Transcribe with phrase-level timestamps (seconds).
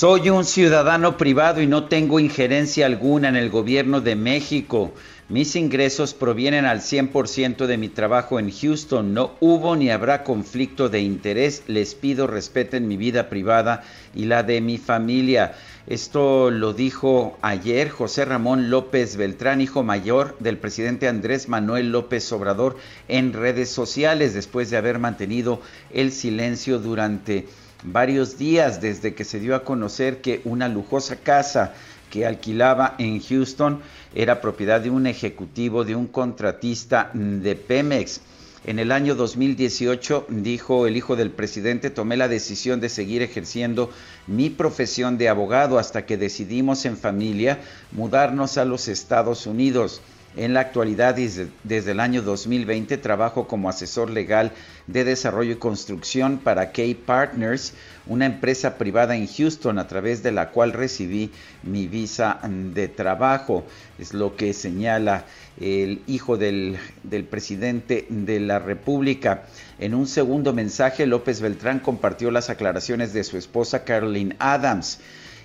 [0.00, 4.94] Soy un ciudadano privado y no tengo injerencia alguna en el gobierno de México.
[5.28, 9.12] Mis ingresos provienen al 100% de mi trabajo en Houston.
[9.12, 11.64] No hubo ni habrá conflicto de interés.
[11.66, 13.84] Les pido respeten mi vida privada
[14.14, 15.52] y la de mi familia.
[15.86, 22.32] Esto lo dijo ayer José Ramón López Beltrán, hijo mayor del presidente Andrés Manuel López
[22.32, 25.60] Obrador, en redes sociales después de haber mantenido
[25.92, 27.46] el silencio durante
[27.82, 31.74] varios días desde que se dio a conocer que una lujosa casa
[32.10, 33.80] que alquilaba en Houston
[34.14, 38.20] era propiedad de un ejecutivo, de un contratista de Pemex.
[38.66, 43.90] En el año 2018, dijo el hijo del presidente, tomé la decisión de seguir ejerciendo
[44.26, 47.60] mi profesión de abogado hasta que decidimos en familia
[47.92, 50.02] mudarnos a los Estados Unidos.
[50.36, 54.52] En la actualidad, desde, el año 2020, trabajo como asesor legal
[54.86, 57.72] de desarrollo y construcción para K Partners,
[58.06, 61.32] una empresa privada en Houston a través de la cual recibí
[61.64, 63.64] mi visa de trabajo.
[63.98, 65.24] Es lo que señala
[65.60, 69.46] el hijo del, del presidente de la República.
[69.80, 75.00] En un segundo mensaje, López Beltrán compartió las aclaraciones de su esposa Caroline Adams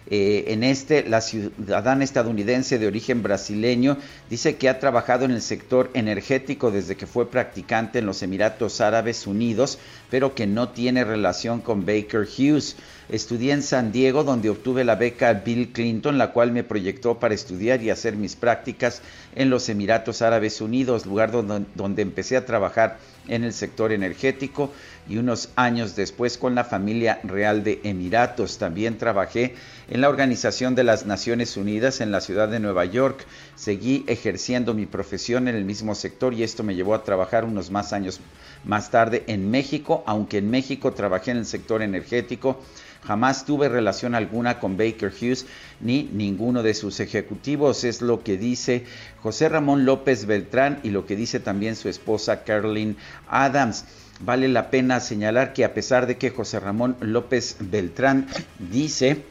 [0.08, 3.98] eh, en este, la ciudadana estadounidense de origen brasileño
[4.30, 8.82] dice que ha trabajado en el sector energético desde que fue practicante en los Emiratos
[8.82, 9.80] Árabes Unidos,
[10.12, 12.76] pero que no tiene relación con Baker Hughes.
[13.10, 17.34] Estudié en San Diego, donde obtuve la beca Bill Clinton, la cual me proyectó para
[17.34, 19.02] estudiar y hacer mis prácticas
[19.36, 24.72] en los Emiratos Árabes Unidos, lugar donde, donde empecé a trabajar en el sector energético
[25.08, 28.58] y unos años después con la familia real de Emiratos.
[28.58, 29.56] También trabajé
[29.90, 33.26] en la Organización de las Naciones Unidas en la ciudad de Nueva York.
[33.56, 37.72] Seguí ejerciendo mi profesión en el mismo sector y esto me llevó a trabajar unos
[37.72, 38.20] más años
[38.64, 42.60] más tarde en México, aunque en México trabajé en el sector energético
[43.06, 45.46] Jamás tuve relación alguna con Baker Hughes
[45.80, 47.84] ni ninguno de sus ejecutivos.
[47.84, 48.84] Es lo que dice
[49.22, 53.86] José Ramón López Beltrán y lo que dice también su esposa Carolyn Adams.
[54.22, 58.28] Vale la pena señalar que a pesar de que José Ramón López Beltrán
[58.60, 59.24] dice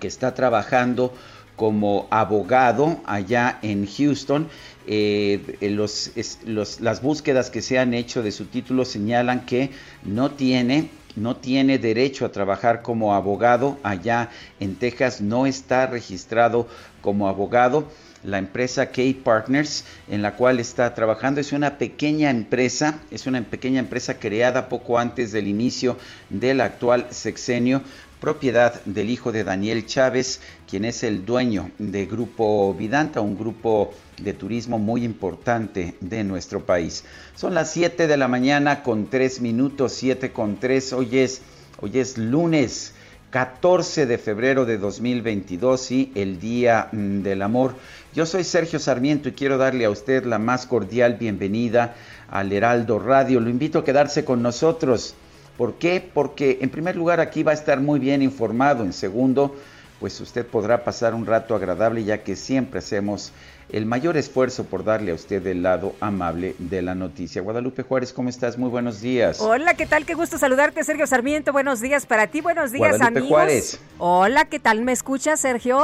[0.00, 1.12] que está trabajando
[1.56, 4.48] como abogado allá en Houston,
[4.86, 5.76] eh,
[6.80, 9.70] las búsquedas que se han hecho de su título señalan que
[10.04, 16.66] no tiene no tiene derecho a trabajar como abogado allá en Texas, no está registrado
[17.00, 17.84] como abogado.
[18.24, 23.42] La empresa K Partners en la cual está trabajando es una pequeña empresa, es una
[23.42, 25.98] pequeña empresa creada poco antes del inicio
[26.30, 27.82] del actual sexenio
[28.24, 33.92] propiedad del hijo de Daniel Chávez, quien es el dueño de Grupo Vidanta, un grupo
[34.16, 37.04] de turismo muy importante de nuestro país.
[37.36, 40.94] Son las 7 de la mañana con 3 minutos, 7 con 3.
[40.94, 41.42] Hoy es,
[41.82, 42.94] hoy es lunes
[43.28, 47.74] 14 de febrero de 2022 y el Día del Amor.
[48.14, 51.96] Yo soy Sergio Sarmiento y quiero darle a usted la más cordial bienvenida
[52.30, 53.40] al Heraldo Radio.
[53.40, 55.16] Lo invito a quedarse con nosotros.
[55.58, 56.10] ¿Por qué?
[56.14, 58.84] Porque en primer lugar aquí va a estar muy bien informado.
[58.84, 59.56] En segundo,
[59.98, 63.32] pues usted podrá pasar un rato agradable ya que siempre hacemos
[63.68, 67.42] el mayor esfuerzo por darle a usted el lado amable de la noticia.
[67.42, 68.56] Guadalupe Juárez, ¿cómo estás?
[68.56, 69.40] Muy buenos días.
[69.40, 70.06] Hola, ¿qué tal?
[70.06, 71.52] Qué gusto saludarte, Sergio Sarmiento.
[71.52, 73.28] Buenos días para ti, buenos días, Guadalupe amigos.
[73.28, 73.80] Juárez.
[73.98, 74.82] Hola, ¿qué tal?
[74.82, 75.80] ¿Me escuchas, Sergio?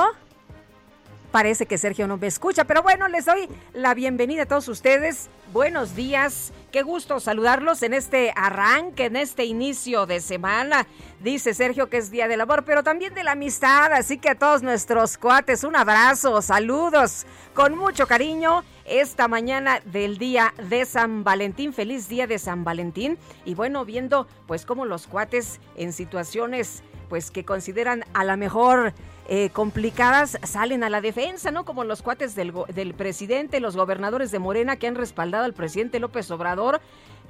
[1.31, 5.31] Parece que Sergio no me escucha, pero bueno, les doy la bienvenida a todos ustedes.
[5.53, 10.88] Buenos días, qué gusto saludarlos en este arranque, en este inicio de semana.
[11.21, 14.35] Dice Sergio que es Día del Amor, pero también de la amistad, así que a
[14.35, 21.23] todos nuestros cuates un abrazo, saludos, con mucho cariño esta mañana del día de San
[21.23, 21.73] Valentín.
[21.73, 23.19] Feliz día de San Valentín.
[23.44, 28.94] Y bueno, viendo pues cómo los cuates en situaciones pues que consideran a la mejor
[29.32, 31.65] eh, complicadas salen a la defensa, ¿no?
[31.65, 36.00] Como los cuates del, del presidente, los gobernadores de Morena que han respaldado al presidente
[36.00, 36.81] López Obrador.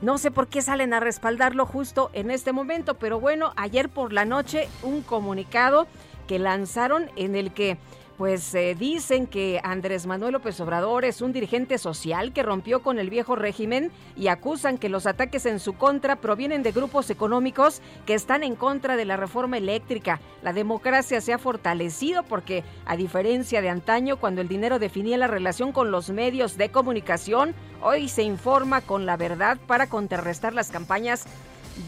[0.01, 4.15] No sé por qué salen a respaldarlo justo en este momento, pero bueno, ayer por
[4.15, 5.87] la noche un comunicado
[6.27, 7.77] que lanzaron en el que
[8.21, 12.99] pues eh, dicen que Andrés Manuel López Obrador es un dirigente social que rompió con
[12.99, 17.81] el viejo régimen y acusan que los ataques en su contra provienen de grupos económicos
[18.05, 20.21] que están en contra de la reforma eléctrica.
[20.43, 25.27] La democracia se ha fortalecido porque, a diferencia de antaño, cuando el dinero definía la
[25.27, 30.71] relación con los medios de comunicación, hoy se informa con la verdad para contrarrestar las
[30.71, 31.25] campañas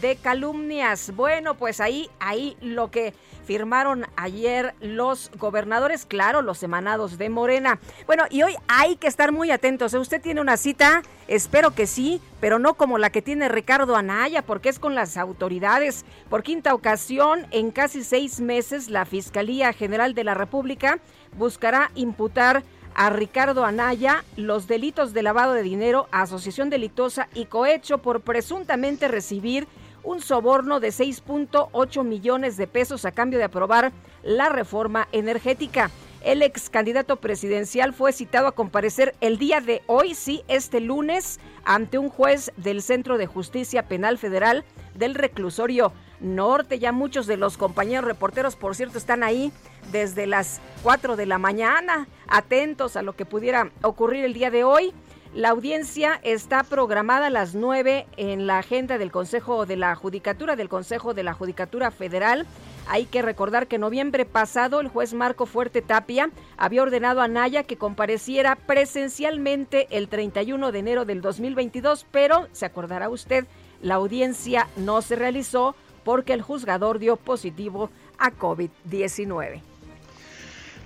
[0.01, 1.15] de calumnias.
[1.15, 3.13] Bueno, pues ahí, ahí lo que
[3.45, 7.79] firmaron ayer los gobernadores, claro, los emanados de Morena.
[8.05, 9.93] Bueno, y hoy hay que estar muy atentos.
[9.93, 11.03] ¿Usted tiene una cita?
[11.27, 15.17] Espero que sí, pero no como la que tiene Ricardo Anaya, porque es con las
[15.17, 16.05] autoridades.
[16.29, 20.99] Por quinta ocasión, en casi seis meses, la Fiscalía General de la República
[21.37, 22.63] buscará imputar
[22.95, 29.07] a Ricardo Anaya los delitos de lavado de dinero, asociación delictosa y cohecho por presuntamente
[29.07, 29.67] recibir
[30.03, 33.91] un soborno de 6.8 millones de pesos a cambio de aprobar
[34.21, 35.89] la reforma energética.
[36.21, 41.39] El ex candidato presidencial fue citado a comparecer el día de hoy, sí, este lunes,
[41.65, 44.63] ante un juez del Centro de Justicia Penal Federal
[44.95, 45.91] del Reclusorio
[46.21, 46.79] Norte.
[46.79, 49.51] Ya muchos de los compañeros reporteros, por cierto, están ahí
[49.91, 54.63] desde las 4 de la mañana, atentos a lo que pudiera ocurrir el día de
[54.63, 54.93] hoy.
[55.33, 60.55] La audiencia está programada a las 9 en la agenda del Consejo de la Judicatura,
[60.55, 62.45] del Consejo de la Judicatura Federal.
[62.87, 67.27] Hay que recordar que en noviembre pasado el juez Marco Fuerte Tapia había ordenado a
[67.27, 73.47] Naya que compareciera presencialmente el 31 de enero del 2022, pero se acordará usted,
[73.81, 77.89] la audiencia no se realizó porque el juzgador dio positivo
[78.19, 79.72] a COVID-19.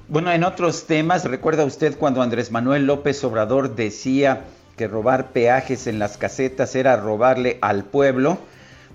[0.09, 4.45] Bueno, en otros temas, ¿recuerda usted cuando Andrés Manuel López Obrador decía
[4.77, 8.38] que robar peajes en las casetas era robarle al pueblo?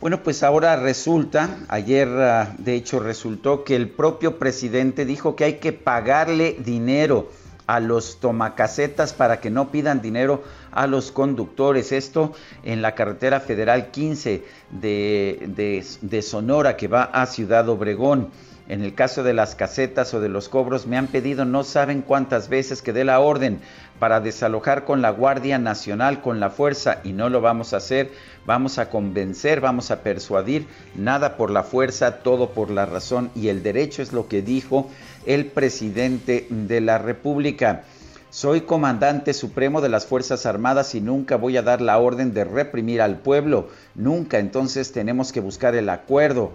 [0.01, 5.45] Bueno, pues ahora resulta, ayer ah, de hecho resultó que el propio presidente dijo que
[5.45, 7.31] hay que pagarle dinero
[7.67, 11.93] a los tomacasetas para que no pidan dinero a los conductores.
[11.93, 12.33] Esto
[12.65, 18.31] en la carretera federal 15 de, de Sonora que va a Ciudad Obregón.
[18.69, 22.03] En el caso de las casetas o de los cobros, me han pedido no saben
[22.03, 23.61] cuántas veces que dé la orden
[23.99, 28.11] para desalojar con la Guardia Nacional, con la fuerza, y no lo vamos a hacer.
[28.45, 30.67] Vamos a convencer, vamos a persuadir,
[30.97, 34.91] nada por la fuerza, todo por la razón y el derecho es lo que dijo
[35.27, 37.85] el presidente de la República.
[38.31, 42.45] Soy comandante supremo de las Fuerzas Armadas y nunca voy a dar la orden de
[42.45, 46.53] reprimir al pueblo, nunca, entonces tenemos que buscar el acuerdo.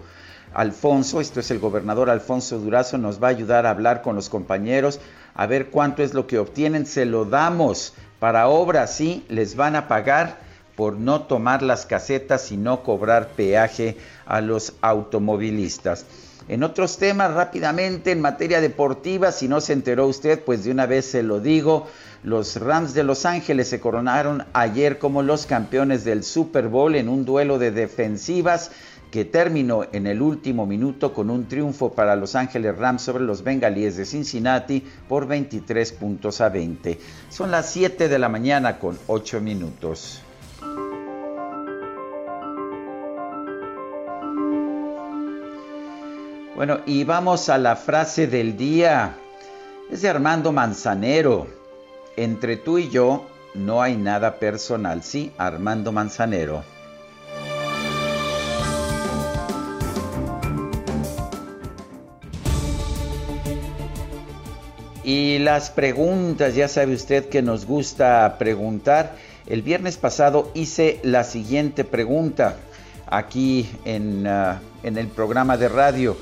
[0.58, 4.28] Alfonso, esto es el gobernador Alfonso Durazo, nos va a ayudar a hablar con los
[4.28, 4.98] compañeros,
[5.36, 9.76] a ver cuánto es lo que obtienen, se lo damos para obras, sí, les van
[9.76, 10.38] a pagar
[10.74, 16.06] por no tomar las casetas y no cobrar peaje a los automovilistas.
[16.48, 20.86] En otros temas, rápidamente, en materia deportiva, si no se enteró usted, pues de una
[20.86, 21.86] vez se lo digo,
[22.24, 27.08] los Rams de Los Ángeles se coronaron ayer como los campeones del Super Bowl en
[27.08, 28.72] un duelo de defensivas
[29.10, 33.42] que terminó en el último minuto con un triunfo para Los Ángeles Rams sobre los
[33.42, 36.98] Bengalíes de Cincinnati por 23 puntos a 20.
[37.28, 40.22] Son las 7 de la mañana con 8 minutos.
[46.54, 49.14] Bueno, y vamos a la frase del día.
[49.90, 51.46] Es de Armando Manzanero.
[52.16, 55.04] Entre tú y yo no hay nada personal.
[55.04, 56.64] Sí, Armando Manzanero.
[65.08, 69.16] Y las preguntas, ya sabe usted que nos gusta preguntar.
[69.46, 72.56] El viernes pasado hice la siguiente pregunta
[73.06, 76.14] aquí en, ah, el programa de radio.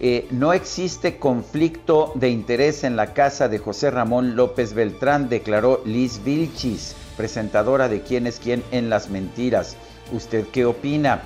[0.00, 5.80] Eh, no existe conflicto de interés en la casa de José Ramón López Beltrán, declaró
[5.86, 9.78] Liz Vilchis, presentadora de Quién es quién en las mentiras.
[10.12, 11.22] ¿Usted qué opina?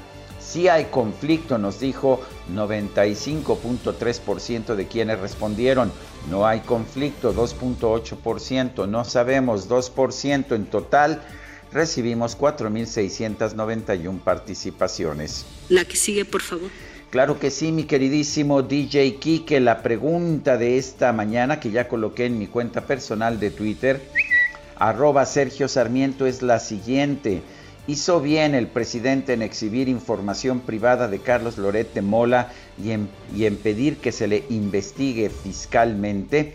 [0.54, 2.20] Sí hay conflicto, nos dijo
[2.54, 5.90] 95.3% de quienes respondieron.
[6.30, 8.88] No hay conflicto, 2.8%.
[8.88, 11.20] No sabemos, 2% en total.
[11.72, 15.44] Recibimos 4.691 participaciones.
[15.70, 16.70] La que sigue, por favor.
[17.10, 19.58] Claro que sí, mi queridísimo DJ Kike.
[19.58, 24.00] La pregunta de esta mañana que ya coloqué en mi cuenta personal de Twitter,
[24.76, 27.42] arroba Sergio Sarmiento, es la siguiente.
[27.86, 32.50] ¿Hizo bien el presidente en exhibir información privada de Carlos Lorete Mola
[32.82, 36.54] y en, y en pedir que se le investigue fiscalmente?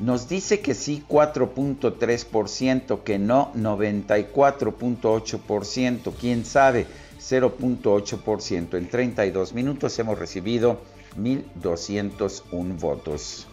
[0.00, 6.88] Nos dice que sí 4.3%, que no 94.8%, quién sabe
[7.20, 8.76] 0.8%.
[8.76, 10.80] En 32 minutos hemos recibido
[11.16, 13.46] 1.201 votos.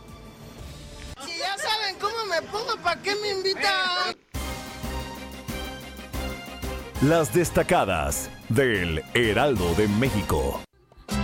[1.23, 4.15] Si ya saben cómo me pongo, ¿para qué me invitan?
[7.07, 10.61] Las destacadas del Heraldo de México.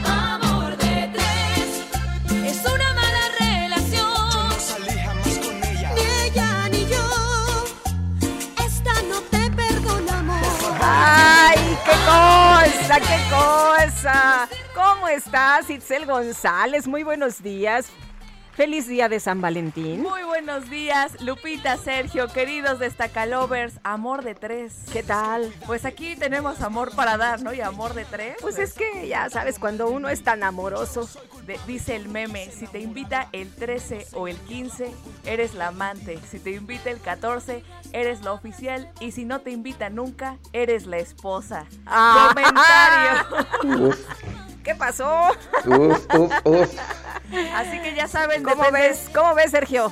[0.04, 1.86] Amor de tres
[2.44, 4.04] es una mala relación.
[4.04, 5.94] No salí jamás con ella.
[5.96, 7.64] Ni ella ni yo.
[8.62, 10.42] Esta no te perdonamos.
[10.82, 14.50] ¡Ay, qué cosa, qué cosa!
[14.76, 16.88] ¿Cómo estás, Itzel González?
[16.90, 17.86] Muy buenos días.
[18.60, 20.02] Feliz día de San Valentín.
[20.02, 24.76] Muy buenos días, Lupita, Sergio, queridos destacalovers, amor de tres.
[24.92, 25.50] ¿Qué tal?
[25.66, 27.54] Pues aquí tenemos amor para dar, ¿no?
[27.54, 28.36] Y amor de tres.
[28.42, 31.10] Pues es que ya sabes, cuando uno es tan amoroso.
[31.48, 34.92] De- dice el meme, si te invita el 13 o el 15,
[35.24, 36.20] eres la amante.
[36.30, 37.64] Si te invita el 14,
[37.94, 38.92] eres la oficial.
[39.00, 41.66] Y si no te invita nunca, eres la esposa.
[41.86, 42.34] Ah.
[42.36, 43.96] Comentario.
[44.70, 45.10] ¿Qué pasó?
[45.66, 46.70] uf, uf, uf.
[47.56, 49.10] Así que ya saben, ¿Cómo depende- ves?
[49.12, 49.92] ¿Cómo ves, Sergio?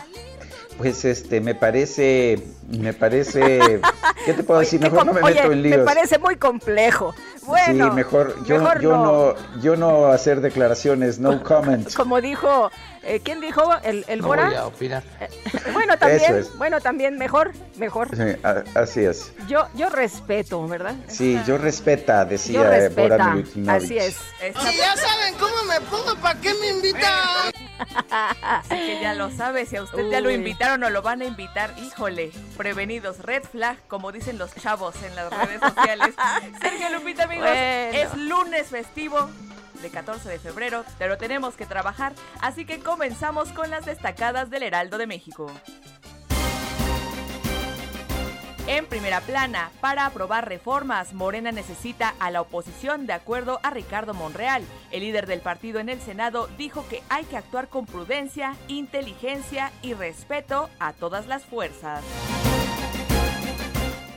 [0.78, 3.82] Pues este, me parece, me parece,
[4.24, 4.80] ¿qué te puedo decir?
[4.80, 5.80] Mejor no me meto Oye, en líos.
[5.80, 7.16] Me parece muy complejo.
[7.42, 9.04] Bueno, sí, mejor, yo, mejor yo no.
[9.04, 9.62] no.
[9.64, 11.92] yo no hacer declaraciones, no comment.
[11.96, 12.70] Como dijo,
[13.08, 13.64] eh, ¿quién dijo?
[13.84, 14.52] ¿El, el Bora?
[14.54, 15.04] Eh, opinar.
[15.74, 16.58] bueno, también, Eso es.
[16.58, 18.10] bueno, también, mejor, mejor.
[18.16, 19.32] Sí, a- así es.
[19.48, 20.96] Yo, yo respeto, ¿verdad?
[21.08, 23.02] Sí, yo respeta, decía eh, respeta.
[23.18, 23.84] Bora Milutinovich.
[23.84, 24.16] Así es.
[24.40, 27.12] Si ya saben cómo me pongo, ¿para qué me invitan?
[28.42, 31.26] Así que ya lo sabe, si a usted ya lo invitaron o lo van a
[31.26, 36.14] invitar, híjole, prevenidos, red flag, como dicen los chavos en las redes sociales.
[36.62, 37.98] Sergio Lupita, amigos, Bueno.
[37.98, 39.30] es lunes festivo
[39.82, 44.64] de 14 de febrero, pero tenemos que trabajar, así que comenzamos con las destacadas del
[44.64, 45.52] Heraldo de México.
[48.68, 54.14] En primera plana, para aprobar reformas, Morena necesita a la oposición de acuerdo a Ricardo
[54.14, 54.62] Monreal.
[54.92, 59.72] El líder del partido en el Senado dijo que hay que actuar con prudencia, inteligencia
[59.82, 62.04] y respeto a todas las fuerzas.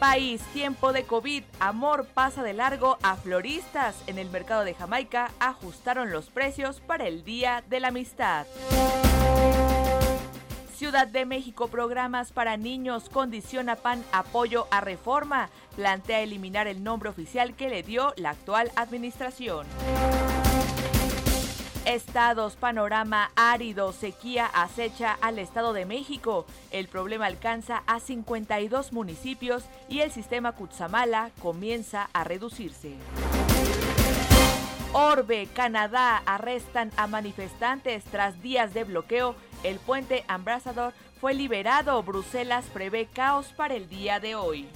[0.00, 4.02] País, tiempo de COVID, amor pasa de largo a floristas.
[4.06, 8.46] En el mercado de Jamaica ajustaron los precios para el Día de la Amistad.
[10.74, 15.50] Ciudad de México, programas para niños, condiciona PAN apoyo a reforma.
[15.76, 19.66] Plantea eliminar el nombre oficial que le dio la actual administración.
[21.94, 26.46] Estados, panorama árido, sequía acecha al Estado de México.
[26.70, 32.94] El problema alcanza a 52 municipios y el sistema Cutzamala comienza a reducirse.
[34.92, 39.34] Orbe, Canadá, arrestan a manifestantes tras días de bloqueo.
[39.64, 42.00] El puente Ambassador fue liberado.
[42.04, 44.68] Bruselas prevé caos para el día de hoy.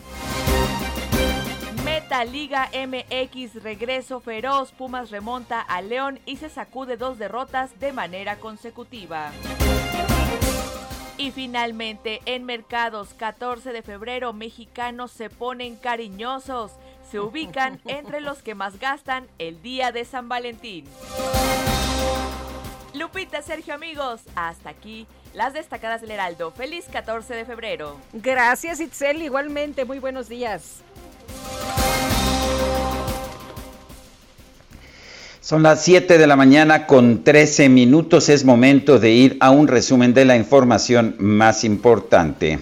[2.25, 4.71] Liga MX, regreso feroz.
[4.73, 9.33] Pumas remonta a León y se sacude dos derrotas de manera consecutiva.
[11.17, 16.73] Y finalmente, en mercados, 14 de febrero, mexicanos se ponen cariñosos.
[17.11, 20.85] Se ubican entre los que más gastan el día de San Valentín.
[22.93, 26.53] Lupita, Sergio, amigos, hasta aquí las destacadas del Heraldo.
[26.53, 27.99] Feliz 14 de febrero.
[28.13, 29.23] Gracias, Itzel.
[29.23, 30.85] Igualmente, muy buenos días.
[35.41, 38.31] Son las 7 de la mañana con 13 minutos.
[38.31, 42.61] Es momento de ir a un resumen de la información más importante.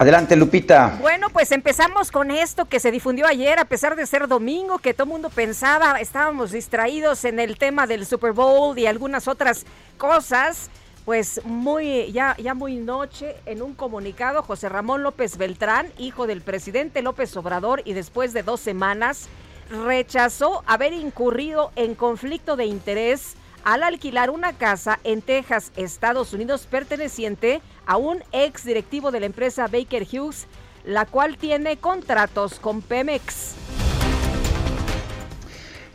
[0.00, 0.98] Adelante, Lupita.
[1.00, 4.94] Bueno, pues empezamos con esto que se difundió ayer, a pesar de ser domingo, que
[4.94, 9.64] todo el mundo pensaba, estábamos distraídos en el tema del Super Bowl y algunas otras
[9.96, 10.70] cosas.
[11.08, 16.42] Pues muy, ya, ya muy noche, en un comunicado, José Ramón López Beltrán, hijo del
[16.42, 19.30] presidente López Obrador, y después de dos semanas,
[19.70, 26.66] rechazó haber incurrido en conflicto de interés al alquilar una casa en Texas, Estados Unidos,
[26.70, 30.46] perteneciente a un ex directivo de la empresa Baker Hughes,
[30.84, 33.54] la cual tiene contratos con Pemex.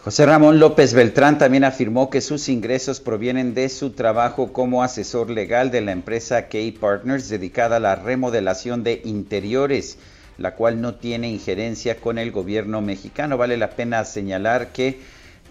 [0.04, 5.30] José Ramón López Beltrán también afirmó que sus ingresos provienen de su trabajo como asesor
[5.30, 9.98] legal de la empresa K Partners dedicada a la remodelación de interiores,
[10.38, 13.38] la cual no tiene injerencia con el gobierno mexicano.
[13.38, 15.00] Vale la pena señalar que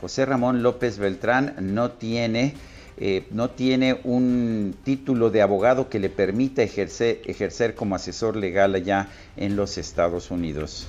[0.02, 2.52] José Ramón López Beltrán no tiene,
[2.98, 8.74] eh, no tiene un título de abogado que le permita ejercer, ejercer como asesor legal
[8.74, 10.88] allá en los Estados Unidos.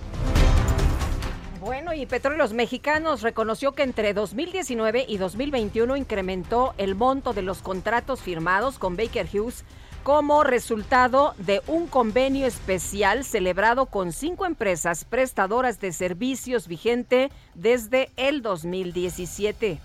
[1.63, 7.60] Bueno, y Petróleos Mexicanos reconoció que entre 2019 y 2021 incrementó el monto de los
[7.60, 9.63] contratos firmados con Baker Hughes
[10.03, 18.10] como resultado de un convenio especial celebrado con cinco empresas prestadoras de servicios vigente desde
[18.17, 19.79] el 2017.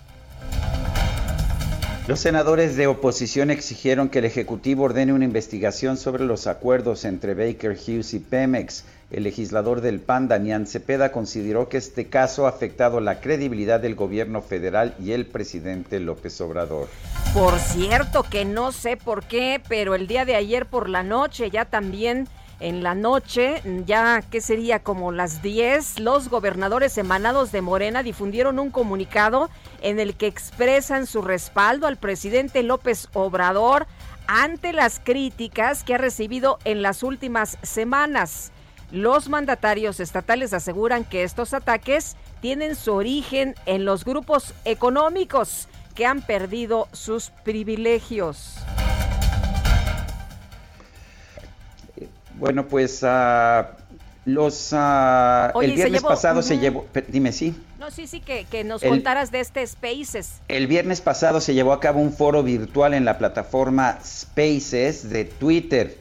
[2.09, 7.35] Los senadores de oposición exigieron que el Ejecutivo ordene una investigación sobre los acuerdos entre
[7.35, 8.83] Baker Hughes y Pemex.
[9.11, 13.93] El legislador del PAN, Damián Cepeda, consideró que este caso ha afectado la credibilidad del
[13.93, 16.87] gobierno federal y el presidente López Obrador.
[17.31, 21.51] Por cierto, que no sé por qué, pero el día de ayer por la noche
[21.51, 22.27] ya también
[22.59, 28.59] en la noche, ya que sería como las 10, los gobernadores emanados de Morena difundieron
[28.59, 29.49] un comunicado
[29.81, 33.87] en el que expresan su respaldo al presidente López Obrador
[34.27, 38.51] ante las críticas que ha recibido en las últimas semanas.
[38.91, 46.05] Los mandatarios estatales aseguran que estos ataques tienen su origen en los grupos económicos que
[46.05, 48.55] han perdido sus privilegios.
[52.39, 53.65] Bueno, pues uh,
[54.25, 56.45] los uh, el viernes llevó, pasado uh -huh.
[56.45, 57.53] se llevó, dime sí.
[57.79, 60.39] No, sí, sí, que, que nos el, contaras de este Spaces.
[60.47, 65.25] El viernes pasado se llevó a cabo un foro virtual en la plataforma Spaces de
[65.25, 65.97] Twitter,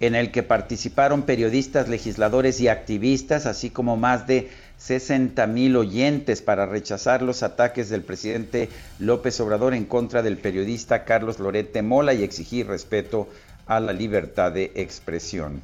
[0.00, 6.42] en el que participaron periodistas, legisladores y activistas, así como más de 60 mil oyentes
[6.42, 12.12] para rechazar los ataques del presidente López Obrador en contra del periodista Carlos Lorete Mola
[12.12, 13.26] y exigir respeto a
[13.68, 15.62] la libertad de expresión.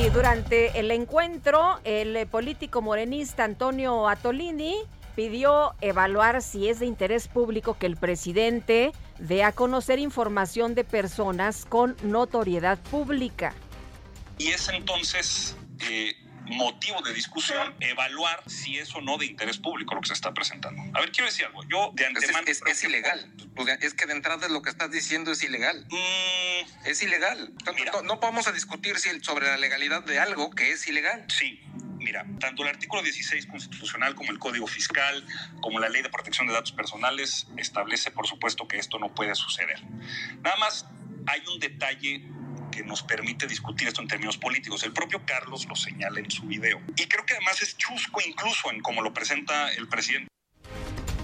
[0.00, 4.74] Y durante el encuentro, el político morenista Antonio Atolini
[5.14, 10.84] pidió evaluar si es de interés público que el presidente dé a conocer información de
[10.84, 13.54] personas con notoriedad pública.
[14.38, 15.56] Y es entonces
[15.88, 16.14] eh,
[16.46, 20.32] motivo de discusión evaluar si es o no de interés público lo que se está
[20.34, 20.82] presentando.
[20.94, 21.62] A ver, quiero decir algo.
[21.68, 22.46] Yo de antemano...
[22.46, 23.32] Es, es, es ilegal.
[23.80, 25.86] Es que de entrada lo que estás diciendo es ilegal.
[25.90, 27.52] Mm, es ilegal.
[27.76, 31.24] Mira, no, no, vamos a discutir sobre la legalidad de algo que es ilegal.
[31.28, 31.62] Sí.
[31.98, 35.24] Mira, tanto el artículo 16 constitucional como el Código Fiscal,
[35.62, 39.34] como la Ley de Protección de Datos Personales, establece, por supuesto, que esto no puede
[39.34, 39.82] suceder.
[40.42, 40.86] Nada más
[41.26, 42.22] hay un detalle
[42.74, 44.82] que nos permite discutir esto en términos políticos.
[44.82, 46.80] El propio Carlos lo señala en su video.
[46.96, 50.28] Y creo que además es chusco incluso en cómo lo presenta el presidente.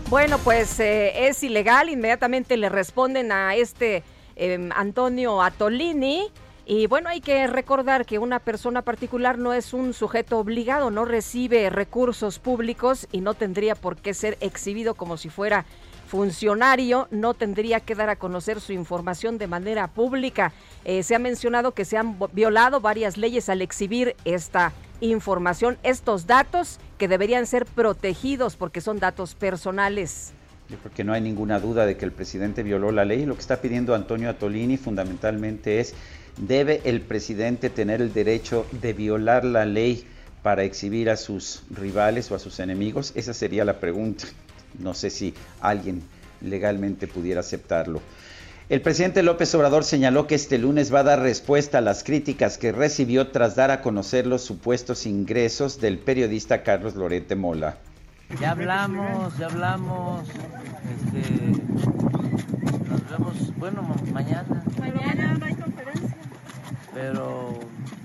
[0.08, 1.88] Bueno, pues eh, es ilegal.
[1.88, 4.04] Inmediatamente le responden a este
[4.36, 6.28] eh, Antonio Atolini.
[6.66, 11.04] Y bueno, hay que recordar que una persona particular no es un sujeto obligado, no
[11.04, 15.66] recibe recursos públicos y no tendría por qué ser exhibido como si fuera
[16.10, 20.52] funcionario no tendría que dar a conocer su información de manera pública.
[20.84, 26.26] Eh, se ha mencionado que se han violado varias leyes al exhibir esta información, estos
[26.26, 30.32] datos que deberían ser protegidos porque son datos personales.
[30.68, 33.24] Yo creo que no hay ninguna duda de que el presidente violó la ley.
[33.24, 35.94] Lo que está pidiendo Antonio Atolini fundamentalmente es,
[36.36, 40.04] ¿debe el presidente tener el derecho de violar la ley
[40.42, 43.12] para exhibir a sus rivales o a sus enemigos?
[43.14, 44.26] Esa sería la pregunta.
[44.80, 46.02] No sé si alguien
[46.40, 48.00] legalmente pudiera aceptarlo.
[48.70, 52.56] El presidente López Obrador señaló que este lunes va a dar respuesta a las críticas
[52.56, 57.78] que recibió tras dar a conocer los supuestos ingresos del periodista Carlos Lorete Mola.
[58.40, 60.28] Ya hablamos, ya hablamos.
[60.28, 61.50] Este,
[62.88, 64.64] nos vemos, bueno, mañana.
[64.78, 66.16] Mañana no hay conferencia.
[66.94, 67.58] Pero,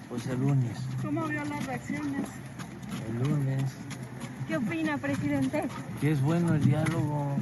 [0.09, 0.77] pues el lunes.
[1.03, 2.27] ¿Cómo vio las reacciones?
[3.07, 3.63] El lunes.
[4.47, 5.63] ¿Qué opina, presidente?
[5.99, 7.35] Que es bueno el diálogo,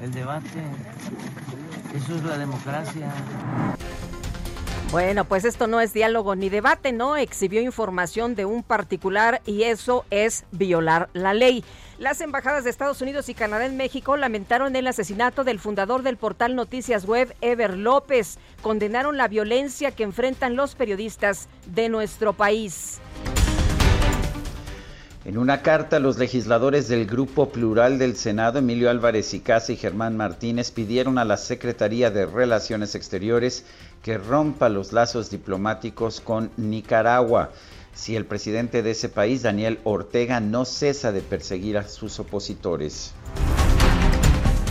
[0.00, 0.62] el debate.
[1.94, 3.12] Eso es la democracia.
[4.90, 7.16] Bueno, pues esto no es diálogo ni debate, ¿no?
[7.16, 11.62] Exhibió información de un particular y eso es violar la ley.
[11.98, 16.16] Las embajadas de Estados Unidos y Canadá en México lamentaron el asesinato del fundador del
[16.16, 18.38] portal Noticias Web, Ever López.
[18.62, 23.00] Condenaron la violencia que enfrentan los periodistas de nuestro país.
[25.28, 29.76] En una carta, los legisladores del Grupo Plural del Senado, Emilio Álvarez y Casa y
[29.76, 33.66] Germán Martínez, pidieron a la Secretaría de Relaciones Exteriores
[34.02, 37.50] que rompa los lazos diplomáticos con Nicaragua.
[37.92, 43.12] si el presidente de ese país, Daniel Ortega, no cesa de perseguir a sus opositores.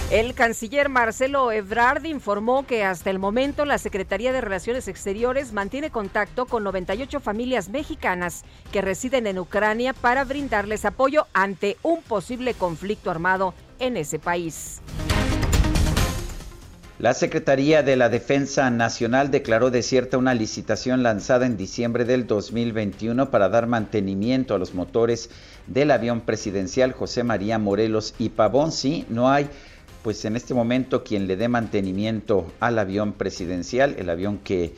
[0.09, 5.89] El canciller Marcelo Ebrard informó que hasta el momento la Secretaría de Relaciones Exteriores mantiene
[5.89, 12.53] contacto con 98 familias mexicanas que residen en Ucrania para brindarles apoyo ante un posible
[12.53, 14.79] conflicto armado en ese país.
[16.99, 23.29] La Secretaría de la Defensa Nacional declaró desierta una licitación lanzada en diciembre del 2021
[23.29, 25.29] para dar mantenimiento a los motores
[25.67, 28.71] del avión presidencial José María Morelos y Pavón.
[29.09, 29.47] No hay
[30.03, 34.73] pues en este momento quien le dé mantenimiento al avión presidencial, el avión que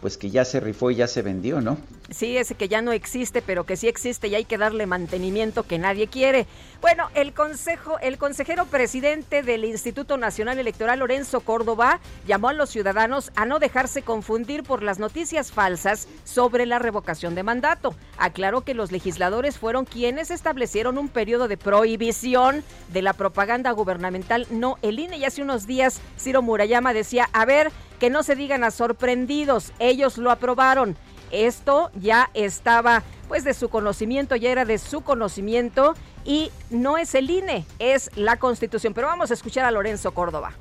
[0.00, 1.78] pues que ya se rifó y ya se vendió, ¿no?
[2.10, 5.62] Sí, ese que ya no existe, pero que sí existe y hay que darle mantenimiento
[5.62, 6.46] que nadie quiere.
[6.82, 12.68] Bueno, el consejo, el consejero presidente del Instituto Nacional Electoral, Lorenzo Córdoba, llamó a los
[12.68, 17.94] ciudadanos a no dejarse confundir por las noticias falsas sobre la revocación de mandato.
[18.18, 24.46] Aclaró que los legisladores fueron quienes establecieron un periodo de prohibición de la propaganda gubernamental,
[24.50, 25.16] no el INE.
[25.16, 29.72] Y hace unos días Ciro Murayama decía, a ver, que no se digan a sorprendidos,
[29.78, 30.98] ellos lo aprobaron.
[31.34, 35.94] Esto ya estaba pues de su conocimiento, ya era de su conocimiento
[36.24, 38.94] y no es el INE, es la Constitución.
[38.94, 40.52] Pero vamos a escuchar a Lorenzo Córdoba.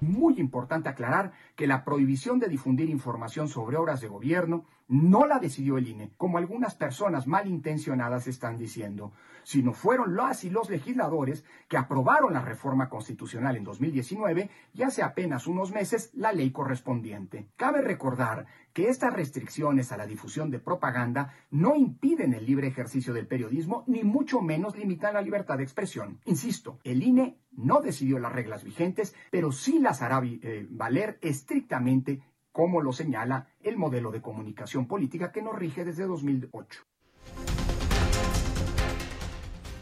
[0.00, 5.40] Muy importante aclarar que la prohibición de difundir información sobre obras de gobierno no la
[5.40, 9.12] decidió el INE, como algunas personas malintencionadas están diciendo,
[9.50, 15.02] sino fueron las y los legisladores que aprobaron la reforma constitucional en 2019 y hace
[15.02, 17.48] apenas unos meses la ley correspondiente.
[17.56, 23.12] Cabe recordar que estas restricciones a la difusión de propaganda no impiden el libre ejercicio
[23.12, 26.20] del periodismo ni mucho menos limitan la libertad de expresión.
[26.26, 32.22] Insisto, el INE no decidió las reglas vigentes, pero sí las hará eh, valer estrictamente
[32.52, 36.84] como lo señala el modelo de comunicación política que nos rige desde 2008.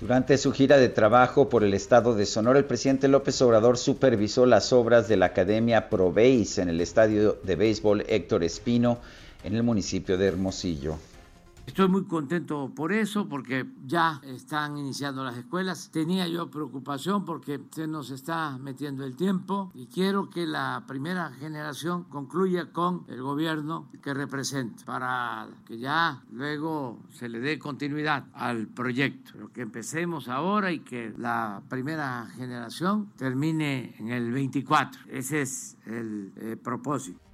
[0.01, 4.47] Durante su gira de trabajo por el estado de Sonora, el presidente López Obrador supervisó
[4.47, 9.01] las obras de la Academia Proveis en el estadio de béisbol Héctor Espino
[9.43, 10.99] en el municipio de Hermosillo.
[11.69, 15.91] Estoy muy contento por eso, porque ya están iniciando las escuelas.
[15.93, 21.31] Tenía yo preocupación porque se nos está metiendo el tiempo y quiero que la primera
[21.31, 28.25] generación concluya con el gobierno que representa para que ya luego se le dé continuidad
[28.33, 29.33] al proyecto.
[29.35, 35.03] Pero que empecemos ahora y que la primera generación termine en el 24.
[35.11, 37.28] Ese es el eh, propósito.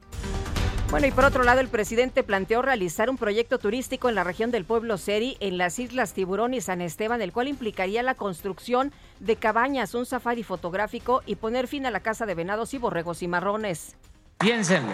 [0.94, 4.52] Bueno, y por otro lado, el presidente planteó realizar un proyecto turístico en la región
[4.52, 8.92] del pueblo Seri, en las islas Tiburón y San Esteban, el cual implicaría la construcción
[9.18, 13.24] de cabañas, un safari fotográfico y poner fin a la caza de venados y borregos
[13.24, 13.96] y marrones.
[14.38, 14.92] Piénsenlo.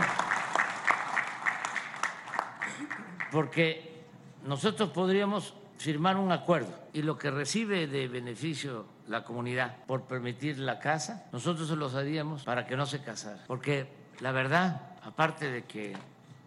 [3.30, 4.02] Porque
[4.46, 10.60] nosotros podríamos firmar un acuerdo y lo que recibe de beneficio la comunidad por permitir
[10.60, 13.44] la caza, nosotros se los haríamos para que no se casara.
[13.46, 13.86] Porque
[14.20, 15.96] la verdad, aparte de que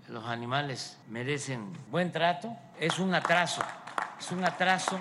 [0.09, 3.61] los animales merecen buen trato, es un atraso,
[4.19, 4.99] es un atraso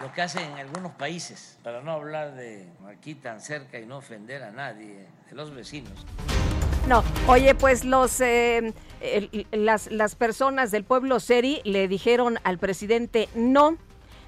[0.00, 3.98] lo que hacen en algunos países, para no hablar de aquí tan cerca y no
[3.98, 5.92] ofender a nadie, de los vecinos.
[6.88, 8.74] No, oye, pues los eh,
[9.52, 13.76] las, las personas del pueblo Seri le dijeron al presidente no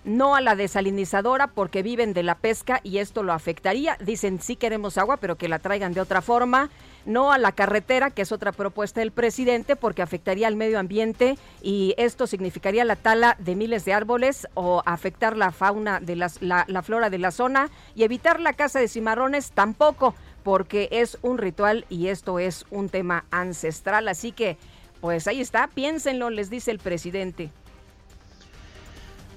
[0.05, 3.97] no a la desalinizadora porque viven de la pesca y esto lo afectaría.
[4.01, 6.71] Dicen sí queremos agua, pero que la traigan de otra forma.
[7.07, 11.37] No a la carretera, que es otra propuesta del presidente, porque afectaría al medio ambiente
[11.63, 16.31] y esto significaría la tala de miles de árboles o afectar la fauna de la,
[16.41, 21.39] la flora de la zona y evitar la caza de cimarrones tampoco, porque es un
[21.39, 24.09] ritual y esto es un tema ancestral.
[24.09, 24.57] Así que,
[25.01, 27.51] pues ahí está, piénsenlo, les dice el presidente.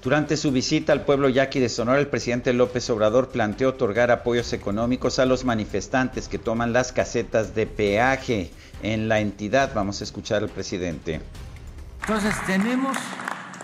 [0.02, 4.52] Durante su visita al pueblo yaqui de Sonora, el presidente López Obrador planteó otorgar apoyos
[4.52, 8.52] económicos a los manifestantes que toman las casetas de peaje
[8.84, 9.72] en la entidad.
[9.74, 11.20] Vamos a escuchar al presidente.
[12.02, 12.96] Entonces tenemos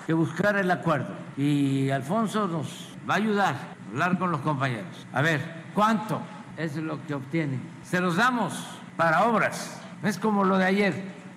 [0.09, 5.07] que buscar el acuerdo y Alfonso nos va a ayudar a hablar con los compañeros.
[5.13, 5.41] A ver,
[5.73, 6.21] ¿cuánto
[6.57, 7.63] es lo que obtienen?
[7.85, 8.55] Se los damos
[8.97, 9.81] para obras.
[10.03, 10.95] Es como lo de ayer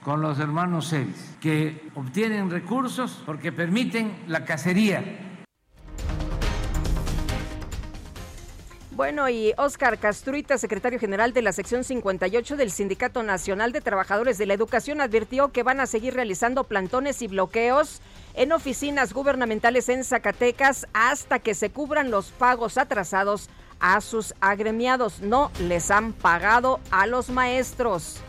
[0.07, 5.03] con los hermanos Celis, que obtienen recursos porque permiten la cacería.
[8.91, 14.37] Bueno, y Óscar Castruita, secretario general de la sección 58 del Sindicato Nacional de Trabajadores
[14.37, 17.99] de la Educación, advirtió que van a seguir realizando plantones y bloqueos
[18.33, 23.49] en oficinas gubernamentales en Zacatecas hasta que se cubran los pagos atrasados
[23.81, 25.19] a sus agremiados.
[25.19, 28.21] No les han pagado a los maestros.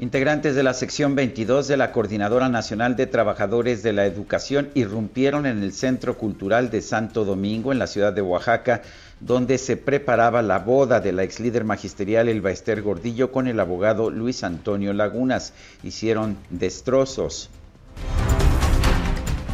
[0.00, 5.44] Integrantes de la sección 22 de la Coordinadora Nacional de Trabajadores de la Educación irrumpieron
[5.44, 8.82] en el Centro Cultural de Santo Domingo, en la ciudad de Oaxaca,
[9.18, 13.58] donde se preparaba la boda de la ex líder magisterial Elba Ester Gordillo con el
[13.58, 15.52] abogado Luis Antonio Lagunas.
[15.82, 17.50] Hicieron destrozos.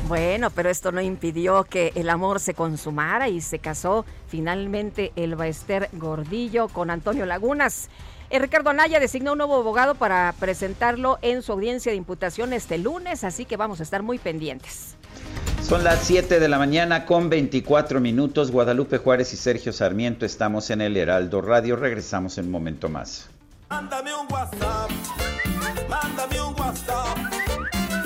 [0.07, 5.48] Bueno, pero esto no impidió que el amor se consumara y se casó finalmente Elba
[5.48, 7.88] Ester Gordillo con Antonio Lagunas.
[8.30, 12.78] Eh, Ricardo Anaya designó un nuevo abogado para presentarlo en su audiencia de imputación este
[12.78, 14.96] lunes, así que vamos a estar muy pendientes.
[15.62, 18.50] Son las 7 de la mañana con 24 minutos.
[18.50, 21.76] Guadalupe Juárez y Sergio Sarmiento estamos en el Heraldo Radio.
[21.76, 23.30] Regresamos en un momento más.
[23.70, 24.90] Mándame un WhatsApp,
[25.88, 27.18] mándame un WhatsApp.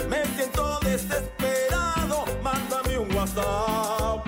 [0.09, 4.28] Me siento desesperado, mándame un WhatsApp.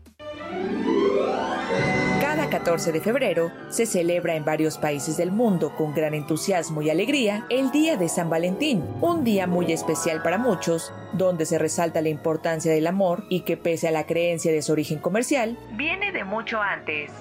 [2.21, 6.89] Cada 14 de febrero se celebra en varios países del mundo con gran entusiasmo y
[6.89, 12.01] alegría el Día de San Valentín, un día muy especial para muchos, donde se resalta
[12.01, 16.11] la importancia del amor y que pese a la creencia de su origen comercial, viene
[16.11, 17.11] de mucho antes.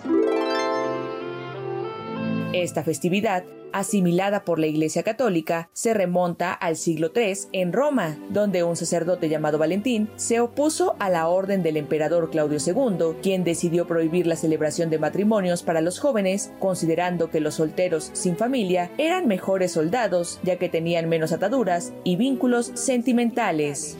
[2.53, 8.65] Esta festividad, asimilada por la Iglesia Católica, se remonta al siglo III en Roma, donde
[8.65, 13.87] un sacerdote llamado Valentín se opuso a la orden del emperador Claudio II, quien decidió
[13.87, 19.29] prohibir la celebración de matrimonios para los jóvenes, considerando que los solteros sin familia eran
[19.29, 23.97] mejores soldados, ya que tenían menos ataduras y vínculos sentimentales.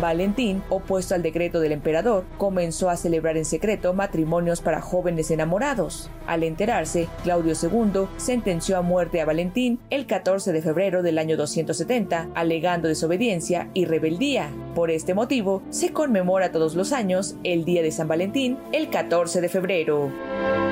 [0.00, 6.10] Valentín, opuesto al decreto del emperador, comenzó a celebrar en secreto matrimonios para jóvenes enamorados.
[6.26, 11.36] Al enterarse, Claudio II sentenció a muerte a Valentín el 14 de febrero del año
[11.36, 14.50] 270, alegando desobediencia y rebeldía.
[14.74, 19.40] Por este motivo, se conmemora todos los años el Día de San Valentín el 14
[19.40, 20.69] de febrero.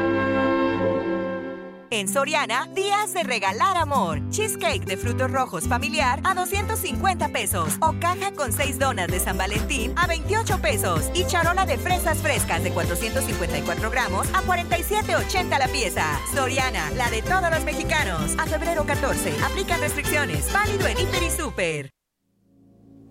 [1.91, 4.21] En Soriana, días de regalar amor.
[4.29, 7.79] Cheesecake de frutos rojos familiar a 250 pesos.
[7.81, 11.11] O caja con 6 donas de San Valentín a 28 pesos.
[11.15, 16.05] Y charola de fresas frescas de 454 gramos a 47,80 la pieza.
[16.35, 18.35] Soriana, la de todos los mexicanos.
[18.39, 19.33] A febrero 14.
[19.45, 20.53] Aplican restricciones.
[20.53, 21.91] Válido en Hiper y Super.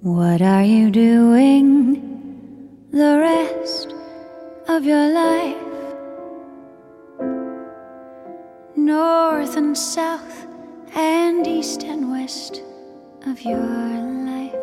[0.03, 1.99] What are you doing
[2.91, 3.91] the rest
[4.67, 5.66] of your life?
[8.87, 10.47] North and south
[10.95, 12.63] and east and west
[13.25, 14.55] of your life.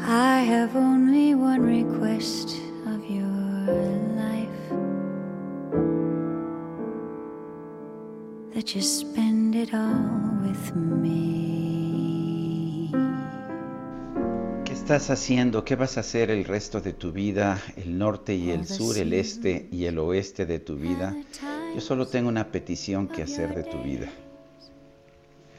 [0.00, 2.56] I have only one request
[2.88, 3.22] of your
[4.24, 4.64] life
[8.52, 12.13] that you spend it all with me.
[14.74, 15.64] ¿Qué estás haciendo?
[15.64, 17.62] ¿Qué vas a hacer el resto de tu vida?
[17.76, 21.14] El norte y el sur, el este y el oeste de tu vida.
[21.76, 24.08] Yo solo tengo una petición que hacer de tu vida.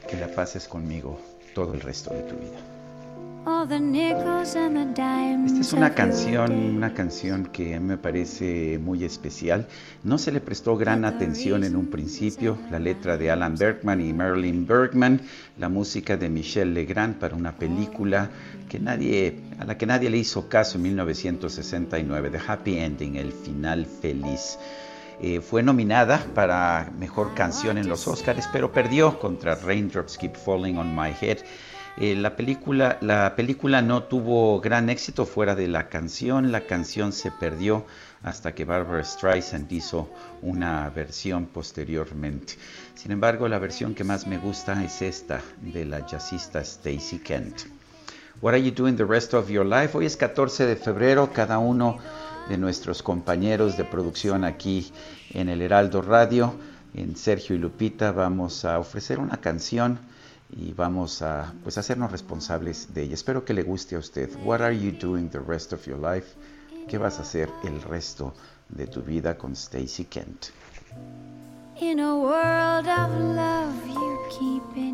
[0.06, 1.18] Que la pases conmigo
[1.54, 2.75] todo el resto de tu vida.
[5.46, 9.68] Esta es una canción, una canción que me parece muy especial.
[10.02, 12.58] No se le prestó gran atención en un principio.
[12.72, 15.20] La letra de Alan Bergman y Marilyn Bergman,
[15.58, 18.30] la música de Michel Legrand para una película
[18.68, 23.30] que nadie, a la que nadie le hizo caso en 1969, The Happy Ending, el
[23.30, 24.58] final feliz.
[25.20, 30.78] Eh, fue nominada para mejor canción en los Oscars, pero perdió contra Raindrops Keep Falling
[30.78, 31.38] on My Head.
[31.98, 37.10] Eh, la, película, la película no tuvo gran éxito fuera de la canción, la canción
[37.12, 37.86] se perdió
[38.22, 40.10] hasta que Barbara Streisand hizo
[40.42, 42.54] una versión posteriormente.
[42.94, 47.62] Sin embargo, la versión que más me gusta es esta de la jazzista Stacy Kent.
[48.42, 49.96] What are you doing the rest of your life?
[49.96, 51.98] Hoy es 14 de febrero, cada uno
[52.50, 54.92] de nuestros compañeros de producción aquí
[55.30, 56.54] en el Heraldo Radio,
[56.92, 59.98] en Sergio y Lupita, vamos a ofrecer una canción
[60.50, 63.14] y vamos a pues hacernos responsables de ella.
[63.14, 64.30] Espero que le guste a usted.
[64.44, 66.36] What are you doing the rest of your life?
[66.88, 68.32] ¿Qué vas a hacer el resto
[68.68, 70.46] de tu vida con Stacy Kent?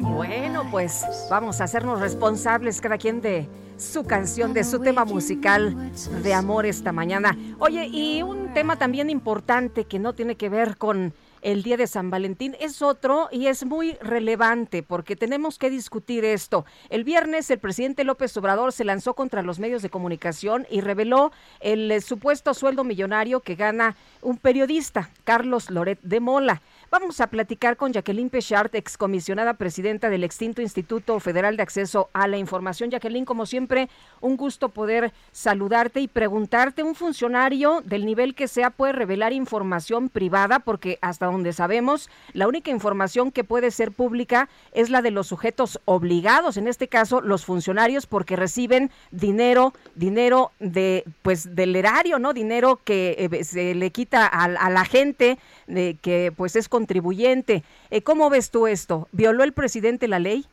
[0.00, 5.92] Bueno, pues vamos a hacernos responsables cada quien de su canción, de su tema musical
[6.22, 7.36] de amor esta mañana.
[7.58, 11.86] Oye, y un tema también importante que no tiene que ver con el día de
[11.86, 16.64] San Valentín es otro y es muy relevante porque tenemos que discutir esto.
[16.88, 21.32] El viernes el presidente López Obrador se lanzó contra los medios de comunicación y reveló
[21.60, 26.62] el eh, supuesto sueldo millonario que gana un periodista, Carlos Loret de Mola.
[26.92, 32.28] Vamos a platicar con Jacqueline Pechart, excomisionada presidenta del extinto Instituto Federal de Acceso a
[32.28, 32.90] la Información.
[32.90, 33.88] Jacqueline, como siempre,
[34.20, 40.10] un gusto poder saludarte y preguntarte, ¿un funcionario del nivel que sea puede revelar información
[40.10, 40.58] privada?
[40.58, 45.28] Porque hasta donde sabemos, la única información que puede ser pública es la de los
[45.28, 52.18] sujetos obligados, en este caso los funcionarios, porque reciben dinero, dinero de, pues, del erario,
[52.18, 52.34] ¿no?
[52.34, 55.38] Dinero que eh, se le quita a la gente
[55.72, 57.62] de que pues es contribuyente.
[57.90, 59.08] Eh, ¿Cómo ves tú esto?
[59.12, 60.46] ¿Violó el presidente la ley?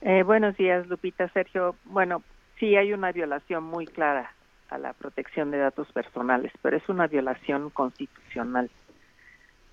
[0.00, 1.74] Eh, buenos días, Lupita, Sergio.
[1.84, 2.22] Bueno,
[2.58, 4.32] sí hay una violación muy clara
[4.68, 8.70] a la protección de datos personales, pero es una violación constitucional,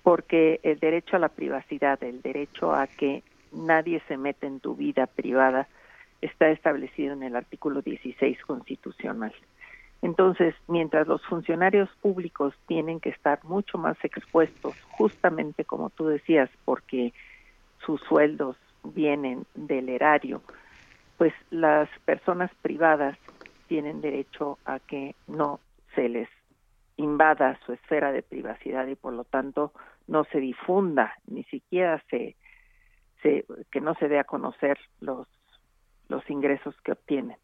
[0.02, 4.74] porque el derecho a la privacidad, el derecho a que nadie se mete en tu
[4.74, 5.68] vida privada,
[6.20, 9.34] está establecido en el artículo 16 constitucional.
[10.04, 16.50] Entonces, mientras los funcionarios públicos tienen que estar mucho más expuestos, justamente como tú decías,
[16.66, 17.14] porque
[17.86, 20.42] sus sueldos vienen del erario,
[21.16, 23.16] pues las personas privadas
[23.66, 25.58] tienen derecho a que no
[25.94, 26.28] se les
[26.98, 29.72] invada su esfera de privacidad y por lo tanto
[30.06, 32.36] no se difunda, ni siquiera se,
[33.22, 35.26] se que no se dé a conocer los
[36.10, 37.38] los ingresos que obtienen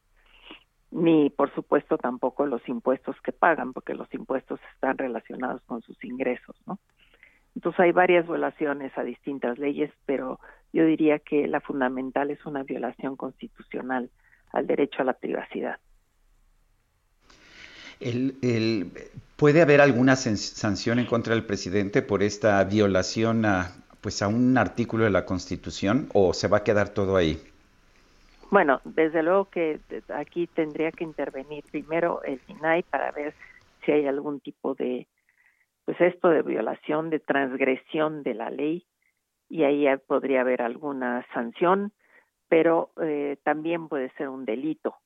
[0.91, 6.03] ni por supuesto tampoco los impuestos que pagan, porque los impuestos están relacionados con sus
[6.05, 6.79] ingresos, ¿no?
[7.55, 10.39] Entonces hay varias violaciones a distintas leyes, pero
[10.73, 14.11] yo diría que la fundamental es una violación constitucional
[14.53, 15.79] al derecho a la privacidad.
[17.99, 18.91] El,
[19.37, 24.57] ¿Puede haber alguna sanción en contra del presidente por esta violación a, pues a un
[24.57, 27.50] artículo de la Constitución o se va a quedar todo ahí?
[28.51, 29.79] Bueno, desde luego que
[30.13, 33.33] aquí tendría que intervenir primero el INAI para ver
[33.85, 35.07] si hay algún tipo de,
[35.85, 38.87] pues esto de violación, de transgresión de la ley,
[39.49, 41.93] y ahí podría haber alguna sanción,
[42.49, 44.97] pero eh, también puede ser un delito.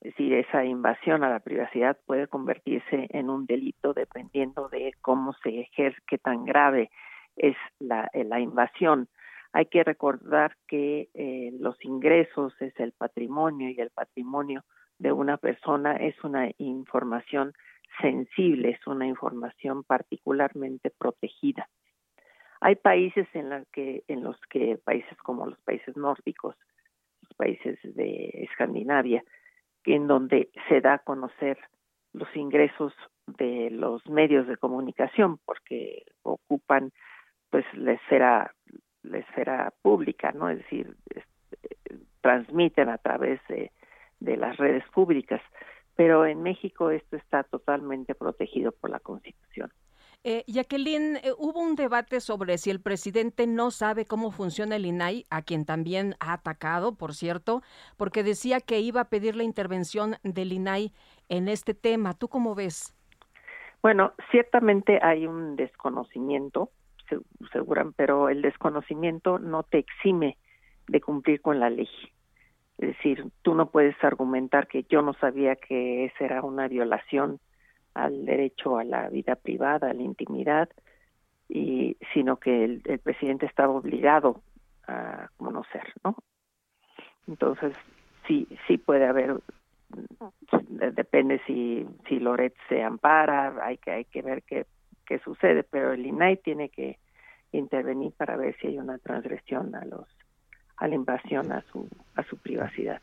[0.00, 5.34] Es decir, esa invasión a la privacidad puede convertirse en un delito dependiendo de cómo
[5.42, 6.90] se ejerce, qué tan grave
[7.36, 9.08] es la, la invasión
[9.54, 14.64] hay que recordar que eh, los ingresos es el patrimonio y el patrimonio
[14.98, 17.52] de una persona es una información
[18.00, 21.68] sensible, es una información particularmente protegida.
[22.60, 26.56] Hay países en, la que, en los que, países como los países nórdicos,
[27.22, 29.22] los países de Escandinavia,
[29.84, 31.58] en donde se da a conocer
[32.12, 32.92] los ingresos
[33.38, 36.90] de los medios de comunicación porque ocupan
[37.50, 38.52] pues la esfera
[39.04, 40.48] la esfera pública, ¿no?
[40.48, 40.96] Es decir,
[42.20, 43.70] transmiten a través de,
[44.20, 45.40] las redes públicas.
[45.94, 49.70] Pero en México esto está totalmente protegido por la Constitución.
[50.24, 54.86] Eh, Jacqueline, eh, hubo un debate sobre si el presidente no sabe cómo funciona el
[54.86, 57.60] INAI, a quien también ha atacado, por cierto,
[57.98, 60.92] porque decía que iba a pedir la intervención del INAI
[61.28, 62.14] en este tema.
[62.14, 62.94] ¿Tú cómo ves?
[63.82, 66.70] Bueno, ciertamente hay un desconocimiento
[67.46, 70.36] aseguran, pero el desconocimiento no te exime
[70.88, 71.88] de cumplir con la ley.
[72.78, 77.40] Es decir, tú no puedes argumentar que yo no sabía que esa era una violación
[77.94, 80.68] al derecho a la vida privada, a la intimidad,
[81.48, 84.42] y sino que el, el presidente estaba obligado
[84.88, 86.16] a conocer, ¿no?
[87.28, 87.74] Entonces,
[88.26, 89.36] sí, sí puede haber,
[90.92, 94.66] depende si, si Loret se ampara, hay que, hay que ver qué
[95.04, 96.98] qué sucede, pero el INAI tiene que
[97.58, 100.06] intervenir para ver si hay una transgresión a los
[100.76, 103.00] a la invasión a su, a su privacidad.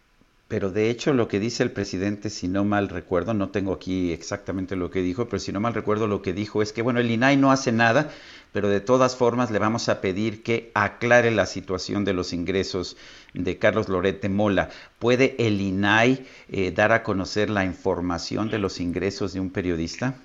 [0.51, 4.11] Pero de hecho lo que dice el presidente, si no mal recuerdo, no tengo aquí
[4.11, 6.99] exactamente lo que dijo, pero si no mal recuerdo lo que dijo es que, bueno,
[6.99, 8.09] el INAI no hace nada,
[8.51, 12.97] pero de todas formas le vamos a pedir que aclare la situación de los ingresos
[13.33, 14.67] de Carlos Lorete Mola.
[14.99, 20.15] ¿Puede el INAI eh, dar a conocer la información de los ingresos de un periodista?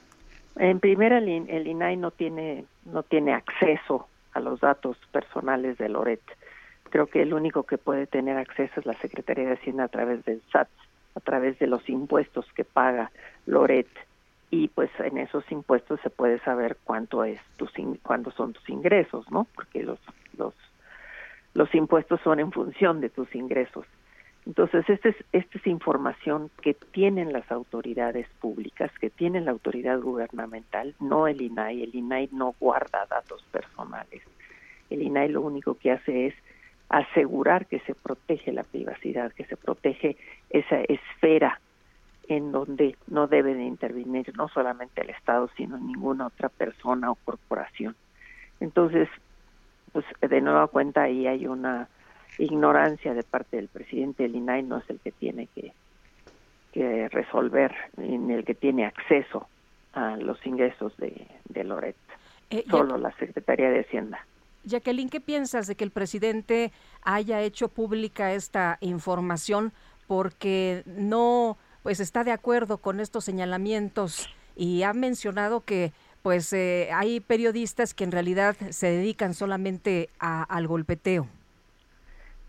[0.57, 6.21] En primera, el, INAI no tiene, no tiene acceso a los datos personales de Loret
[6.91, 10.25] creo que el único que puede tener acceso es la Secretaría de Hacienda a través
[10.25, 10.69] del SAT,
[11.15, 13.11] a través de los impuestos que paga
[13.47, 13.89] Loret
[14.51, 17.73] y pues en esos impuestos se puede saber cuánto es tus
[18.03, 19.47] cuántos son tus ingresos, ¿no?
[19.55, 19.99] Porque los
[20.37, 20.55] los
[21.55, 23.87] los impuestos son en función de tus ingresos.
[24.47, 30.95] Entonces, esta es, es información que tienen las autoridades públicas, que tienen la autoridad gubernamental,
[31.01, 31.83] no el INAI.
[31.83, 34.23] El INAI no guarda datos personales.
[34.89, 36.35] El INAI lo único que hace es
[36.89, 40.17] asegurar que se protege la privacidad, que se protege
[40.51, 41.61] esa esfera
[42.29, 47.17] en donde no debe de intervenir no solamente el Estado, sino ninguna otra persona o
[47.17, 47.97] corporación.
[48.61, 49.09] Entonces,
[49.93, 51.89] pues de nueva cuenta ahí hay una
[52.39, 54.25] ignorancia de parte del presidente.
[54.25, 55.73] El INAI no es el que tiene que,
[56.73, 59.49] que resolver, ni el que tiene acceso
[59.93, 61.97] a los ingresos de, de Loret,
[62.51, 64.19] Eh, solo la Secretaría de Hacienda.
[64.65, 66.73] Jacqueline, ¿qué piensas de que el presidente
[67.03, 69.73] haya hecho pública esta información
[70.07, 76.89] porque no pues está de acuerdo con estos señalamientos y ha mencionado que pues eh,
[76.93, 81.29] hay periodistas que en realidad se dedican solamente a- al golpeteo?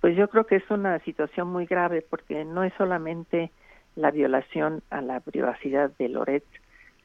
[0.02, 3.52] Pues yo creo que es una situación muy grave porque no es solamente
[3.96, 6.46] la violación a la privacidad de Loret,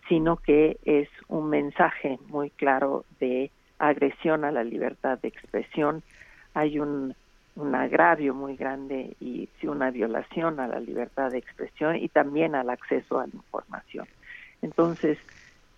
[0.08, 6.02] sino que es un mensaje muy claro de agresión a la libertad de expresión.
[6.54, 7.14] Hay un,
[7.56, 12.54] un agravio muy grande y sí, una violación a la libertad de expresión y también
[12.54, 14.06] al acceso a la información.
[14.60, 15.18] Entonces,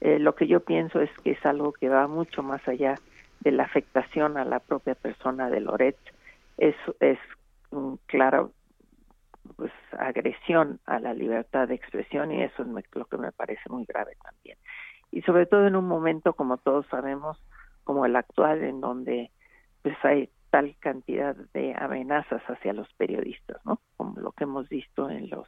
[0.00, 2.96] eh, lo que yo pienso es que es algo que va mucho más allá
[3.40, 5.96] de la afectación a la propia persona de Loret.
[6.58, 7.18] Es, es
[7.70, 8.52] un claro
[9.56, 13.68] pues agresión a la libertad de expresión y eso es me- lo que me parece
[13.68, 14.56] muy grave también.
[15.10, 17.38] Y sobre todo en un momento, como todos sabemos,
[17.84, 19.30] como el actual, en donde
[19.82, 23.80] pues hay tal cantidad de amenazas hacia los periodistas, ¿no?
[23.96, 25.46] Como lo que hemos visto en los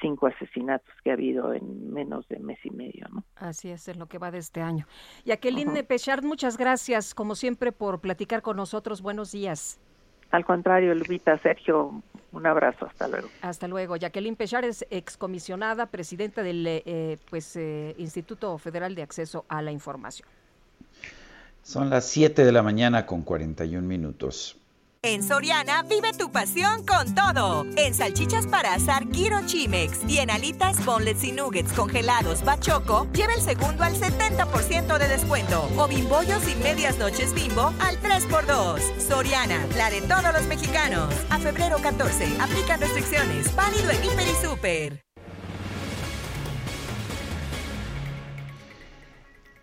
[0.00, 3.24] cinco asesinatos que ha habido en menos de mes y medio, ¿no?
[3.36, 4.86] Así es, en lo que va de este año.
[5.24, 9.02] Jacqueline Pechard, muchas gracias, como siempre, por platicar con nosotros.
[9.02, 9.80] Buenos días.
[10.30, 12.02] Al contrario, Lupita, Sergio,
[12.32, 13.28] un abrazo, hasta luego.
[13.42, 13.96] Hasta luego.
[13.96, 19.72] Jacqueline Pechard es excomisionada, presidenta del eh, pues, eh, Instituto Federal de Acceso a la
[19.72, 20.28] Información.
[21.62, 24.59] Son las 7 de la mañana con 41 minutos.
[25.02, 27.64] En Soriana vive tu pasión con todo.
[27.78, 33.32] En salchichas para asar Giro Chimex y en alitas, bonelets y nuggets congelados Bachoco, lleva
[33.32, 35.70] el segundo al 70% de descuento.
[35.78, 38.78] O bimbollos y medias noches bimbo al 3x2.
[38.98, 41.08] Soriana, la de todos los mexicanos.
[41.30, 43.56] A febrero 14, aplican restricciones.
[43.56, 45.10] Válido en Hiper y Super.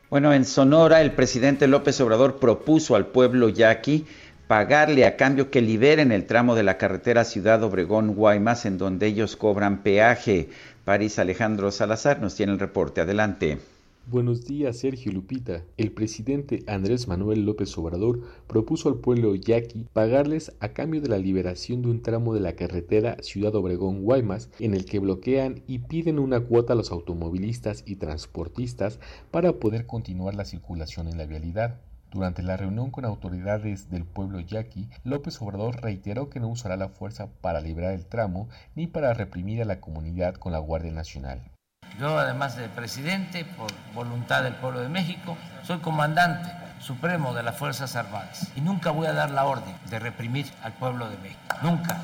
[0.10, 4.08] Bueno, en Sonora el presidente López Obrador propuso al pueblo yaqui
[4.48, 9.36] pagarle a cambio que liberen el tramo de la carretera Ciudad Obregón-Guaymas en donde ellos
[9.36, 10.50] cobran peaje.
[10.86, 13.02] París Alejandro Salazar nos tiene el reporte.
[13.02, 13.58] Adelante.
[14.10, 15.66] Buenos días, Sergio Lupita.
[15.76, 21.18] El presidente Andrés Manuel López Obrador propuso al pueblo yaqui pagarles a cambio de la
[21.18, 26.20] liberación de un tramo de la carretera Ciudad Obregón-Guaymas en el que bloquean y piden
[26.20, 31.82] una cuota a los automovilistas y transportistas para poder continuar la circulación en la vialidad.
[32.12, 36.88] Durante la reunión con autoridades del pueblo yaqui, López Obrador reiteró que no usará la
[36.88, 41.42] fuerza para liberar el tramo ni para reprimir a la comunidad con la Guardia Nacional.
[42.00, 46.50] Yo, además de presidente, por voluntad del pueblo de México, soy comandante
[46.80, 50.74] supremo de las Fuerzas Armadas y nunca voy a dar la orden de reprimir al
[50.74, 51.42] pueblo de México.
[51.62, 51.98] Nunca.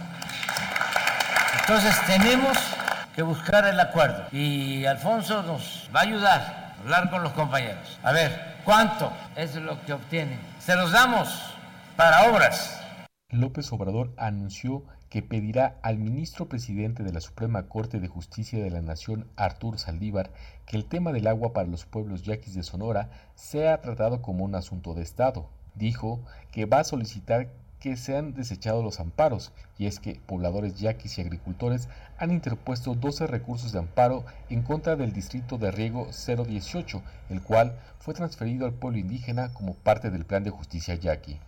[1.61, 2.57] Entonces tenemos
[3.15, 7.99] que buscar el acuerdo y Alfonso nos va a ayudar a hablar con los compañeros.
[8.03, 10.39] A ver, ¿cuánto es lo que obtienen?
[10.59, 11.29] Se los damos
[11.95, 12.79] para obras.
[13.29, 18.71] López Obrador anunció que pedirá al ministro presidente de la Suprema Corte de Justicia de
[18.71, 20.31] la Nación, Artur Saldívar,
[20.65, 24.55] que el tema del agua para los pueblos yaquis de Sonora sea tratado como un
[24.55, 25.49] asunto de Estado.
[25.75, 27.49] Dijo que va a solicitar
[27.83, 33.27] que sean desechados los amparos, y es que pobladores yaquis y agricultores han interpuesto 12
[33.27, 38.71] recursos de amparo en contra del distrito de riego 018, el cual fue transferido al
[38.71, 41.41] pueblo indígena como parte del plan de justicia yaqui.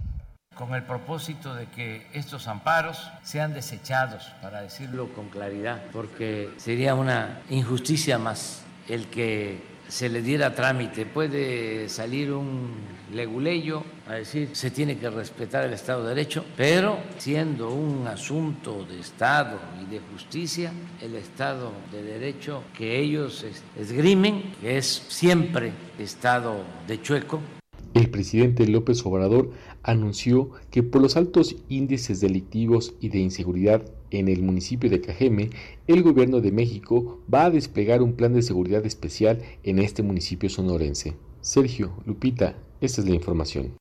[0.55, 6.95] con el propósito de que estos amparos sean desechados, para decirlo con claridad, porque sería
[6.95, 11.05] una injusticia más el que se le diera trámite.
[11.05, 12.73] Puede salir un
[13.11, 18.85] leguleyo a decir se tiene que respetar el Estado de Derecho, pero siendo un asunto
[18.85, 23.45] de Estado y de justicia, el Estado de Derecho que ellos
[23.77, 27.39] esgrimen es siempre Estado de chueco.
[27.93, 29.51] El presidente López Obrador
[29.81, 35.49] anunció que por los altos índices delictivos y de inseguridad en el municipio de Cajeme,
[35.87, 40.49] el gobierno de México va a desplegar un plan de seguridad especial en este municipio
[40.49, 41.15] sonorense.
[41.41, 43.73] Sergio, Lupita, esta es la información.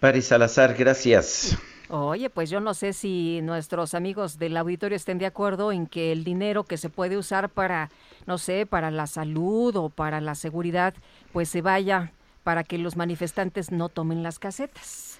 [0.00, 1.58] Paris Salazar, gracias.
[1.88, 6.12] Oye, pues yo no sé si nuestros amigos del auditorio estén de acuerdo en que
[6.12, 7.90] el dinero que se puede usar para,
[8.26, 10.94] no sé, para la salud o para la seguridad,
[11.32, 12.12] pues se vaya
[12.44, 15.18] para que los manifestantes no tomen las casetas.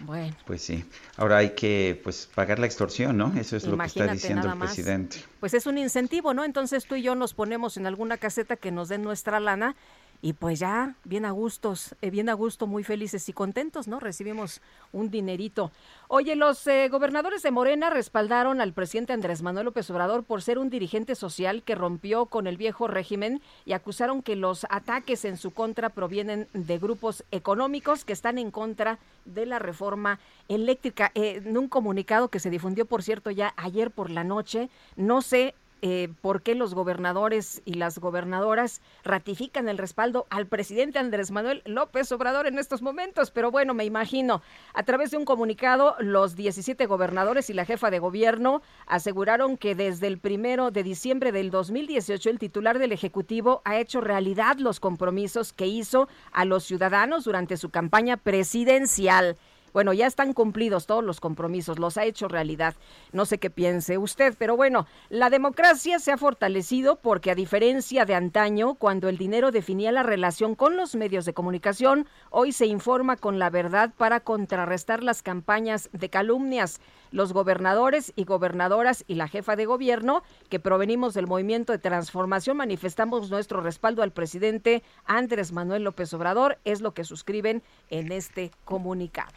[0.00, 0.34] Bueno.
[0.46, 0.84] Pues sí.
[1.16, 3.32] Ahora hay que pues pagar la extorsión, ¿no?
[3.38, 5.18] Eso es lo que está diciendo el presidente.
[5.40, 6.44] Pues es un incentivo, ¿no?
[6.44, 9.76] Entonces tú y yo nos ponemos en alguna caseta que nos den nuestra lana
[10.20, 14.00] y pues ya, bien a gustos, eh, bien a gusto, muy felices y contentos, ¿no?
[14.00, 14.60] Recibimos
[14.92, 15.70] un dinerito.
[16.08, 20.58] Oye, los eh, gobernadores de Morena respaldaron al presidente Andrés Manuel López Obrador por ser
[20.58, 25.36] un dirigente social que rompió con el viejo régimen y acusaron que los ataques en
[25.36, 31.12] su contra provienen de grupos económicos que están en contra de la reforma eléctrica.
[31.14, 35.22] Eh, en un comunicado que se difundió, por cierto, ya ayer por la noche, no
[35.22, 41.30] sé eh, por qué los gobernadores y las gobernadoras ratifican el respaldo al presidente Andrés
[41.30, 43.30] Manuel López Obrador en estos momentos.
[43.30, 44.42] Pero bueno, me imagino,
[44.74, 49.74] a través de un comunicado, los 17 gobernadores y la jefa de gobierno aseguraron que
[49.74, 54.80] desde el primero de diciembre del 2018 el titular del Ejecutivo ha hecho realidad los
[54.80, 59.36] compromisos que hizo a los ciudadanos durante su campaña presidencial.
[59.72, 62.74] Bueno, ya están cumplidos todos los compromisos, los ha hecho realidad.
[63.12, 68.04] No sé qué piense usted, pero bueno, la democracia se ha fortalecido porque a diferencia
[68.04, 72.66] de antaño, cuando el dinero definía la relación con los medios de comunicación, hoy se
[72.66, 76.80] informa con la verdad para contrarrestar las campañas de calumnias.
[77.10, 82.56] Los gobernadores y gobernadoras y la jefa de gobierno, que provenimos del movimiento de transformación,
[82.56, 88.50] manifestamos nuestro respaldo al presidente Andrés Manuel López Obrador, es lo que suscriben en este
[88.64, 89.32] comunicado.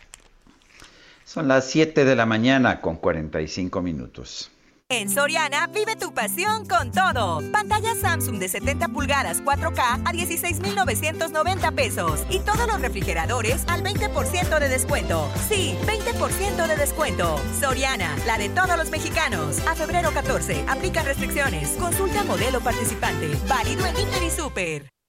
[1.24, 4.52] Son las 7 de la mañana con 45 minutos.
[4.92, 7.42] En Soriana vive tu pasión con todo.
[7.54, 12.26] Pantalla Samsung de 70 pulgadas 4K a 16,990 pesos.
[12.30, 15.32] Y todos los refrigeradores al 20% de descuento.
[15.48, 17.40] Sí, 20% de descuento.
[17.58, 19.66] Soriana, la de todos los mexicanos.
[19.66, 21.70] A febrero 14, aplica restricciones.
[21.80, 23.32] Consulta modelo participante.
[23.48, 25.01] Válido en Inter y Super.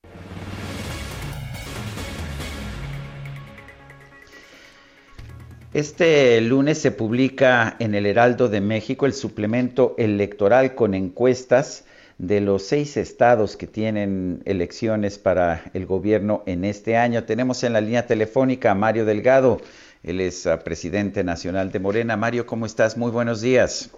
[5.74, 11.86] Este lunes se publica en el Heraldo de México el suplemento electoral con encuestas
[12.18, 17.24] de los seis estados que tienen elecciones para el gobierno en este año.
[17.24, 19.62] Tenemos en la línea telefónica a Mario Delgado,
[20.02, 22.18] él es ah, presidente nacional de Morena.
[22.18, 22.98] Mario, ¿cómo estás?
[22.98, 23.90] Muy buenos días.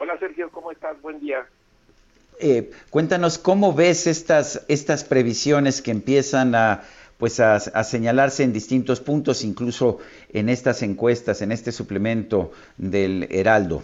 [0.00, 1.00] Hola Sergio, ¿cómo estás?
[1.00, 1.46] Buen día.
[2.40, 6.82] Eh, cuéntanos cómo ves estas, estas previsiones que empiezan a
[7.20, 9.98] pues a, señalarse en distintos puntos, incluso
[10.30, 13.82] en estas encuestas, en este suplemento del Heraldo?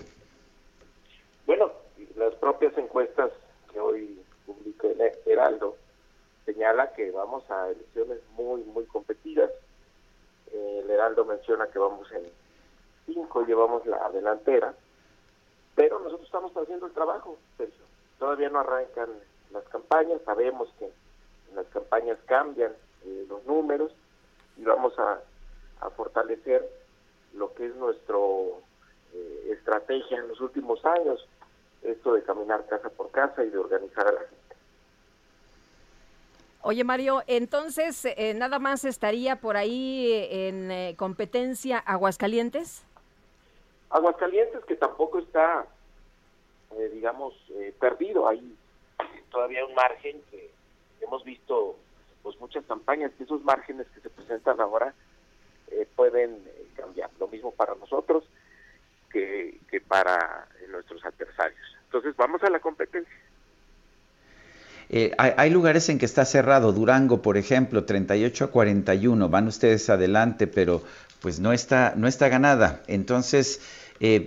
[1.47, 1.71] Bueno,
[2.17, 3.31] las propias encuestas
[3.71, 5.77] que hoy publica el Heraldo
[6.47, 9.51] señala que vamos a elecciones muy, muy competidas.
[10.51, 12.23] El Heraldo menciona que vamos en
[13.05, 14.73] cinco, llevamos la delantera,
[15.75, 17.37] pero nosotros estamos haciendo el trabajo,
[18.19, 19.11] Todavía no arrancan
[19.53, 20.91] las campañas, sabemos que
[21.55, 22.73] las campañas cambian
[23.05, 23.93] eh, los números
[24.57, 25.21] y vamos a,
[25.97, 26.69] fortalecer
[27.35, 28.61] lo que es nuestro
[29.15, 31.25] eh, estrategia en los últimos años,
[31.83, 34.57] esto de caminar casa por casa y de organizar a la gente.
[36.63, 42.85] Oye Mario, entonces eh, nada más estaría por ahí en competencia Aguascalientes.
[43.91, 45.67] Aguascalientes que tampoco está,
[46.93, 47.35] digamos,
[47.79, 48.27] perdido.
[48.27, 48.57] Hay
[49.31, 50.51] todavía un margen que
[51.01, 51.77] hemos visto
[52.27, 54.93] pues muchas campañas, que esos márgenes que se presentan ahora
[55.69, 57.09] eh, pueden eh, cambiar.
[57.21, 58.25] Lo mismo para nosotros
[59.13, 61.61] que, que para eh, nuestros adversarios.
[61.85, 63.15] Entonces vamos a la competencia.
[64.91, 69.89] hay, hay, lugares en que está cerrado, Durango, por ejemplo, 38 a 41, van ustedes
[69.89, 70.83] adelante, pero
[71.23, 72.83] pues no está, no está ganada.
[72.89, 73.61] Entonces,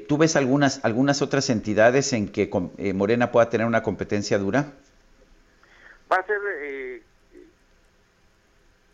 [0.07, 2.49] ¿tú ves algunas, algunas otras entidades en que
[2.93, 4.71] Morena pueda tener una competencia dura?
[6.09, 6.39] Va a ser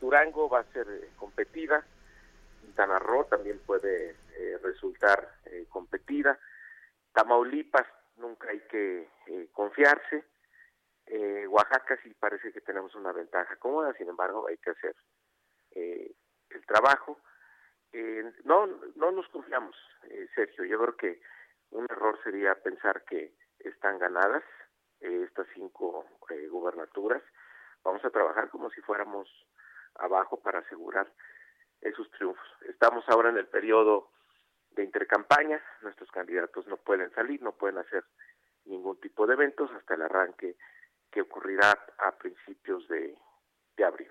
[0.06, 1.84] Durango va a ser eh, competida,
[2.62, 6.38] Quintana también puede eh, resultar eh, competida.
[7.12, 7.88] Tamaulipas
[8.18, 10.26] nunca hay que eh, confiarse.
[11.08, 14.96] Eh, Oaxaca sí parece que tenemos una ventaja cómoda, sin embargo hay que hacer
[15.72, 17.20] el trabajo.
[18.44, 19.76] No, no nos confiamos,
[20.34, 20.64] Sergio.
[20.66, 21.22] Yo creo que
[21.72, 24.44] un error sería pensar que están ganadas
[25.02, 26.06] estas cinco
[26.50, 27.22] gubernaturas.
[27.84, 29.28] Vamos a trabajar como si fuéramos
[29.96, 31.12] abajo para asegurar
[31.82, 32.48] esos triunfos.
[32.68, 34.10] Estamos ahora en el periodo
[34.72, 38.04] de intercampaña, nuestros candidatos no pueden salir, no pueden hacer
[38.66, 40.56] ningún tipo de eventos hasta el arranque
[41.12, 43.16] que ocurrirá a principios de,
[43.78, 44.10] de abril.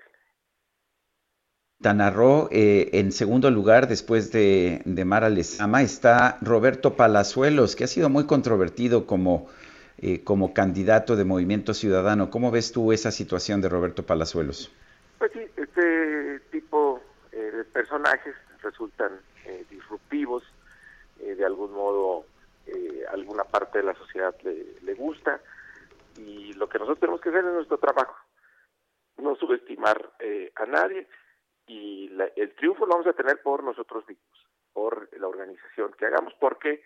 [1.78, 7.84] Quintana Roo, eh, en segundo lugar, después de, de, Mara Lezama, está Roberto Palazuelos, que
[7.84, 9.48] ha sido muy controvertido como,
[9.98, 12.30] eh, como candidato de Movimiento Ciudadano.
[12.30, 14.72] ¿Cómo ves tú esa situación de Roberto Palazuelos?
[15.18, 17.64] Pues sí, este tipo eh, de
[18.62, 20.42] resultan eh, disruptivos,
[21.16, 22.26] de algún modo
[23.10, 25.40] alguna parte de la sociedad le, le gusta.
[26.16, 28.16] Y lo que nosotros tenemos que hacer es nuestro trabajo,
[29.18, 30.10] no subestimar
[30.56, 31.06] a nadie.
[31.66, 36.06] Y la, el triunfo lo vamos a tener por nosotros mismos, por la organización que
[36.06, 36.82] hagamos, porque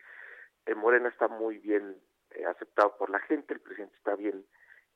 [0.69, 1.97] eh, Morena está muy bien
[2.31, 4.45] eh, aceptado por la gente, el presidente está bien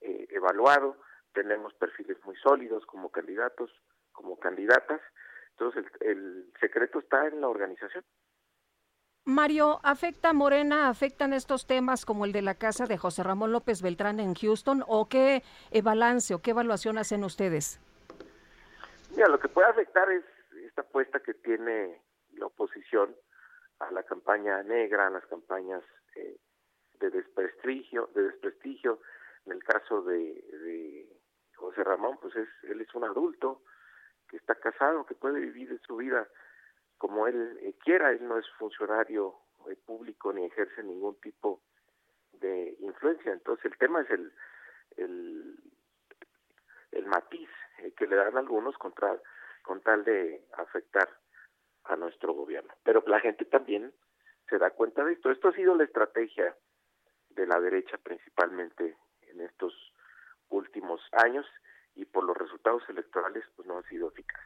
[0.03, 0.99] eh, evaluado,
[1.33, 3.71] tenemos perfiles muy sólidos como candidatos,
[4.13, 5.01] como candidatas,
[5.63, 8.05] entonces el, el secreto está en la organización.
[9.25, 13.53] Mario, ¿afecta a Morena, afectan estos temas como el de la casa de José Ramón
[13.53, 15.43] López Beltrán en Houston o qué
[15.83, 17.81] balance o qué evaluación hacen ustedes?
[19.13, 20.25] Mira, lo que puede afectar es
[20.65, 22.03] esta apuesta que tiene
[22.33, 23.15] la oposición
[23.79, 25.85] a la campaña negra, a las campañas
[26.17, 26.37] eh,
[26.99, 29.01] de desprestigio, de desprestigio.
[29.47, 31.09] En el caso de, de,
[31.55, 33.63] José Ramón, pues es, él es un adulto
[34.33, 36.27] que está casado, que puede vivir su vida
[36.97, 38.11] como él eh, quiera.
[38.11, 39.35] Él no es funcionario
[39.69, 41.61] eh, público ni ejerce ningún tipo
[42.33, 43.31] de influencia.
[43.31, 44.33] Entonces el tema es el,
[44.97, 45.59] el,
[47.07, 47.51] matiz
[47.99, 49.21] que le dan algunos contra,
[49.63, 51.11] con tal de afectar
[51.85, 52.73] a nuestro gobierno.
[52.85, 53.93] Pero la gente también
[54.49, 55.31] se da cuenta de esto.
[55.31, 56.57] Esto ha sido la estrategia
[57.29, 58.97] de la derecha principalmente
[59.29, 59.75] en estos
[60.49, 61.45] últimos años
[61.97, 64.41] y por los resultados electorales pues no ha sido eficaz.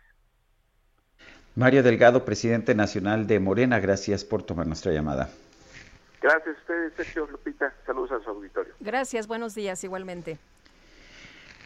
[1.54, 5.30] Mario Delgado, presidente nacional de Morena, gracias por tomar nuestra llamada.
[6.20, 7.72] Gracias a ustedes, Sergio Lupita.
[7.86, 8.74] Saludos a su auditorio.
[8.80, 10.38] Gracias, buenos días igualmente.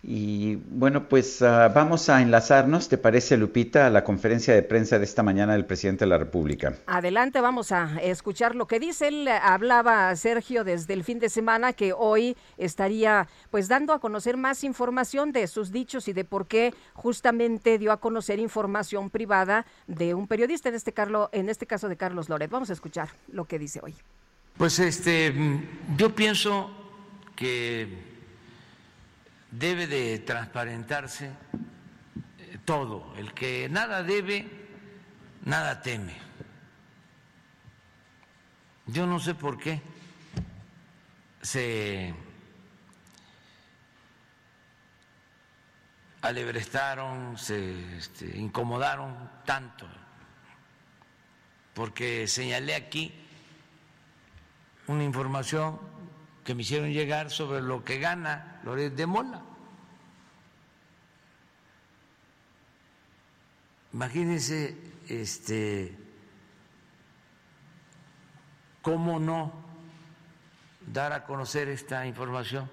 [0.03, 4.99] Y bueno, pues uh, vamos a enlazarnos, ¿te parece, Lupita, a la conferencia de prensa
[4.99, 6.75] de esta mañana del presidente de la República?
[6.87, 9.09] Adelante, vamos a escuchar lo que dice.
[9.09, 14.39] Él hablaba, Sergio, desde el fin de semana que hoy estaría pues dando a conocer
[14.39, 19.67] más información de sus dichos y de por qué justamente dio a conocer información privada
[19.87, 22.51] de un periodista, en este, Carlo, en este caso de Carlos Loret.
[22.51, 23.95] Vamos a escuchar lo que dice hoy.
[24.57, 25.35] Pues este,
[25.97, 26.71] yo pienso
[27.37, 28.10] que
[29.51, 31.31] debe de transparentarse
[32.65, 33.15] todo.
[33.17, 34.49] El que nada debe,
[35.45, 36.17] nada teme.
[38.87, 39.81] Yo no sé por qué
[41.43, 42.15] se
[46.23, 49.87] alebrestaron, se este, incomodaron tanto,
[51.75, 53.15] porque señalé aquí
[54.87, 55.81] una información
[56.51, 59.41] que me hicieron llegar sobre lo que gana Loret de Mola.
[63.93, 64.77] Imagínense
[65.09, 65.97] este
[68.83, 69.53] cómo no
[70.89, 72.69] dar a conocer esta información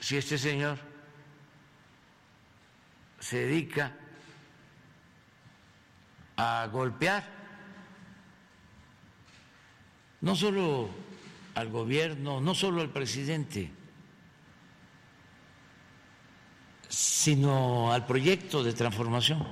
[0.00, 0.78] si este señor
[3.20, 3.92] se dedica
[6.34, 7.24] a golpear
[10.22, 11.07] no solo
[11.58, 13.68] al gobierno, no solo al presidente,
[16.88, 19.44] sino al proyecto de transformación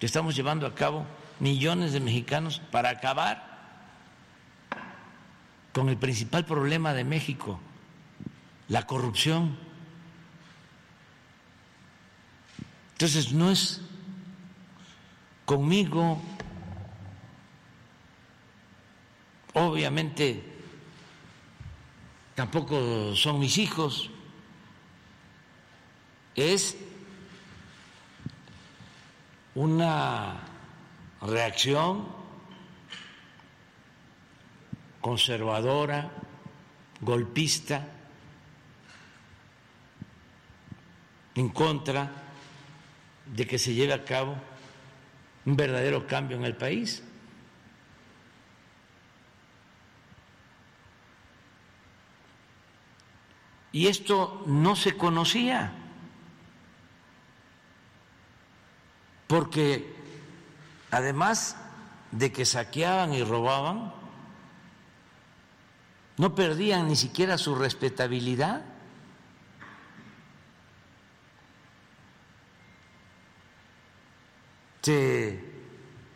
[0.00, 1.06] que estamos llevando a cabo
[1.38, 3.54] millones de mexicanos para acabar
[5.72, 7.60] con el principal problema de México,
[8.66, 9.56] la corrupción.
[12.94, 13.82] Entonces no es
[15.44, 16.20] conmigo,
[19.52, 20.53] obviamente
[22.34, 24.10] tampoco son mis hijos,
[26.34, 26.76] es
[29.54, 30.40] una
[31.22, 32.08] reacción
[35.00, 36.10] conservadora,
[37.00, 37.86] golpista,
[41.36, 42.10] en contra
[43.26, 44.36] de que se lleve a cabo
[45.44, 47.02] un verdadero cambio en el país.
[53.74, 55.72] Y esto no se conocía,
[59.26, 59.96] porque
[60.92, 61.56] además
[62.12, 63.92] de que saqueaban y robaban,
[66.18, 68.64] no perdían ni siquiera su respetabilidad.
[74.82, 75.40] Se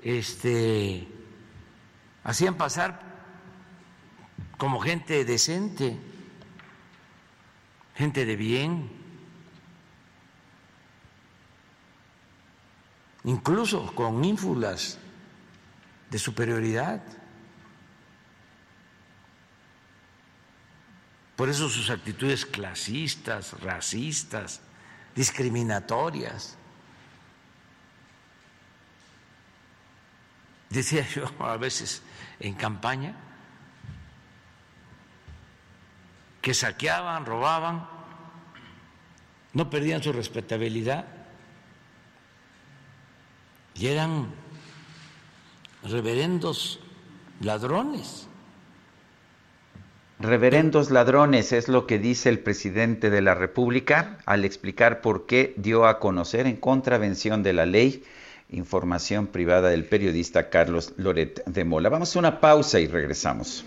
[0.05, 1.09] este,
[2.23, 3.03] hacían pasar
[4.57, 5.99] como gente decente,
[7.99, 8.89] gente de bien,
[13.25, 14.99] incluso con ínfulas
[16.09, 17.03] de superioridad.
[21.35, 24.61] Por eso sus actitudes clasistas, racistas,
[25.17, 26.57] discriminatorias.
[30.71, 32.01] Decía yo a veces
[32.39, 33.28] en campaña
[36.49, 37.87] que saqueaban, robaban,
[39.53, 41.05] no perdían su respetabilidad
[43.75, 44.29] y eran
[45.85, 46.81] reverendos
[47.43, 48.29] ladrones.
[50.21, 55.53] Reverendos ladrones es lo que dice el presidente de la República al explicar por qué
[55.59, 58.05] dio a conocer en contravención de la ley
[58.49, 61.91] información privada del periodista Carlos Loret de Mola.
[61.91, 63.67] Vamos a una pausa y regresamos.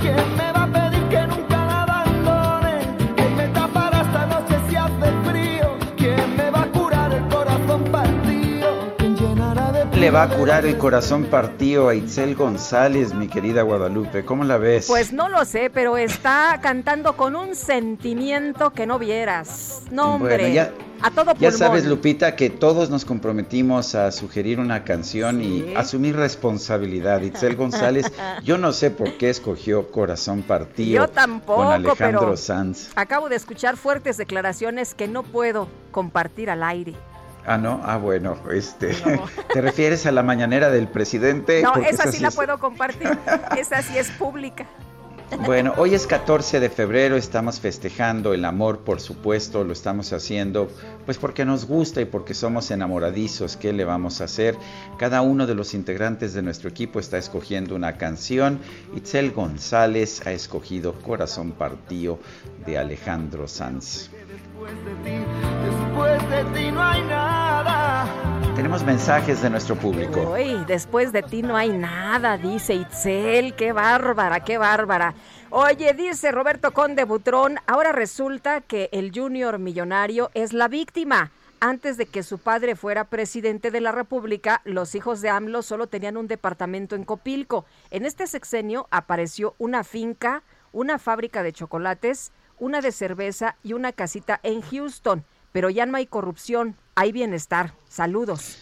[0.00, 2.78] ¿Quién me va a pedir que nunca la abandone?
[3.16, 5.78] ¿Quién me tapará esta noche si hace frío?
[5.96, 8.94] ¿Quién me va a curar el corazón partido?
[8.98, 13.62] ¿Quién llenará de Le va a curar el corazón partido a Itzel González, mi querida
[13.62, 14.24] Guadalupe.
[14.24, 14.86] ¿Cómo la ves?
[14.86, 19.82] Pues no lo sé, pero está cantando con un sentimiento que no vieras.
[19.90, 20.36] No, hombre.
[20.38, 20.72] Bueno, ya-
[21.02, 21.40] a todo pulmón.
[21.40, 27.20] Ya sabes, Lupita, que todos nos comprometimos a sugerir una canción y asumir responsabilidad.
[27.22, 28.10] Itzel González,
[28.44, 32.90] yo no sé por qué escogió Corazón Partido Yo tampoco, con Alejandro pero Sanz.
[32.96, 36.94] acabo de escuchar fuertes declaraciones que no puedo compartir al aire.
[37.46, 38.94] Ah, no, ah, bueno, este,
[39.52, 41.62] ¿te refieres a la mañanera del presidente?
[41.62, 43.08] No, esa sí sí la es- puedo compartir.
[43.58, 44.66] esa sí es pública.
[45.36, 50.68] Bueno, hoy es 14 de febrero, estamos festejando el amor, por supuesto, lo estamos haciendo
[51.04, 54.56] pues porque nos gusta y porque somos enamoradizos, ¿qué le vamos a hacer?
[54.98, 58.58] Cada uno de los integrantes de nuestro equipo está escogiendo una canción.
[58.96, 62.18] Itzel González ha escogido Corazón Partido
[62.66, 64.10] de Alejandro Sanz.
[64.58, 68.37] Después de ti no hay nada.
[68.58, 70.32] Tenemos mensajes de nuestro público.
[70.32, 73.54] Uy, después de ti no hay nada, dice Itzel.
[73.54, 75.14] Qué bárbara, qué bárbara.
[75.50, 81.30] Oye, dice Roberto Conde Butrón, ahora resulta que el Junior millonario es la víctima.
[81.60, 85.86] antes de que su padre fuera presidente de la República, los hijos de AMLO solo
[85.86, 87.64] tenían un departamento en Copilco.
[87.90, 90.42] En este sexenio apareció una finca,
[90.72, 95.24] una fábrica de chocolates, una de cerveza y una casita en Houston.
[95.52, 97.74] Pero ya no hay corrupción, hay bienestar.
[97.88, 98.58] Saludos.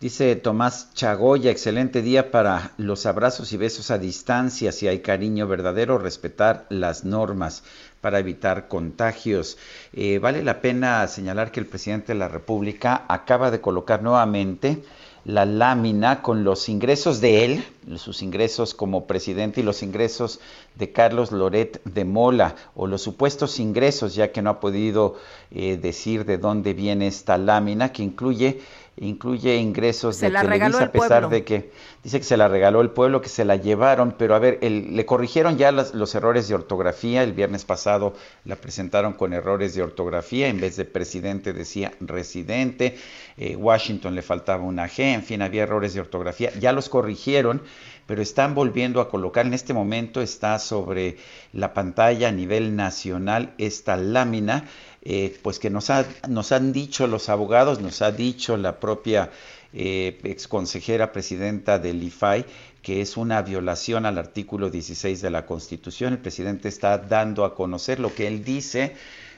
[0.00, 4.72] Dice Tomás Chagoya, excelente día para los abrazos y besos a distancia.
[4.72, 7.62] Si hay cariño verdadero, respetar las normas
[8.00, 9.58] para evitar contagios.
[9.92, 14.82] Eh, vale la pena señalar que el presidente de la República acaba de colocar nuevamente
[15.24, 17.64] la lámina con los ingresos de él,
[17.96, 20.40] sus ingresos como presidente y los ingresos
[20.74, 25.16] de Carlos Loret de Mola, o los supuestos ingresos, ya que no ha podido
[25.50, 28.60] eh, decir de dónde viene esta lámina, que incluye
[28.96, 31.72] incluye ingresos de Televisa a pesar de que
[32.02, 35.06] dice que se la regaló el pueblo, que se la llevaron, pero a ver, le
[35.06, 38.14] corrigieron ya los errores de ortografía, el viernes pasado
[38.44, 42.96] la presentaron con errores de ortografía, en vez de presidente decía residente,
[43.36, 47.62] eh, Washington le faltaba una G, en fin, había errores de ortografía, ya los corrigieron,
[48.06, 51.16] pero están volviendo a colocar, en este momento está sobre
[51.52, 54.68] la pantalla a nivel nacional esta lámina,
[55.04, 55.90] eh, pues que nos,
[56.28, 59.30] nos han dicho los abogados, nos ha dicho la propia
[59.72, 62.46] eh, exconsejera presidenta del IFAI,
[62.80, 66.14] que es una violación al artículo 16 de la Constitución.
[66.14, 68.94] El presidente está dando a conocer lo que él dice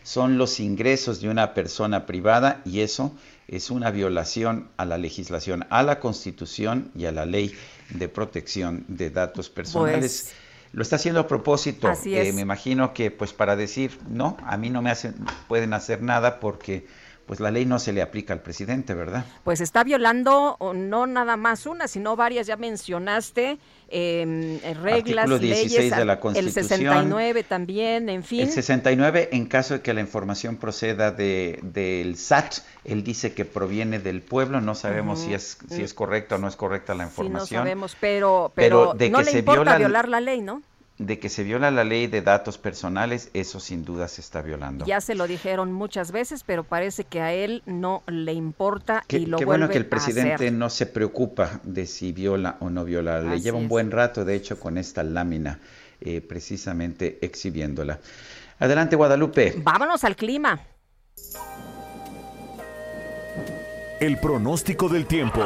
[0.06, 3.12] son los ingresos de una persona privada y eso
[3.48, 7.52] es una violación a la legislación, a la Constitución y a la ley
[7.90, 10.30] de protección de datos personales.
[10.30, 10.45] Pues,
[10.76, 11.90] lo está haciendo a propósito.
[12.04, 15.14] Eh, me imagino que pues para decir, no, a mí no me hacen,
[15.48, 16.86] pueden hacer nada porque
[17.26, 19.24] pues la ley no se le aplica al presidente, ¿verdad?
[19.42, 23.58] Pues está violando no nada más una, sino varias, ya mencionaste,
[23.88, 28.42] eh, reglas, leyes, de la Constitución, el 69 también, en fin.
[28.42, 33.44] El 69, en caso de que la información proceda de, del SAT, él dice que
[33.44, 37.04] proviene del pueblo, no sabemos si es si es correcta o no es correcta la
[37.04, 37.46] información.
[37.46, 40.62] Sí, no sabemos, pero, pero, de no que le se importa violar la ley, ¿no?
[40.98, 44.86] De que se viola la ley de datos personales, eso sin duda se está violando.
[44.86, 49.26] Ya se lo dijeron muchas veces, pero parece que a él no le importa y
[49.26, 53.20] lo Qué bueno que el presidente no se preocupa de si viola o no viola
[53.20, 53.40] la ley.
[53.40, 55.60] Lleva un buen rato, de hecho, con esta lámina,
[56.00, 58.00] eh, precisamente exhibiéndola.
[58.58, 59.54] Adelante, Guadalupe.
[59.58, 60.58] Vámonos al clima.
[64.00, 65.42] El pronóstico del tiempo.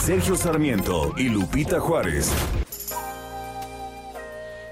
[0.00, 2.32] Sergio Sarmiento y Lupita Juárez.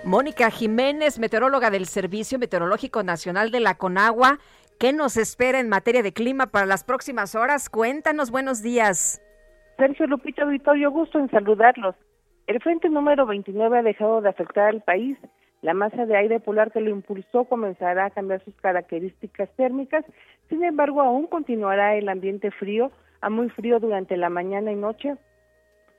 [0.05, 4.39] Mónica Jiménez, meteoróloga del Servicio Meteorológico Nacional de la Conagua.
[4.79, 7.69] ¿Qué nos espera en materia de clima para las próximas horas?
[7.69, 9.21] Cuéntanos, buenos días.
[9.77, 11.97] Sergio Lupita Auditorio, gusto en saludarlos.
[12.47, 15.19] El frente número 29 ha dejado de afectar al país.
[15.63, 20.05] La masa de aire polar que lo impulsó comenzará a cambiar sus características térmicas.
[20.49, 25.17] Sin embargo, aún continuará el ambiente frío, a muy frío durante la mañana y noche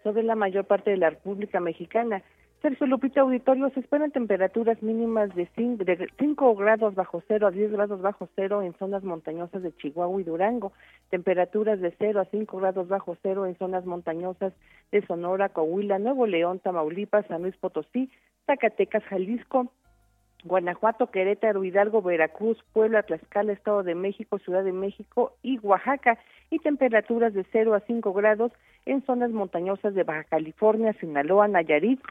[0.04, 2.24] sobre la mayor parte de la República Mexicana.
[2.62, 8.02] Sergio Lupita Auditorio, se esperan temperaturas mínimas de 5 grados bajo cero a 10 grados
[8.02, 10.74] bajo cero en zonas montañosas de Chihuahua y Durango,
[11.10, 14.52] temperaturas de 0 a 5 grados bajo cero en zonas montañosas
[14.92, 18.12] de Sonora, Coahuila, Nuevo León, Tamaulipas, San Luis Potosí,
[18.46, 19.72] Zacatecas, Jalisco,
[20.44, 26.18] Guanajuato, Querétaro, Hidalgo, Veracruz, Puebla, Tlaxcala, Estado de México, Ciudad de México y Oaxaca,
[26.50, 28.52] y temperaturas de 0 a 5 grados
[28.86, 32.02] en zonas montañosas de Baja California, Sinaloa, Nayarit,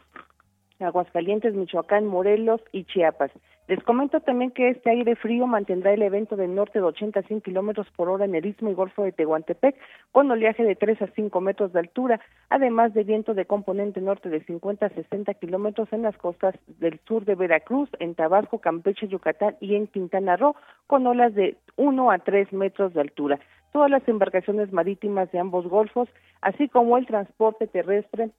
[0.81, 3.31] Aguascalientes, Michoacán, Morelos y Chiapas.
[3.69, 7.23] Les comento también que este aire frío mantendrá el evento del norte de 80 a
[7.23, 9.77] 100 kilómetros por hora en el istmo y golfo de Tehuantepec,
[10.11, 12.19] con oleaje de 3 a 5 metros de altura,
[12.49, 16.99] además de viento de componente norte de 50 a 60 kilómetros en las costas del
[17.07, 20.57] sur de Veracruz, en Tabasco, Campeche, Yucatán y en Quintana Roo,
[20.87, 23.39] con olas de 1 a 3 metros de altura.
[23.73, 26.09] Todas las embarcaciones marítimas de ambos golfos,
[26.41, 28.31] así como el transporte terrestre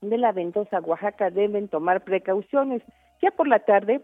[0.00, 2.82] de la ventosa Oaxaca deben tomar precauciones.
[3.22, 4.02] Ya por la tarde,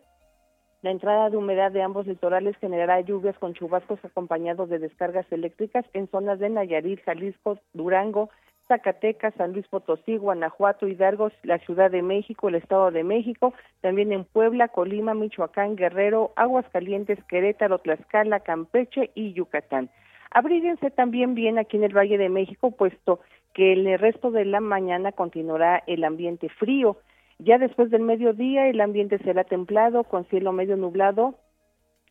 [0.83, 5.85] la entrada de humedad de ambos litorales generará lluvias con chubascos acompañados de descargas eléctricas
[5.93, 8.31] en zonas de Nayarit, Jalisco, Durango,
[8.69, 14.13] Zacatecas, San Luis Potosí, Guanajuato, Hidalgo, la Ciudad de México, el Estado de México, también
[14.13, 19.91] en Puebla, Colima, Michoacán, Guerrero, Aguascalientes, Querétaro, Tlaxcala, Campeche y Yucatán.
[20.31, 23.21] Abríguense también bien aquí en el Valle de México, puesto
[23.55, 26.97] que el resto de la mañana continuará el ambiente frío.
[27.39, 31.35] Ya después del mediodía el ambiente será templado con cielo medio nublado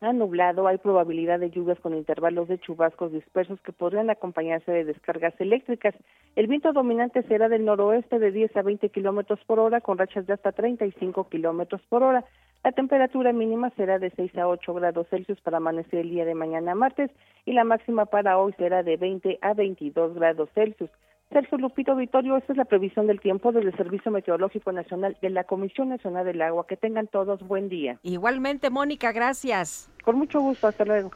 [0.04, 4.84] ha nublado, hay probabilidad de lluvias con intervalos de chubascos dispersos que podrían acompañarse de
[4.84, 5.94] descargas eléctricas.
[6.36, 10.26] El viento dominante será del noroeste de 10 a 20 kilómetros por hora, con rachas
[10.26, 12.26] de hasta 35 kilómetros por hora.
[12.64, 16.34] La temperatura mínima será de 6 a 8 grados Celsius para amanecer el día de
[16.34, 17.12] mañana martes
[17.46, 20.90] y la máxima para hoy será de 20 a 22 grados Celsius.
[21.32, 25.46] Sergio Lupito Vitorio, esta es la previsión del tiempo del Servicio Meteorológico Nacional de la
[25.46, 26.68] Comisión Nacional del Agua.
[26.68, 27.98] Que tengan todos buen día.
[28.04, 29.90] Igualmente, Mónica, gracias.
[30.04, 31.12] Con mucho gusto, hasta luego.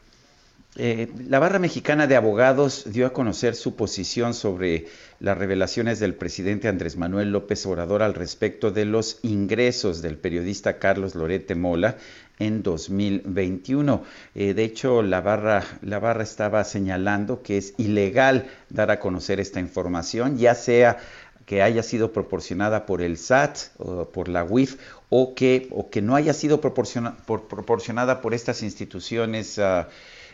[0.77, 4.87] Eh, la barra mexicana de abogados dio a conocer su posición sobre
[5.21, 10.77] las revelaciones del presidente Andrés Manuel López Obrador al respecto de los ingresos del periodista
[10.77, 11.95] Carlos Lorete Mola
[12.39, 14.03] en 2021.
[14.33, 19.39] Eh, de hecho, la barra, la barra estaba señalando que es ilegal dar a conocer
[19.39, 20.97] esta información, ya sea
[21.45, 24.77] que haya sido proporcionada por el SAT o por la UIF
[25.09, 29.85] o que, o que no haya sido por, proporcionada por estas instituciones uh,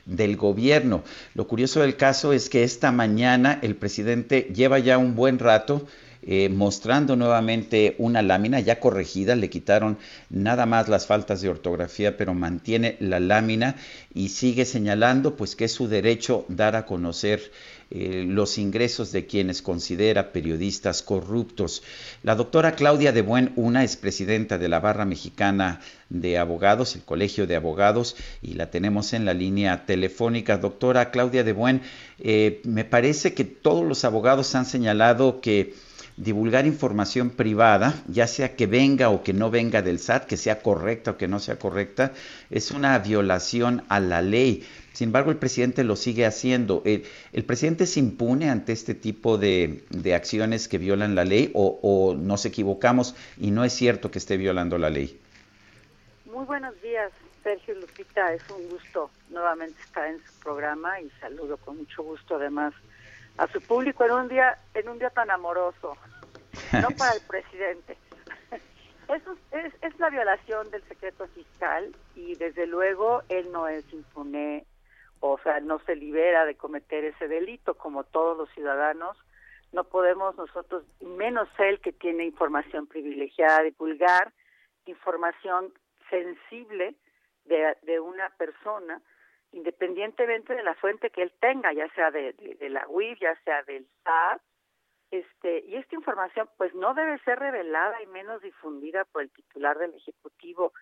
[0.06, 1.04] del gobierno.
[1.36, 5.86] Lo curioso del caso es que esta mañana el presidente lleva ya un buen rato
[6.24, 9.98] eh, mostrando nuevamente una lámina ya corregida, le quitaron
[10.30, 13.76] nada más las faltas de ortografía, pero mantiene la lámina
[14.14, 17.52] y sigue señalando pues que es su derecho dar a conocer
[17.94, 21.84] eh, los ingresos de quienes considera periodistas corruptos.
[22.24, 27.02] La doctora Claudia de Buen Una es presidenta de la Barra Mexicana de Abogados, el
[27.02, 30.58] Colegio de Abogados, y la tenemos en la línea telefónica.
[30.58, 31.82] Doctora Claudia de Buen,
[32.20, 35.74] eh, me parece que todos los abogados han señalado que
[36.24, 40.62] divulgar información privada, ya sea que venga o que no venga del SAT, que sea
[40.62, 42.14] correcta o que no sea correcta,
[42.52, 44.64] es una violación a la ley.
[44.94, 46.84] Sin embargo, el presidente lo sigue haciendo.
[46.86, 52.14] ¿El, presidente se impune ante este tipo de, acciones que violan la ley o, o,
[52.14, 55.20] nos equivocamos y no es cierto que esté violando la ley?
[56.26, 57.12] Muy buenos días,
[57.42, 58.32] Sergio Lupita.
[58.34, 62.74] Es un gusto nuevamente estar en su programa y saludo con mucho gusto además
[63.38, 65.98] a su público en un día en un día tan amoroso,
[66.74, 67.98] no para el presidente.
[69.08, 74.66] Eso es, es la violación del secreto fiscal y desde luego él no es impune,
[75.20, 79.18] o sea, no se libera de cometer ese delito como todos los ciudadanos.
[79.74, 84.34] No podemos nosotros, menos él que tiene información privilegiada, divulgar
[84.86, 85.74] información
[86.10, 86.96] sensible
[87.46, 89.02] de, de una persona
[89.52, 92.34] independientemente de la fuente que él tenga, ya sea de,
[92.70, 94.42] la UIF, ya sea del SAT,
[95.12, 99.78] este, y esta información pues no debe ser revelada y menos difundida por el titular
[99.78, 100.74] del Ejecutivo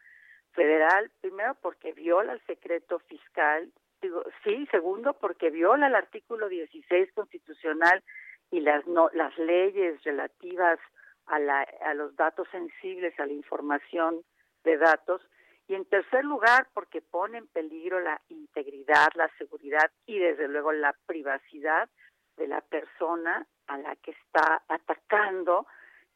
[0.51, 3.71] Federal, primero porque viola el secreto fiscal,
[4.01, 8.03] digo, sí, segundo porque viola el artículo 16 constitucional
[8.51, 10.79] y las no, las leyes relativas
[11.25, 14.21] a la, a los datos sensibles, a la información
[14.63, 15.21] de datos,
[15.67, 20.71] y en tercer lugar, porque pone en peligro la integridad, la seguridad y desde luego
[20.71, 21.89] la privacidad
[22.37, 25.65] de la persona a la que está atacando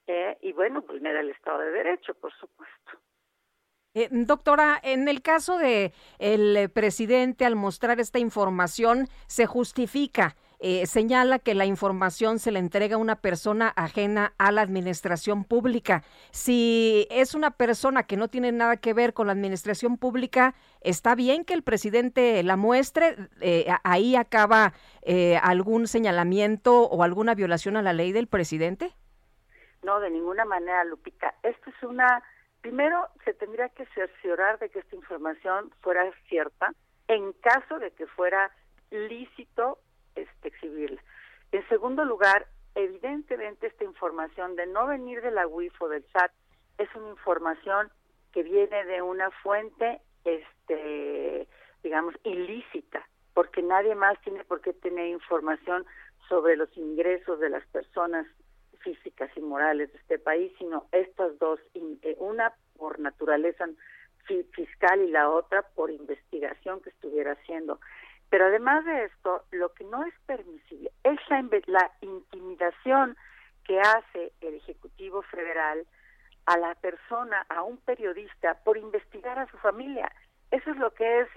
[0.07, 2.91] eh, y bueno, vulnera el Estado de Derecho, por supuesto.
[3.95, 10.35] Eh, doctora, en el caso de el presidente al mostrar esta información se justifica
[10.65, 15.43] eh, señala que la información se le entrega a una persona ajena a la administración
[15.43, 16.03] pública.
[16.31, 21.15] Si es una persona que no tiene nada que ver con la administración pública, ¿está
[21.15, 23.17] bien que el presidente la muestre?
[23.41, 28.93] Eh, ¿Ahí acaba eh, algún señalamiento o alguna violación a la ley del presidente?
[29.81, 31.35] No, de ninguna manera, Lupita.
[31.43, 32.23] Esto es una...
[32.61, 36.73] Primero, se tendría que cerciorar de que esta información fuera cierta
[37.09, 38.49] en caso de que fuera
[38.91, 39.79] lícito
[40.15, 41.01] este, exhibirla.
[41.51, 46.31] En segundo lugar, evidentemente esta información de no venir de la UIF o del SAT
[46.77, 47.91] es una información
[48.31, 51.47] que viene de una fuente, este,
[51.83, 55.85] digamos, ilícita, porque nadie más tiene por qué tener información
[56.27, 58.25] sobre los ingresos de las personas
[58.79, 63.67] físicas y morales de este país, sino estas dos, eh, una por naturaleza
[64.51, 67.79] fiscal y la otra por investigación que estuviera haciendo.
[68.33, 71.19] Pero además de esto, lo que no es permisible es
[71.67, 73.15] la, intimidación
[73.63, 75.85] que hace el Ejecutivo Federal
[76.47, 80.11] a la persona, a un periodista, por investigar a su familia.
[80.49, 81.27] Eso es lo que es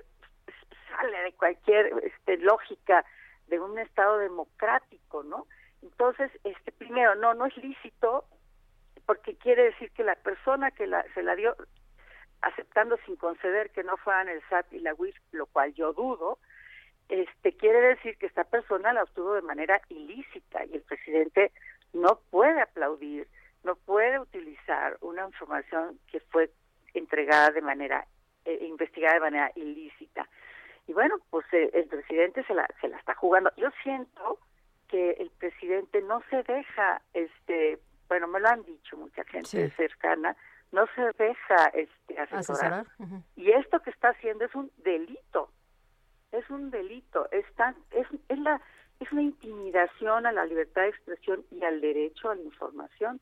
[0.88, 3.04] sale de cualquier este, lógica
[3.48, 5.46] de un Estado democrático, ¿no?
[5.82, 8.24] Entonces, este primero, no, no es lícito
[9.04, 11.58] porque quiere decir que la persona que la, se la dio
[12.40, 16.38] aceptando sin conceder que no fueran el SAT y la UIF, lo cual yo dudo,
[17.08, 21.52] este quiere decir que esta persona la obtuvo de manera ilícita y el presidente
[21.92, 23.28] no puede aplaudir,
[23.64, 26.50] no puede utilizar una información que fue
[26.94, 28.06] entregada de manera
[28.44, 30.28] eh, investigada de manera ilícita.
[30.88, 33.50] bueno, pues eh, el presidente se la, se la está jugando.
[33.56, 34.38] Yo siento
[34.88, 37.78] que el presidente no se deja, este,
[38.08, 40.36] bueno, me lo han dicho mucha gente cercana,
[40.72, 42.86] no se deja este, asesorar.
[43.34, 45.50] Y esto que está haciendo es un delito,
[46.38, 47.44] es un delito, es,
[47.92, 48.60] es, es, la,
[49.00, 53.20] es una intimidación a la libertad de expresión y al derecho a la información.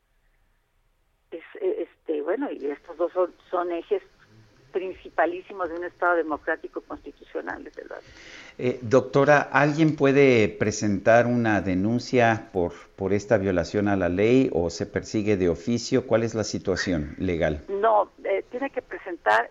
[1.31, 4.03] Es, eh, este, bueno, y estos dos son, son ejes
[4.75, 8.03] principalísimos de un Estado democrático constitucional, desde luego.
[8.59, 14.71] Eh, doctora, ¿alguien puede presentar una denuncia por, por esta violación a la ley o
[14.71, 16.07] se persigue de oficio?
[16.09, 17.63] ¿Cuál es la situación legal?
[17.69, 19.49] No, eh, tiene que presentar,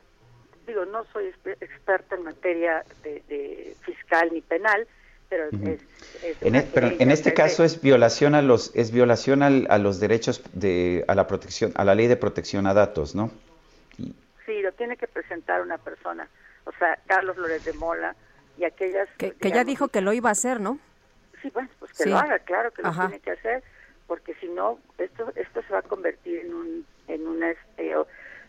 [0.67, 4.87] digo, no soy experta en materia de, fiscal ni penal,
[5.29, 5.81] pero es,
[6.41, 10.43] en, e, pero en este caso es violación a los es violación a los derechos
[10.53, 13.31] de a la protección a la ley de protección a datos, ¿no?
[14.45, 16.27] Sí, lo tiene que presentar una persona,
[16.65, 18.15] o sea, Carlos Lórez de Mola
[18.57, 19.07] y aquellas...
[19.17, 20.79] Que, ya dijo que lo iba a hacer, ¿no?
[21.41, 23.63] Sí, bueno, pues que lo haga, claro que lo tiene que hacer,
[24.05, 27.95] porque si no, esto esto se va a convertir en un, en un este,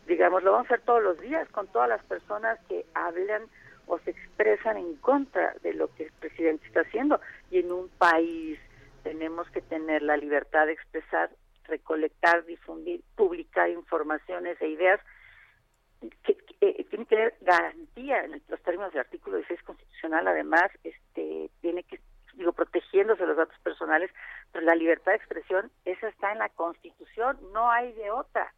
[0.06, 3.42] digamos, lo vamos a hacer todos los días con todas las personas que hablan
[3.86, 7.20] o se expresan en contra de lo que el presidente está haciendo.
[7.50, 8.58] Y en un país
[9.02, 11.30] tenemos que tener la libertad de expresar,
[11.64, 15.00] recolectar, difundir, publicar informaciones e ideas
[16.22, 21.50] que, eh, tiene que tener garantía en los términos del artículo 16 constitucional, además, este
[21.60, 22.00] tiene que,
[22.36, 24.10] digo, protegiéndose los datos personales,
[24.52, 28.52] pero la libertad de expresión, esa está en la Constitución, no hay de otra.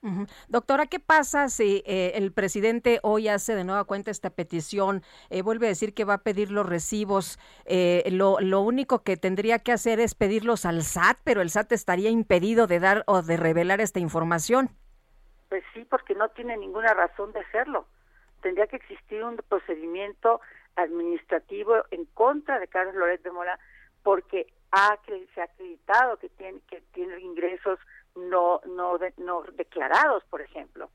[0.49, 5.43] Doctora, ¿qué pasa si eh, el presidente hoy hace de nueva cuenta esta petición, eh,
[5.43, 7.39] vuelve a decir que va a pedir los recibos,
[8.11, 12.11] lo, lo único que tendría que hacer es pedirlos al SAT, pero el SAT estaría
[12.11, 14.71] impedido de dar o de revelar esta información?
[15.49, 17.87] Pues sí, porque no tiene ninguna razón de hacerlo.
[18.43, 20.41] Tendría que existir un procedimiento
[20.77, 23.59] administrativo en contra de Carlos Loret de Mola
[24.03, 24.99] porque ha,
[25.35, 27.79] se ha acreditado que tiene que tiene ingresos
[28.15, 30.91] no no no declarados, por ejemplo.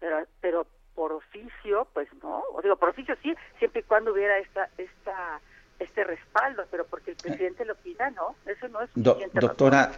[0.00, 4.38] Pero pero por oficio, pues no, o digo por oficio sí, siempre y cuando hubiera
[4.38, 5.40] esta esta
[5.78, 9.38] este respaldo, pero porque el presidente lo pida, no, eso no es suficiente.
[9.38, 9.92] doctora,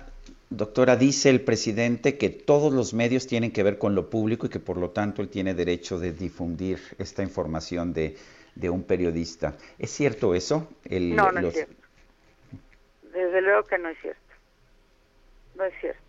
[0.51, 4.49] Doctora, dice el presidente que todos los medios tienen que ver con lo público y
[4.49, 8.17] que por lo tanto él tiene derecho de difundir esta información de,
[8.59, 9.57] de un periodista.
[9.79, 10.69] ¿Es cierto eso?
[10.91, 11.75] no, no es cierto.
[13.13, 14.21] Desde luego que no es cierto.
[15.55, 16.03] No es cierto.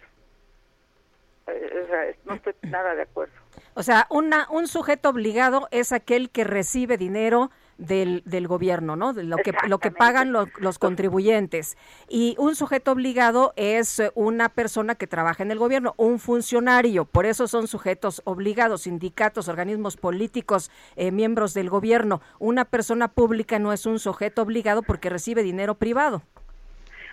[1.47, 3.33] Eh, o sea, no estoy nada de acuerdo.
[3.75, 9.13] O sea, una, un sujeto obligado es aquel que recibe dinero del, del gobierno, ¿no?
[9.13, 11.77] De lo que lo que pagan los, contribuyentes.
[12.07, 17.05] Y un sujeto obligado es una persona que trabaja en el gobierno, un funcionario.
[17.05, 22.21] Por eso son sujetos obligados, sindicatos, organismos políticos, eh, miembros del gobierno.
[22.37, 26.21] Una persona pública no es un sujeto obligado porque recibe dinero privado.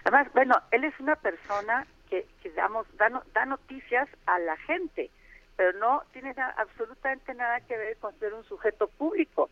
[0.05, 5.11] Además, bueno, él es una persona que, que damos, da, da noticias a la gente,
[5.57, 9.49] pero no tiene absolutamente nada que ver con ser un sujeto público.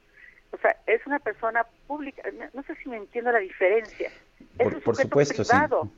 [0.54, 2.22] O sea, es una persona pública.
[2.52, 4.10] No sé si me entiendo la diferencia.
[4.58, 5.90] Es un por supuesto, privado,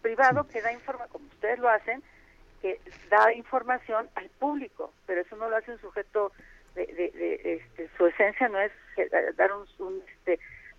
[0.00, 2.02] privado que da información, como ustedes lo hacen,
[2.62, 2.80] que
[3.10, 6.30] da información al público, pero eso no lo hace un sujeto
[6.76, 8.70] de, de, este, su esencia no es
[9.36, 10.38] dar un, este,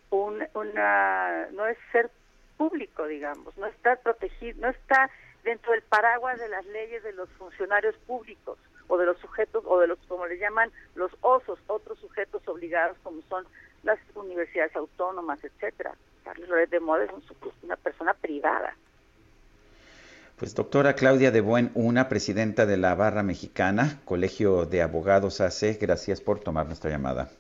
[0.10, 2.10] un, una, no es ser
[2.56, 5.10] público, digamos, no está protegido, no está
[5.44, 8.58] dentro del paraguas de las leyes de los funcionarios públicos
[8.88, 12.98] o de los sujetos o de los como le llaman los osos, otros sujetos obligados
[13.04, 13.46] como son
[13.84, 15.96] las universidades autónomas, etcétera.
[16.24, 17.12] Carlos Loret de Moda es
[17.64, 18.76] una persona privada.
[20.38, 25.80] Pues doctora Claudia de Buen, una presidenta de la Barra Mexicana, Colegio de Abogados AC,
[25.82, 27.32] gracias por tomar nuestra llamada.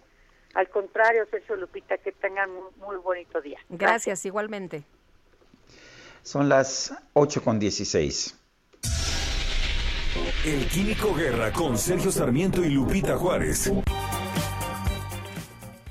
[0.55, 3.59] Al contrario, Sergio Lupita, que tengan un muy bonito día.
[3.69, 4.83] Gracias, igualmente.
[6.23, 8.35] Son las 8 con 16.
[10.45, 13.73] El Químico Guerra con Sergio Sarmiento y Lupita Juárez.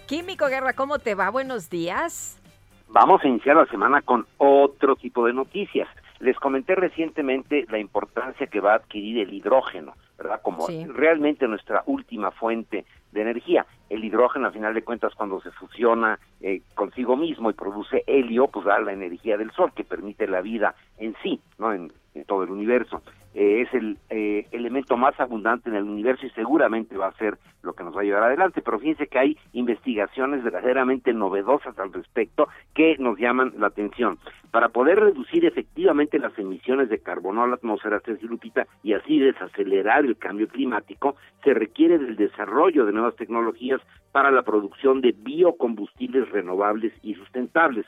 [0.07, 1.31] Químico Guerra, ¿cómo te va?
[1.31, 2.41] Buenos días.
[2.89, 5.89] Vamos a iniciar la semana con otro tipo de noticias.
[6.21, 10.41] Les comenté recientemente la importancia que va a adquirir el hidrógeno, ¿verdad?
[10.41, 13.67] Como realmente nuestra última fuente de energía.
[13.91, 18.47] El hidrógeno, al final de cuentas, cuando se fusiona eh, consigo mismo y produce helio,
[18.49, 21.73] pues da la energía del sol que permite la vida en sí, ¿no?
[21.75, 23.03] En, en todo el universo.
[23.35, 27.37] Eh, es el eh, elemento más abundante en el universo y seguramente va a ser
[27.63, 28.63] lo que nos va a llevar adelante.
[28.63, 34.19] Pero fíjense que hay investigaciones verdaderamente novedosas al respecto que nos llaman la atención.
[34.51, 39.19] Para poder reducir efectivamente las emisiones de carbono a la atmósfera, Sergio Lupita, y así
[39.19, 43.83] desacelerar el cambio climático, se requiere del desarrollo de nuevas tecnologías
[44.13, 47.85] para la producción de biocombustibles renovables y sustentables.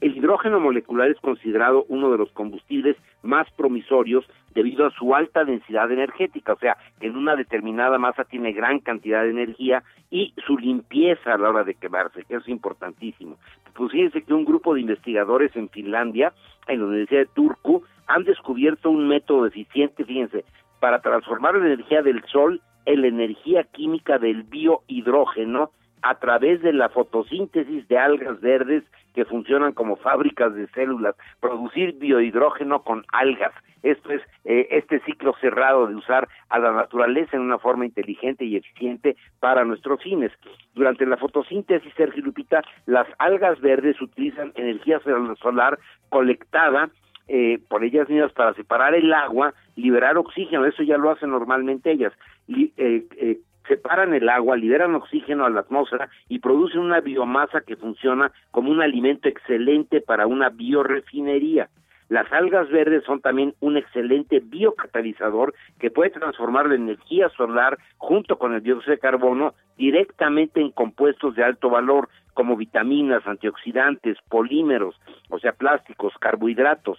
[0.00, 5.44] El hidrógeno molecular es considerado uno de los combustibles más promisorios debido a su alta
[5.44, 10.56] densidad energética, o sea, en una determinada masa tiene gran cantidad de energía y su
[10.56, 13.38] limpieza a la hora de quemarse, que es importantísimo.
[13.74, 16.32] Pues fíjense que un grupo de investigadores en Finlandia,
[16.68, 20.44] en la Universidad de Turku, han descubierto un método eficiente, fíjense,
[20.80, 25.70] para transformar la energía del sol en la energía química del biohidrógeno
[26.02, 28.84] a través de la fotosíntesis de algas verdes
[29.14, 33.52] que funcionan como fábricas de células, producir biohidrógeno con algas.
[33.82, 38.44] Esto es eh, este ciclo cerrado de usar a la naturaleza en una forma inteligente
[38.44, 40.32] y eficiente para nuestros fines.
[40.74, 45.00] Durante la fotosíntesis, Sergio Lupita, las algas verdes utilizan energía
[45.40, 46.90] solar colectada
[47.30, 51.90] eh, por ellas mismas para separar el agua, liberar oxígeno, eso ya lo hacen normalmente
[51.90, 52.12] ellas,
[52.48, 53.38] eh, eh,
[53.68, 58.70] separan el agua, liberan oxígeno a la atmósfera y producen una biomasa que funciona como
[58.70, 61.68] un alimento excelente para una biorefinería.
[62.08, 68.38] Las algas verdes son también un excelente biocatalizador que puede transformar la energía solar junto
[68.38, 74.98] con el dióxido de carbono directamente en compuestos de alto valor como vitaminas, antioxidantes, polímeros,
[75.28, 76.98] o sea, plásticos, carbohidratos.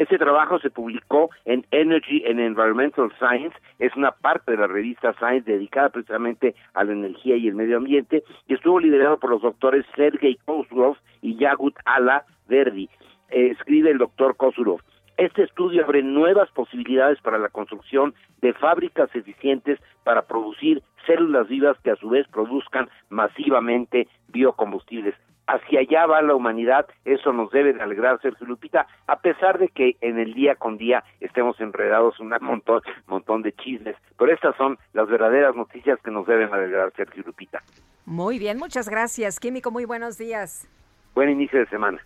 [0.00, 5.12] Este trabajo se publicó en Energy and Environmental Science, es una parte de la revista
[5.18, 9.42] Science dedicada precisamente a la energía y el medio ambiente, y estuvo liderado por los
[9.42, 12.88] doctores Sergei Kozlov y Yagut Ala Verdi.
[13.28, 14.80] Escribe el doctor Kozlov.
[15.18, 21.76] Este estudio abre nuevas posibilidades para la construcción de fábricas eficientes para producir células vivas
[21.84, 25.14] que a su vez produzcan masivamente biocombustibles
[25.52, 29.68] hacia allá va la humanidad, eso nos debe de alegrar, Sergio Lupita, a pesar de
[29.68, 34.32] que en el día con día estemos enredados en un montón, montón de chismes, pero
[34.32, 37.62] estas son las verdaderas noticias que nos deben alegrar, Sergio Lupita.
[38.06, 40.68] Muy bien, muchas gracias, Químico, muy buenos días.
[41.14, 41.98] Buen inicio de semana.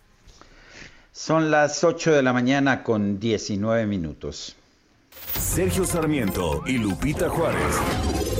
[1.11, 4.57] Son las 8 de la mañana con 19 minutos.
[5.09, 8.34] Sergio Sarmiento y Lupita Juárez.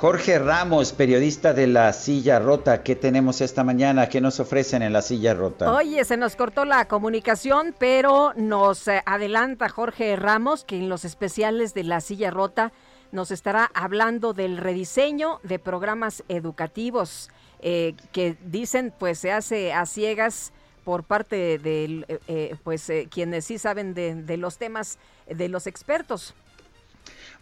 [0.00, 4.08] Jorge Ramos, periodista de La Silla Rota, ¿qué tenemos esta mañana?
[4.08, 5.70] ¿Qué nos ofrecen en La Silla Rota?
[5.74, 11.04] Oye, se nos cortó la comunicación, pero nos eh, adelanta Jorge Ramos que en los
[11.04, 12.72] especiales de La Silla Rota
[13.12, 17.28] nos estará hablando del rediseño de programas educativos
[17.60, 23.58] eh, que dicen pues se hace a ciegas por parte de eh, pues quienes sí
[23.58, 26.34] saben de, de los temas de los expertos.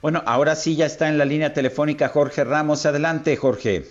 [0.01, 2.87] Bueno, ahora sí ya está en la línea telefónica Jorge Ramos.
[2.87, 3.83] Adelante, Jorge.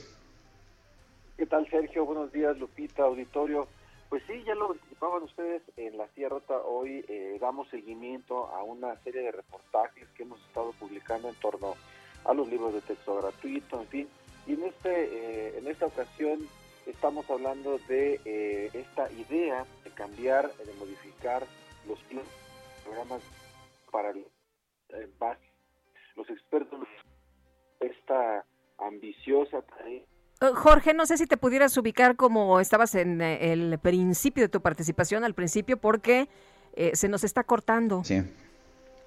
[1.35, 2.05] ¿Qué tal, Sergio?
[2.05, 3.67] Buenos días, Lupita, auditorio.
[4.07, 6.37] Pues sí, ya lo anticipaban ustedes en la Sierra.
[6.65, 11.75] Hoy eh, damos seguimiento a una serie de reportajes que hemos estado publicando en torno
[12.23, 14.07] a los libros de texto gratuito, en fin.
[14.45, 16.39] Y en, este, eh, en esta ocasión
[16.85, 21.45] estamos hablando de eh, esta idea de cambiar, de modificar
[21.85, 21.99] los
[22.85, 23.21] programas
[23.91, 24.23] para el
[25.19, 25.46] base
[26.27, 26.87] los expertos,
[27.79, 28.45] esta
[28.77, 30.01] ambiciosa tarea.
[30.41, 34.49] Eh, Jorge, no sé si te pudieras ubicar como estabas en eh, el principio de
[34.49, 36.27] tu participación, al principio, porque
[36.75, 38.03] eh, se nos está cortando.
[38.03, 38.21] Sí.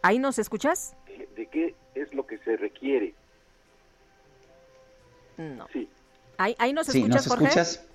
[0.02, 0.96] ¿Ahí nos escuchas?
[1.36, 3.14] ¿De qué es lo que se requiere?
[5.36, 5.66] No.
[5.72, 5.88] Sí.
[6.38, 7.86] ¿Ahí, ahí nos sí, escuchas, ¿nos escuchas?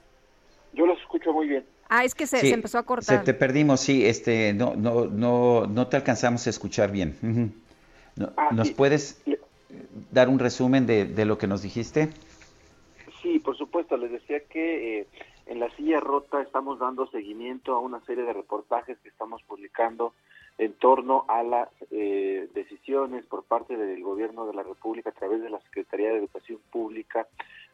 [0.74, 1.66] Yo los escucho muy bien.
[1.90, 3.20] Ah, es que se, empezó a cortar.
[3.20, 7.64] Se te perdimos, sí, este, no, no, no, no te alcanzamos a escuchar bien.
[8.38, 9.22] Ah, ¿Nos puedes
[10.12, 12.10] dar un resumen de, lo que nos dijiste?
[13.22, 13.98] Sí, por supuesto.
[13.98, 15.08] Les decía que eh,
[15.48, 20.14] en la silla rota estamos dando seguimiento a una serie de reportajes que estamos publicando
[20.58, 25.42] en torno a las eh, decisiones por parte del gobierno de la República a través
[25.42, 27.28] de la Secretaría de Educación Pública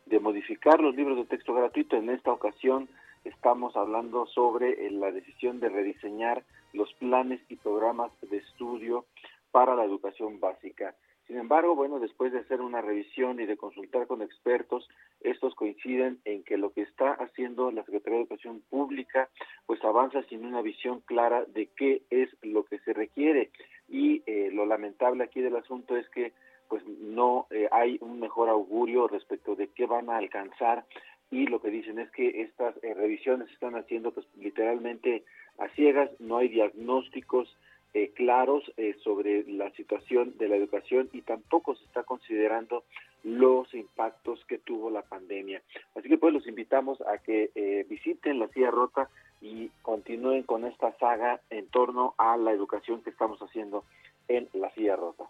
[0.07, 1.95] de modificar los libros de texto gratuito.
[1.95, 2.89] En esta ocasión
[3.23, 6.43] estamos hablando sobre eh, la decisión de rediseñar
[6.73, 9.05] los planes y programas de estudio
[9.51, 10.95] para la educación básica.
[11.27, 14.89] Sin embargo, bueno, después de hacer una revisión y de consultar con expertos,
[15.21, 19.29] estos coinciden en que lo que está haciendo la Secretaría de Educación Pública,
[19.65, 23.51] pues avanza sin una visión clara de qué es lo que se requiere.
[23.87, 26.33] Y eh, lo lamentable aquí del asunto es que
[26.67, 30.85] pues no eh, hay un mejor augurio respecto de qué van a alcanzar
[31.29, 35.23] y lo que dicen es que estas eh, revisiones se están haciendo pues literalmente
[35.57, 37.57] a ciegas, no hay diagnósticos
[37.93, 42.83] eh, claros eh, sobre la situación de la educación y tampoco se está considerando
[43.23, 45.61] los impactos que tuvo la pandemia.
[45.95, 49.09] Así que pues los invitamos a que eh, visiten la silla rota
[49.41, 53.83] y continúen con esta saga en torno a la educación que estamos haciendo
[54.27, 55.25] en la silla rota.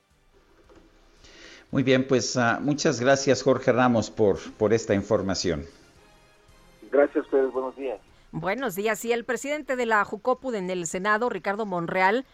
[1.71, 5.65] Muy bien, pues uh, muchas gracias Jorge Ramos por, por esta información.
[6.91, 7.99] Gracias a ustedes, buenos días.
[8.33, 9.03] Buenos días.
[9.05, 12.25] Y el presidente de la Jucopud en el Senado, Ricardo Monreal,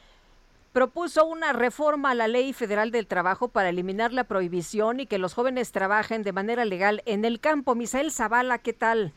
[0.77, 5.17] propuso una reforma a la Ley Federal del Trabajo para eliminar la prohibición y que
[5.17, 7.73] los jóvenes trabajen de manera legal en el campo.
[7.73, 9.11] Misael Zavala, ¿qué tal?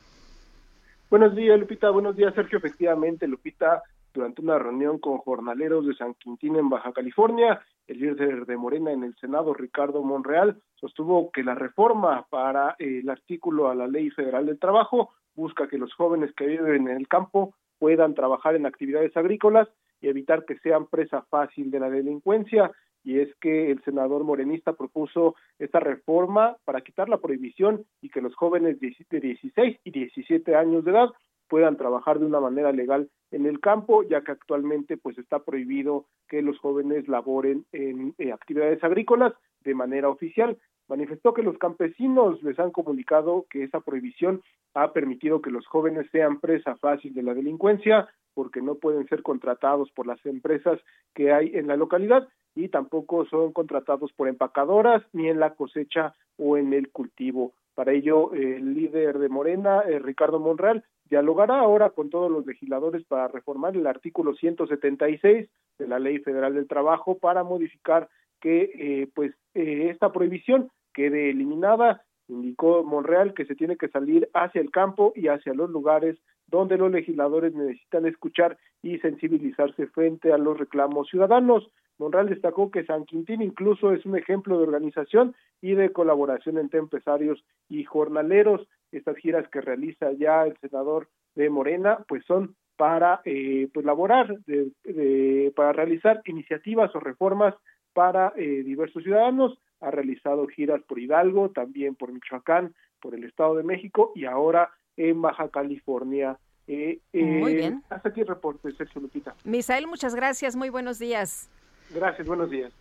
[1.10, 1.90] Buenos días, Lupita.
[1.90, 2.56] Buenos días, Sergio.
[2.56, 3.82] Efectivamente, Lupita,
[4.14, 8.92] durante una reunión con jornaleros de San Quintín en Baja California, el líder de Morena
[8.92, 14.08] en el Senado, Ricardo Monreal, sostuvo que la reforma para el artículo a la Ley
[14.08, 18.64] Federal del Trabajo busca que los jóvenes que viven en el campo puedan trabajar en
[18.64, 19.68] actividades agrícolas
[20.00, 22.70] y evitar que sean presa fácil de la delincuencia.
[23.02, 28.20] Y es que el senador morenista propuso esta reforma para quitar la prohibición y que
[28.20, 31.08] los jóvenes de 16 y 17 años de edad
[31.48, 36.06] puedan trabajar de una manera legal en el campo, ya que actualmente pues está prohibido
[36.28, 39.32] que los jóvenes laboren en eh, actividades agrícolas
[39.64, 40.56] de manera oficial.
[40.88, 44.42] Manifestó que los campesinos les han comunicado que esa prohibición
[44.74, 49.22] ha permitido que los jóvenes sean presa fácil de la delincuencia porque no pueden ser
[49.22, 50.80] contratados por las empresas
[51.14, 56.14] que hay en la localidad y tampoco son contratados por empacadoras ni en la cosecha
[56.36, 57.52] o en el cultivo.
[57.74, 63.04] Para ello, el líder de Morena, eh, Ricardo Monreal, dialogará ahora con todos los legisladores
[63.04, 68.08] para reformar el artículo 176 de la Ley Federal del Trabajo para modificar
[68.40, 72.02] que eh, pues eh, esta prohibición quede eliminada.
[72.28, 76.76] Indicó Monreal que se tiene que salir hacia el campo y hacia los lugares donde
[76.76, 81.70] los legisladores necesitan escuchar y sensibilizarse frente a los reclamos ciudadanos.
[81.98, 86.80] Monreal destacó que San Quintín incluso es un ejemplo de organización y de colaboración entre
[86.80, 88.66] empresarios y jornaleros.
[88.90, 94.38] Estas giras que realiza ya el senador de Morena, pues son para eh, pues laborar,
[94.46, 97.54] de, de, para realizar iniciativas o reformas
[97.92, 99.58] para eh, diversos ciudadanos.
[99.80, 104.70] Ha realizado giras por Hidalgo, también por Michoacán, por el Estado de México y ahora
[104.96, 106.38] en Baja California.
[106.66, 107.82] Eh, muy bien.
[107.88, 109.34] Hasta aquí el reporte, Sergio Lupita.
[109.44, 110.54] Misael, muchas gracias.
[110.54, 111.48] Muy buenos días.
[111.92, 112.72] Gracias, buenos días.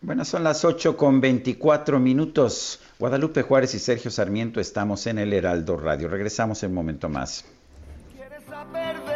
[0.00, 2.80] Bueno, son las 8 con 24 minutos.
[2.98, 6.08] Guadalupe Juárez y Sergio Sarmiento estamos en el Heraldo Radio.
[6.08, 7.44] Regresamos en un momento más.
[8.14, 9.15] Quieres perder a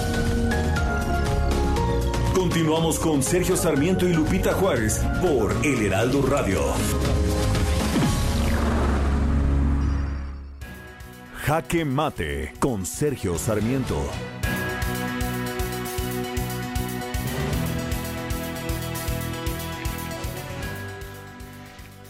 [2.53, 6.59] Continuamos con Sergio Sarmiento y Lupita Juárez por El Heraldo Radio.
[11.45, 13.95] Jaque Mate con Sergio Sarmiento.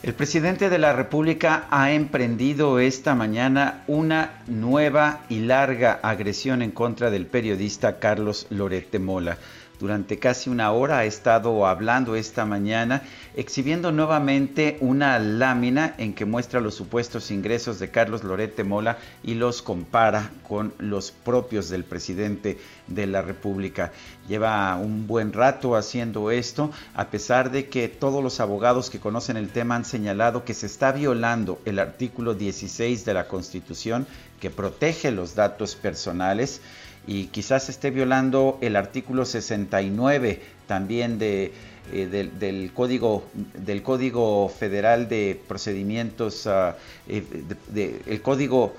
[0.02, 6.72] El presidente de la República ha emprendido esta mañana una nueva y larga agresión en
[6.72, 9.38] contra del periodista Carlos Lorete Mola
[9.82, 13.02] durante casi una hora ha estado hablando esta mañana,
[13.36, 19.34] exhibiendo nuevamente una lámina en que muestra los supuestos ingresos de Carlos Lorete Mola y
[19.34, 23.92] los compara con los propios del presidente de la República.
[24.28, 29.36] Lleva un buen rato haciendo esto, a pesar de que todos los abogados que conocen
[29.36, 34.06] el tema han señalado que se está violando el artículo 16 de la Constitución
[34.40, 36.62] que protege los datos personales
[37.08, 41.52] y quizás esté violando el artículo 69 también de,
[41.92, 43.24] eh, del, código
[43.54, 46.74] del código federal de procedimientos uh,
[47.08, 48.74] de, el código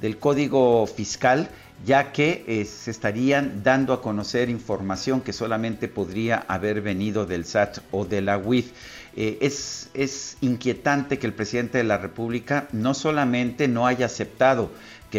[0.00, 1.48] del código fiscal
[1.84, 7.44] ya que eh, se estarían dando a conocer información que solamente podría haber venido del
[7.44, 8.70] SAT o de la UIF.
[9.14, 14.70] Eh, es, es inquietante que el presidente de la República no solamente no haya aceptado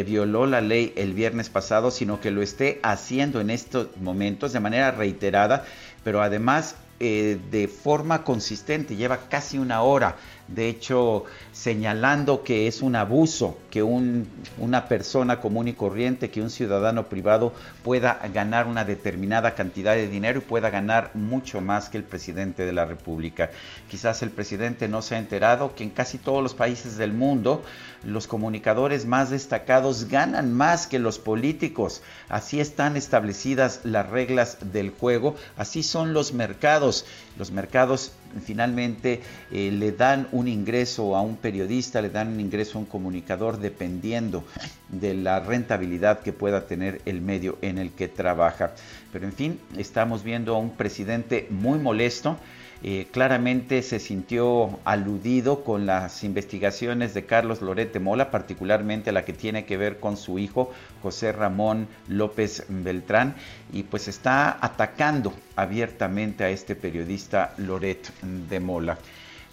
[0.03, 4.59] violó la ley el viernes pasado, sino que lo esté haciendo en estos momentos de
[4.59, 5.65] manera reiterada,
[6.03, 10.15] pero además eh, de forma consistente, lleva casi una hora
[10.47, 16.49] de hecho señalando que es un abuso que una persona común y corriente, que un
[16.49, 17.53] ciudadano privado
[17.83, 22.65] pueda ganar una determinada cantidad de dinero y pueda ganar mucho más que el presidente
[22.65, 23.51] de la República.
[23.89, 27.63] Quizás el presidente no se ha enterado que en casi todos los países del mundo
[28.03, 32.01] los comunicadores más destacados ganan más que los políticos.
[32.29, 37.05] Así están establecidas las reglas del juego, así son los mercados.
[37.37, 38.11] Los mercados
[38.43, 39.21] finalmente
[39.51, 43.59] eh, le dan un ingreso a un periodista, le dan un ingreso a un comunicador
[43.59, 44.43] dependiendo
[44.89, 48.71] de la rentabilidad que pueda tener el medio en el que trabaja.
[49.11, 52.37] Pero en fin, estamos viendo a un presidente muy molesto
[52.83, 59.33] eh, claramente se sintió aludido con las investigaciones de Carlos Lorete Mola, particularmente la que
[59.33, 60.71] tiene que ver con su hijo
[61.01, 63.35] José Ramón López Beltrán,
[63.73, 68.97] y pues está atacando abiertamente a este periodista Loret de Mola.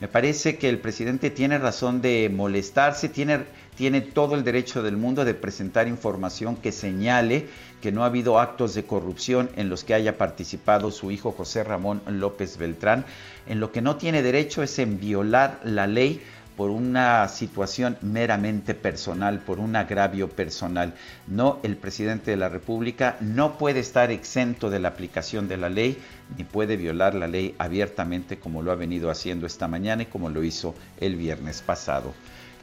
[0.01, 3.41] Me parece que el presidente tiene razón de molestarse, tiene,
[3.77, 7.47] tiene todo el derecho del mundo de presentar información que señale
[7.85, 11.63] que no ha habido actos de corrupción en los que haya participado su hijo José
[11.65, 13.05] Ramón López Beltrán.
[13.47, 16.23] En lo que no tiene derecho es en violar la ley
[16.57, 20.95] por una situación meramente personal, por un agravio personal.
[21.27, 25.69] No, el presidente de la República no puede estar exento de la aplicación de la
[25.69, 25.99] ley,
[26.39, 30.31] ni puede violar la ley abiertamente como lo ha venido haciendo esta mañana y como
[30.31, 32.15] lo hizo el viernes pasado.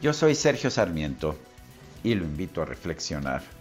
[0.02, 1.38] Yo soy Sergio Sarmiento
[2.04, 3.61] y lo invito a reflexionar.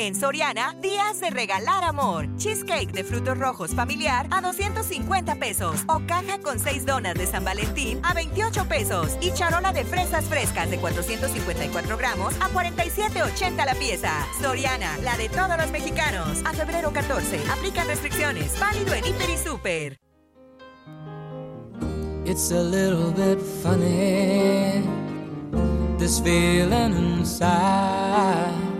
[0.00, 2.26] En Soriana, días de regalar amor.
[2.38, 5.84] Cheesecake de frutos rojos familiar a 250 pesos.
[5.88, 9.18] O caja con 6 donas de San Valentín a 28 pesos.
[9.20, 14.26] Y charola de fresas frescas de 454 gramos a 47,80 la pieza.
[14.40, 16.38] Soriana, la de todos los mexicanos.
[16.46, 17.38] A febrero 14.
[17.52, 18.58] Aplican restricciones.
[18.58, 19.98] Válido en Hiper y Super.
[22.24, 24.82] It's a little bit funny.
[25.98, 28.79] This feeling inside.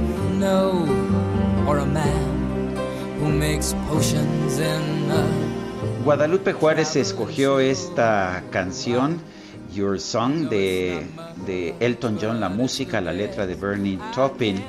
[6.03, 9.21] Guadalupe Juárez escogió esta canción,
[9.71, 11.05] Your Song, de,
[11.79, 14.63] Elton John, la música, la letra de Bernie Taupin.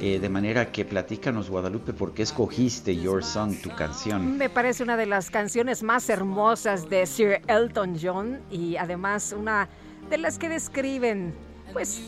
[0.00, 4.36] Eh, de manera que platícanos, Guadalupe, por qué escogiste Your Song, tu canción.
[4.36, 9.68] Me parece una de las canciones más hermosas de Sir Elton John y además una
[10.10, 11.32] de las que describen,
[11.72, 12.02] pues,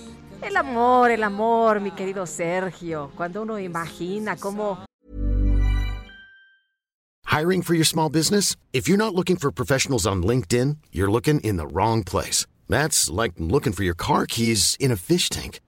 [0.45, 3.11] El amor, el amor, mi querido Sergio.
[3.17, 4.85] Cuando uno imagina cómo.
[7.27, 8.55] Hiring for your small business?
[8.73, 12.47] If you're not looking for professionals on LinkedIn, you're looking in the wrong place.
[12.69, 15.61] That's like looking for your car keys in a fish tank.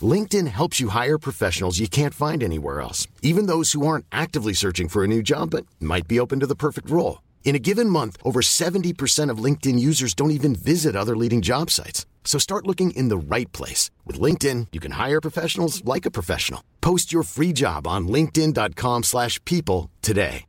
[0.00, 4.54] LinkedIn helps you hire professionals you can't find anywhere else, even those who aren't actively
[4.54, 7.18] searching for a new job but might be open to the perfect role.
[7.44, 11.70] In a given month, over 70% of LinkedIn users don't even visit other leading job
[11.70, 12.06] sites.
[12.24, 13.90] So start looking in the right place.
[14.04, 16.64] With LinkedIn, you can hire professionals like a professional.
[16.80, 20.46] Post your free job on linkedin.com slash people today.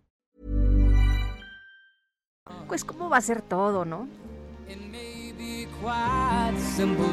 [2.68, 4.08] Pues cómo va a ser todo, ¿no?
[6.76, 7.08] Simple,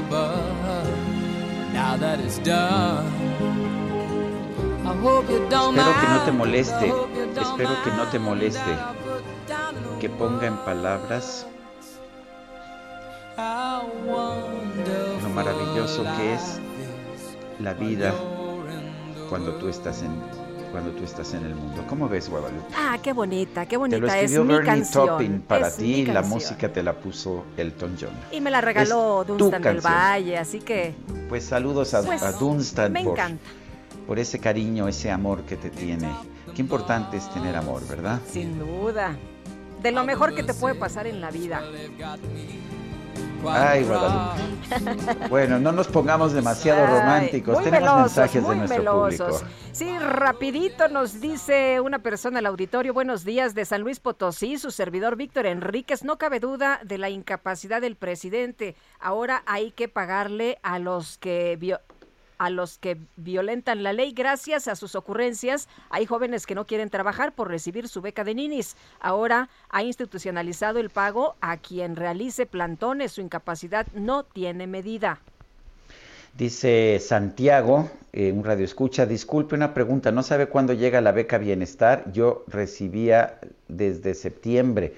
[1.73, 3.07] now that it's done,
[4.83, 8.77] Espero que no te moleste, espero que no te moleste,
[10.01, 11.47] que ponga en palabras
[15.23, 16.61] lo maravilloso que es
[17.61, 18.13] la vida
[19.29, 20.11] cuando tú estás en
[20.71, 21.85] cuando tú estás en el mundo.
[21.87, 22.65] ¿Cómo ves, Guadalupe?
[22.75, 25.43] Ah, qué bonita, qué bonita te lo escribió es mi Bernie canción.
[25.47, 28.11] para ti, la música te la puso Elton John.
[28.31, 30.95] Y me la regaló Dunstan del Valle, así que
[31.29, 33.45] Pues saludos a, pues, a Dunstan me por, encanta.
[34.07, 36.09] por ese cariño, ese amor que te tiene.
[36.55, 38.19] Qué importante es tener amor, ¿verdad?
[38.27, 39.15] Sin duda.
[39.83, 41.63] De lo mejor que te puede pasar en la vida.
[43.45, 45.29] Ay, Guadalupe.
[45.29, 47.57] Bueno, no nos pongamos demasiado románticos.
[47.57, 49.41] Muy Tenemos melosos, mensajes de nuestro público.
[49.73, 54.71] Sí, rapidito nos dice una persona al auditorio, buenos días, de San Luis Potosí, su
[54.71, 58.77] servidor Víctor Enríquez, no cabe duda de la incapacidad del presidente.
[59.01, 61.81] Ahora hay que pagarle a los que vio-
[62.43, 65.69] a los que violentan la ley gracias a sus ocurrencias.
[65.91, 68.75] Hay jóvenes que no quieren trabajar por recibir su beca de ninis.
[68.99, 73.13] Ahora ha institucionalizado el pago a quien realice plantones.
[73.13, 75.21] Su incapacidad no tiene medida.
[76.37, 81.39] Dice Santiago, eh, un radio escucha, disculpe una pregunta, ¿no sabe cuándo llega la beca
[81.39, 82.11] bienestar?
[82.13, 83.39] Yo recibía
[83.69, 84.95] desde septiembre.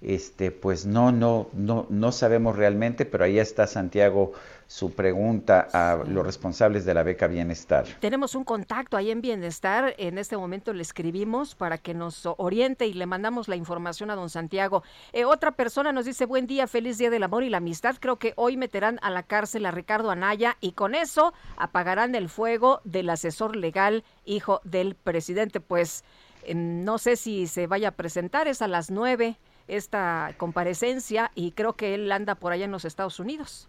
[0.00, 4.32] Este, pues no, no, no, no sabemos realmente, pero ahí está Santiago
[4.66, 7.86] su pregunta a los responsables de la beca bienestar.
[8.00, 9.94] Tenemos un contacto ahí en Bienestar.
[9.98, 14.16] En este momento le escribimos para que nos oriente y le mandamos la información a
[14.16, 14.82] don Santiago.
[15.12, 17.96] Eh, otra persona nos dice, buen día, feliz día del amor y la amistad.
[18.00, 22.28] Creo que hoy meterán a la cárcel a Ricardo Anaya y con eso apagarán el
[22.28, 25.60] fuego del asesor legal, hijo del presidente.
[25.60, 26.04] Pues
[26.42, 29.38] eh, no sé si se vaya a presentar, es a las nueve
[29.68, 33.68] esta comparecencia y creo que él anda por allá en los Estados Unidos.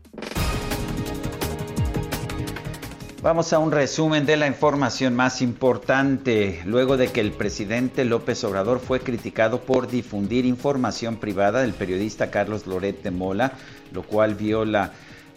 [3.21, 6.59] Vamos a un resumen de la información más importante.
[6.65, 12.31] Luego de que el presidente López Obrador fue criticado por difundir información privada del periodista
[12.31, 13.51] Carlos Loret de Mola,
[13.91, 14.93] lo cual viola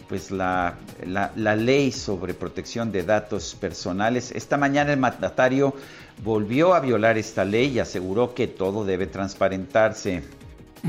[0.09, 4.31] pues la, la, la ley sobre protección de datos personales.
[4.31, 5.75] Esta mañana el mandatario
[6.23, 10.23] volvió a violar esta ley y aseguró que todo debe transparentarse.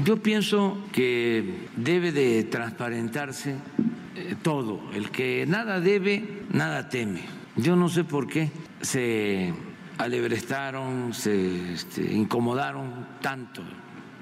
[0.04, 3.56] Yo pienso que debe de transparentarse
[4.14, 4.80] eh, todo.
[4.92, 7.22] El que nada debe, nada teme.
[7.56, 8.50] Yo no sé por qué
[8.82, 9.54] se
[9.96, 13.62] alebrestaron, se este, incomodaron tanto,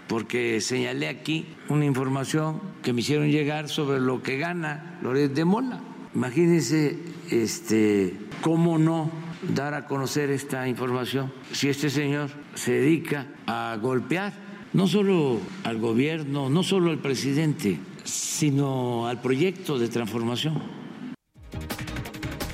[0.06, 5.44] porque señalé aquí una información que me hicieron llegar sobre lo que gana Loret de
[5.44, 5.80] Mola.
[6.14, 6.98] Imagínense
[7.30, 9.10] este, cómo no
[9.52, 14.43] dar a conocer esta información si este señor se dedica a golpear
[14.74, 20.60] no solo al gobierno, no solo al presidente, sino al proyecto de transformación.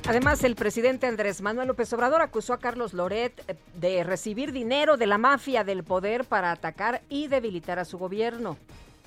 [0.06, 4.96] Además, el presidente Andrés Manuel López Obrador acusó a Carlos Loret eh, de recibir dinero
[4.96, 8.56] de la mafia del poder para atacar y debilitar a su gobierno.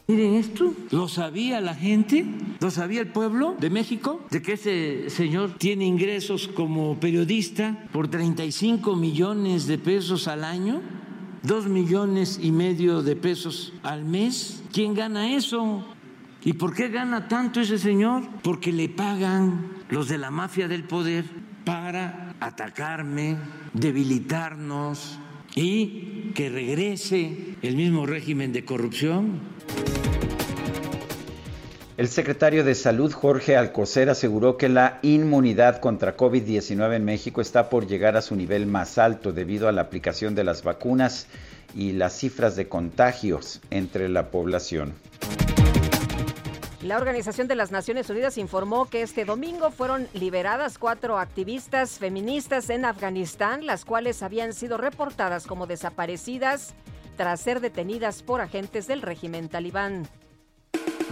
[0.08, 2.26] Miren esto, ¿lo sabía la gente?
[2.60, 4.22] ¿Lo sabía el pueblo de México?
[4.32, 10.82] De que ese señor tiene ingresos como periodista por 35 millones de pesos al año,
[11.44, 14.64] dos millones y medio de pesos al mes.
[14.72, 15.86] ¿Quién gana eso?
[16.44, 18.24] ¿Y por qué gana tanto ese señor?
[18.42, 21.26] Porque le pagan los de la mafia del poder
[21.64, 23.38] para atacarme,
[23.74, 25.20] debilitarnos
[25.56, 29.40] y que regrese el mismo régimen de corrupción.
[31.96, 37.70] El secretario de Salud, Jorge Alcocer, aseguró que la inmunidad contra COVID-19 en México está
[37.70, 41.28] por llegar a su nivel más alto debido a la aplicación de las vacunas
[41.76, 44.96] y las cifras de contagios entre la población.
[46.82, 52.72] La Organización de las Naciones Unidas informó que este domingo fueron liberadas cuatro activistas feministas
[52.72, 56.74] en Afganistán, las cuales habían sido reportadas como desaparecidas
[57.18, 60.08] tras ser detenidas por agentes del régimen talibán.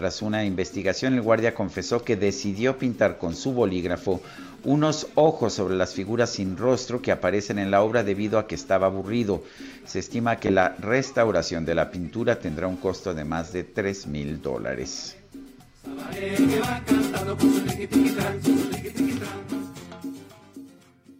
[0.00, 4.22] Tras una investigación, el guardia confesó que decidió pintar con su bolígrafo
[4.64, 8.54] unos ojos sobre las figuras sin rostro que aparecen en la obra debido a que
[8.54, 9.44] estaba aburrido.
[9.84, 14.06] Se estima que la restauración de la pintura tendrá un costo de más de 3
[14.06, 15.16] mil dólares.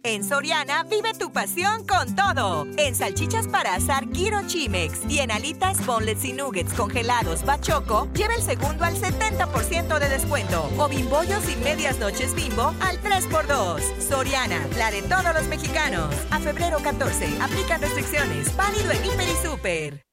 [0.03, 2.65] En Soriana, vive tu pasión con todo.
[2.77, 8.33] En salchichas para asar Giro Chimex y en alitas, boneless y nuggets congelados Bachoco, lleva
[8.33, 10.69] el segundo al 70% de descuento.
[10.77, 13.79] O bimbollos y medias noches bimbo al 3x2.
[13.99, 16.13] Soriana, la de todos los mexicanos.
[16.31, 18.55] A febrero 14, aplican restricciones.
[18.55, 20.10] Válido en Hiper y Super.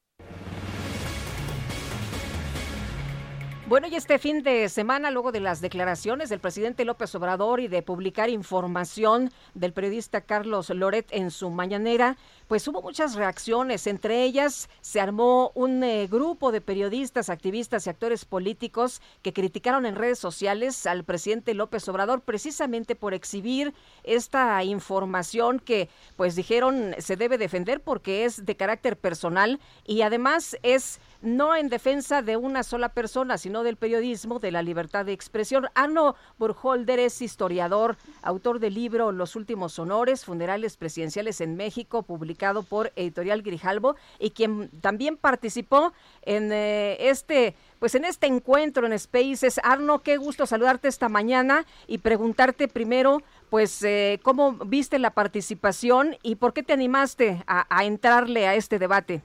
[3.68, 7.68] Bueno, y este fin de semana, luego de las declaraciones del presidente López Obrador y
[7.68, 12.16] de publicar información del periodista Carlos Loret en su mañanera,
[12.48, 13.86] pues hubo muchas reacciones.
[13.86, 19.84] Entre ellas se armó un eh, grupo de periodistas, activistas y actores políticos que criticaron
[19.84, 26.94] en redes sociales al presidente López Obrador precisamente por exhibir esta información que, pues dijeron,
[26.98, 32.36] se debe defender porque es de carácter personal y además es no en defensa de
[32.36, 35.66] una sola persona, sino del periodismo, de la libertad de expresión.
[35.74, 42.37] Arno Burholder es historiador, autor del libro Los últimos honores, funerales presidenciales en México, publicado
[42.68, 45.92] por Editorial Grijalbo, y quien también participó
[46.22, 49.60] en eh, este pues en este encuentro en Spaces.
[49.62, 56.16] Arno, qué gusto saludarte esta mañana y preguntarte primero, pues, eh, cómo viste la participación
[56.24, 59.22] y por qué te animaste a entrarle a este debate.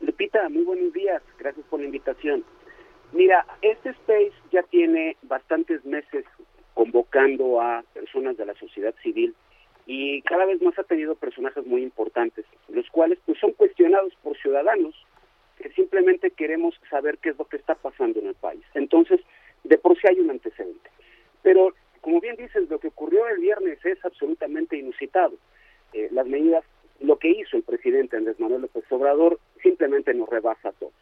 [0.00, 1.22] Lupita, muy buenos días.
[1.38, 2.42] Gracias por la invitación.
[3.12, 6.24] Mira, este space ya tiene bastantes meses
[6.74, 9.34] convocando a personas de la sociedad civil
[9.92, 14.36] y cada vez más ha tenido personajes muy importantes, los cuales pues son cuestionados por
[14.36, 14.94] ciudadanos
[15.56, 18.62] que simplemente queremos saber qué es lo que está pasando en el país.
[18.74, 19.20] Entonces,
[19.64, 20.88] de por sí hay un antecedente.
[21.42, 25.34] Pero, como bien dices, lo que ocurrió el viernes es absolutamente inusitado.
[25.92, 26.64] Eh, las medidas
[27.00, 30.94] lo que hizo el presidente Andrés Manuel López Obrador simplemente nos rebasa a todos.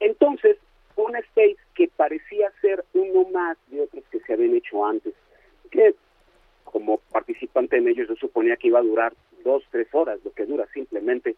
[0.00, 0.58] Entonces,
[0.96, 5.14] un space que parecía ser uno más de otros que se habían hecho antes,
[5.70, 5.94] que
[6.72, 9.12] como participante en ellos yo suponía que iba a durar
[9.44, 11.36] dos, tres horas, lo que dura simplemente,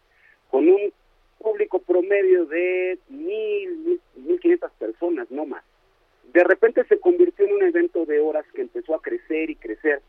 [0.49, 0.93] con un
[1.37, 5.63] público promedio de mil, mil quinientas personas, no más.
[6.33, 10.01] De repente se convirtió en un evento de horas que empezó a crecer y crecer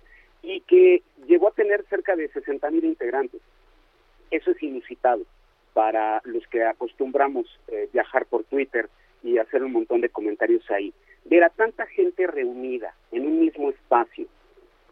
[0.43, 3.41] y que llegó a tener cerca de 60 mil integrantes.
[4.31, 5.25] Eso es inusitado
[5.73, 8.89] para los que acostumbramos eh, viajar por Twitter
[9.23, 10.95] y hacer un montón de comentarios ahí.
[11.25, 14.27] Ver a tanta gente reunida en un mismo espacio,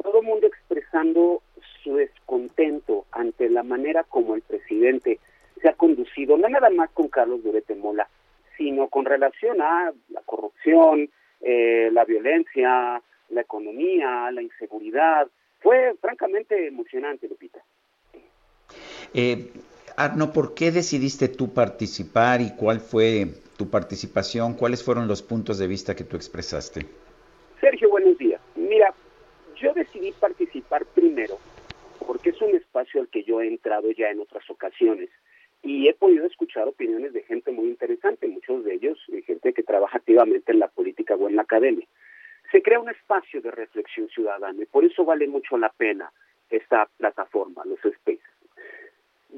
[0.04, 1.42] todo el mundo expresando
[1.82, 5.18] su descontento ante la manera como el presidente
[5.60, 8.06] se ha conducido, no nada más con Carlos Durete Mola,
[8.58, 11.08] sino con relación a la corrupción,
[11.40, 15.26] eh, la violencia, la economía, la inseguridad.
[15.60, 17.60] Fue francamente emocionante, Lupita.
[19.14, 19.52] Eh,
[19.96, 24.52] Arno, ¿por qué decidiste tú participar y cuál fue tu participación?
[24.52, 26.86] ¿Cuáles fueron los puntos de vista que tú expresaste?
[27.58, 27.88] Sergio,
[29.64, 31.38] yo decidí participar primero
[32.06, 35.08] porque es un espacio al que yo he entrado ya en otras ocasiones
[35.62, 39.62] y he podido escuchar opiniones de gente muy interesante, muchos de ellos de gente que
[39.62, 41.86] trabaja activamente en la política o en la academia.
[42.52, 46.12] Se crea un espacio de reflexión ciudadana y por eso vale mucho la pena
[46.50, 48.20] esta plataforma, los spaces.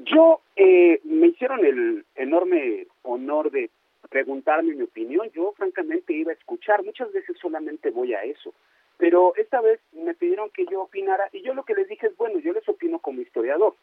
[0.03, 3.69] Yo eh, me hicieron el enorme honor de
[4.09, 5.31] preguntarme mi opinión.
[5.33, 6.83] Yo francamente iba a escuchar.
[6.83, 8.53] Muchas veces solamente voy a eso.
[8.97, 12.17] Pero esta vez me pidieron que yo opinara y yo lo que les dije es,
[12.17, 13.75] bueno, yo les opino como historiador.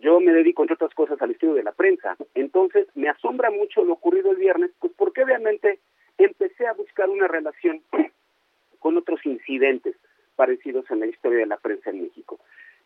[0.00, 2.16] Yo me dedico, entre otras cosas, al estudio de la prensa.
[2.34, 5.80] Entonces, me asombra mucho lo ocurrido el viernes, pues porque obviamente
[6.16, 7.82] empecé a buscar una relación
[8.78, 9.96] con otros incidentes
[10.36, 12.38] parecidos en la historia de la prensa en México.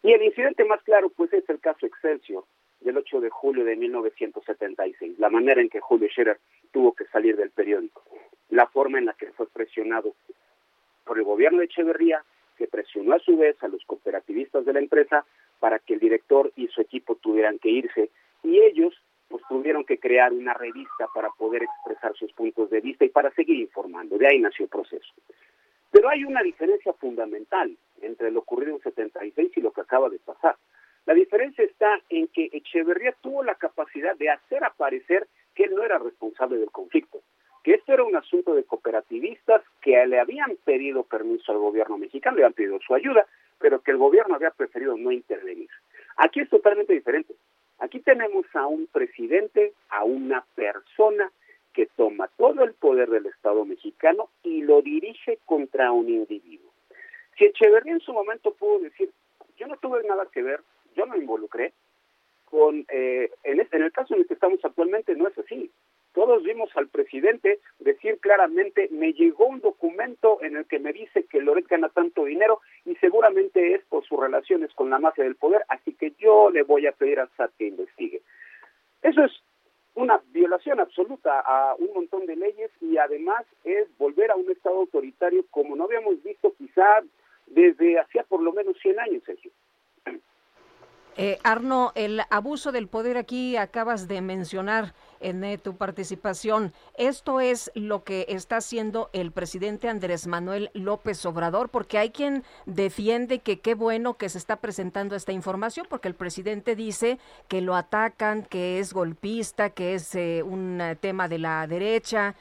[0.02, 2.44] Y el incidente más claro, pues, es el caso Excelsior
[2.80, 6.38] del 8 de julio de 1976, la manera en que Julio Scherer
[6.72, 8.02] tuvo que salir del periódico,
[8.50, 10.14] la forma en la que fue presionado
[11.04, 12.24] por el gobierno de Echeverría,
[12.56, 15.24] que presionó a su vez a los cooperativistas de la empresa
[15.58, 18.10] para que el director y su equipo tuvieran que irse,
[18.42, 18.94] y ellos
[19.28, 23.30] pues tuvieron que crear una revista para poder expresar sus puntos de vista y para
[23.32, 24.16] seguir informando.
[24.18, 25.12] De ahí nació el proceso.
[25.90, 30.18] Pero hay una diferencia fundamental entre lo ocurrido en 76 y lo que acaba de
[30.18, 30.56] pasar.
[31.06, 35.82] La diferencia está en que Echeverría tuvo la capacidad de hacer aparecer que él no
[35.82, 37.20] era responsable del conflicto,
[37.64, 42.36] que esto era un asunto de cooperativistas que le habían pedido permiso al gobierno mexicano,
[42.36, 43.26] le habían pedido su ayuda,
[43.58, 45.70] pero que el gobierno había preferido no intervenir.
[46.16, 47.34] Aquí es totalmente diferente.
[47.78, 51.32] Aquí tenemos a un presidente, a una persona
[51.72, 56.70] que toma todo el poder del Estado mexicano y lo dirige contra un individuo.
[57.38, 59.10] Si Echeverría en su momento pudo decir,
[59.56, 60.60] yo no tuve nada que ver,
[60.94, 61.72] yo no me involucré,
[62.44, 65.70] con, eh, en, este, en el caso en el que estamos actualmente no es así.
[66.14, 71.24] Todos vimos al presidente decir claramente, me llegó un documento en el que me dice
[71.24, 75.34] que Loret gana tanto dinero y seguramente es por sus relaciones con la mafia del
[75.34, 78.22] poder, así que yo le voy a pedir al SAT que investigue.
[79.02, 79.32] Eso es
[79.94, 84.76] una violación absoluta a un montón de leyes y además es volver a un Estado
[84.76, 87.02] autoritario como no habíamos visto quizá
[87.46, 89.50] desde hacía por lo menos 100 años, Sergio.
[91.16, 96.72] Eh, Arno, el abuso del poder aquí acabas de mencionar en eh, tu participación.
[96.96, 101.70] ¿Esto es lo que está haciendo el presidente Andrés Manuel López Obrador?
[101.70, 106.14] Porque hay quien defiende que qué bueno que se está presentando esta información, porque el
[106.14, 107.18] presidente dice
[107.48, 112.34] que lo atacan, que es golpista, que es eh, un tema de la derecha.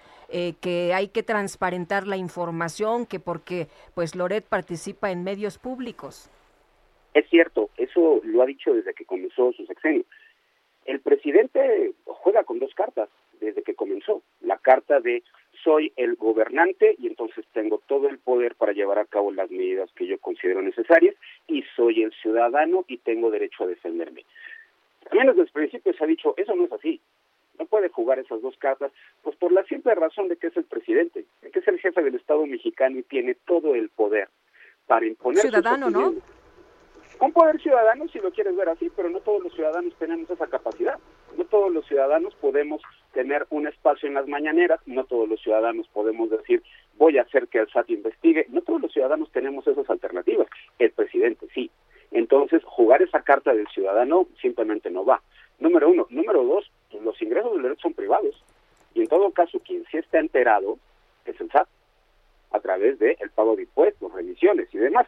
[0.62, 6.32] que hay que transparentar la información, que porque pues Loret participa en medios públicos.
[7.14, 10.04] Es cierto, eso lo ha dicho desde que comenzó su sexenio.
[10.86, 14.22] El presidente juega con dos cartas desde que comenzó.
[14.42, 15.24] La carta de
[15.64, 19.90] soy el gobernante y entonces tengo todo el poder para llevar a cabo las medidas
[19.96, 21.16] que yo considero necesarias
[21.48, 24.26] y soy el ciudadano y tengo derecho a defenderme.
[25.04, 27.00] También desde el principio se ha dicho, eso no es así.
[27.60, 28.92] No puede jugar esas dos cartas,
[29.22, 32.02] pues por la simple razón de que es el presidente, de que es el jefe
[32.02, 34.30] del Estado mexicano y tiene todo el poder
[34.88, 36.16] para imponer ciudadano, ¿no?
[37.26, 40.48] Un poder ciudadano si lo quieres ver así, pero no todos los ciudadanos tenemos esa
[40.48, 41.00] capacidad.
[41.38, 42.82] No todos los ciudadanos podemos
[43.14, 46.62] tener un espacio en las mañaneras, no todos los ciudadanos podemos decir
[46.98, 50.48] voy a hacer que el SAT investigue, no todos los ciudadanos tenemos esas alternativas.
[50.80, 51.72] El presidente sí.
[52.12, 55.22] Entonces, jugar esa carta del ciudadano simplemente no va.
[55.60, 56.06] Número uno.
[56.10, 56.72] Número dos,
[57.02, 58.44] los ingresos del derecho son privados.
[58.94, 60.78] Y en todo caso, quien sí está enterado
[61.26, 61.68] es el SAT,
[62.52, 65.08] a través del el pago de impuestos, revisiones y demás.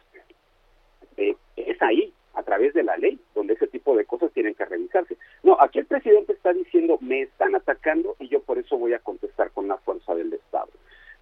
[1.16, 4.64] Eh, es ahí, a través de la ley, donde ese tipo de cosas tienen que
[4.64, 5.16] revisarse.
[5.42, 8.98] No, aquí el presidente está diciendo, me están atacando y yo por eso voy a
[8.98, 10.68] contestar con la fuerza del Estado.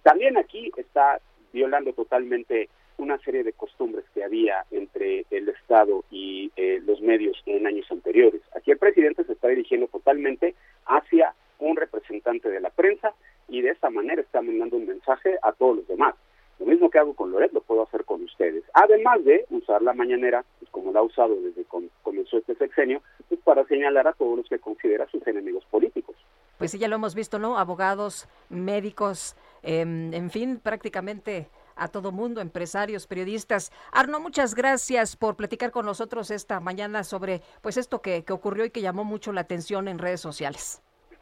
[0.03, 1.19] También aquí está
[1.53, 7.41] violando totalmente una serie de costumbres que había entre el Estado y eh, los medios
[7.45, 8.41] en años anteriores.
[8.55, 10.55] Aquí el presidente se está dirigiendo totalmente
[10.85, 13.13] hacia un representante de la prensa
[13.47, 16.15] y de esa manera está mandando un mensaje a todos los demás.
[16.59, 18.63] Lo mismo que hago con Loret lo puedo hacer con ustedes.
[18.73, 23.01] Además de usar la mañanera, pues como la ha usado desde que comenzó este sexenio,
[23.27, 26.15] pues para señalar a todos los que considera sus enemigos políticos.
[26.57, 27.57] Pues sí, ya lo hemos visto, ¿no?
[27.57, 33.71] Abogados, médicos, em, en fin, prácticamente a todo mundo, empresarios, periodistas.
[33.91, 38.63] Arno, muchas gracias por platicar con nosotros esta mañana sobre pues esto que, que ocurrió
[38.63, 40.81] y que llamó mucho la atención en redes sociales.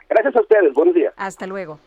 [0.10, 1.14] Gracias a ustedes, buenos días.
[1.18, 1.80] Hasta luego.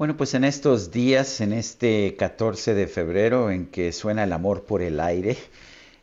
[0.00, 4.64] Bueno, pues en estos días, en este 14 de febrero, en que suena el amor
[4.64, 5.36] por el aire,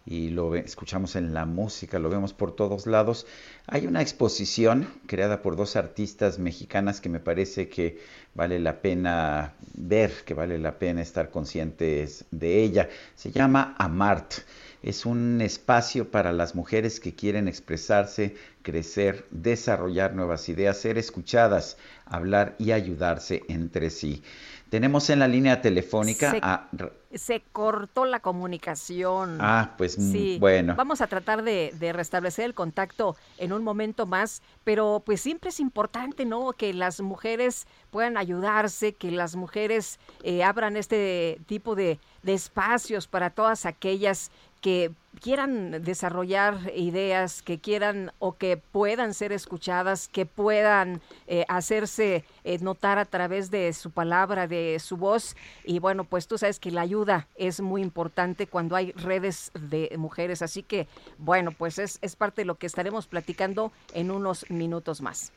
[0.07, 3.27] y lo escuchamos en la música, lo vemos por todos lados.
[3.67, 7.99] Hay una exposición creada por dos artistas mexicanas que me parece que
[8.33, 12.87] vale la pena ver, que vale la pena estar conscientes de ella.
[13.15, 14.33] Se llama Amart.
[14.81, 21.77] Es un espacio para las mujeres que quieren expresarse, crecer, desarrollar nuevas ideas, ser escuchadas,
[22.05, 24.23] hablar y ayudarse entre sí.
[24.69, 26.69] Tenemos en la línea telefónica se, a...
[27.13, 29.37] Se cortó la comunicación.
[29.39, 30.37] Ah, pues mm, sí.
[30.39, 30.75] bueno.
[30.75, 35.49] Vamos a tratar de, de, restablecer el contacto en un momento más, pero pues siempre
[35.49, 36.51] es importante, ¿no?
[36.51, 43.07] Que las mujeres puedan ayudarse, que las mujeres eh, abran este tipo de, de espacios
[43.07, 44.31] para todas aquellas
[44.61, 52.23] que quieran desarrollar ideas, que quieran o que puedan ser escuchadas, que puedan eh, hacerse
[52.43, 55.35] eh, notar a través de su palabra, de su voz.
[55.63, 59.93] Y bueno, pues tú sabes que la ayuda es muy importante cuando hay redes de
[59.97, 60.41] mujeres.
[60.41, 65.01] Así que, bueno, pues es, es parte de lo que estaremos platicando en unos minutos
[65.01, 65.31] más.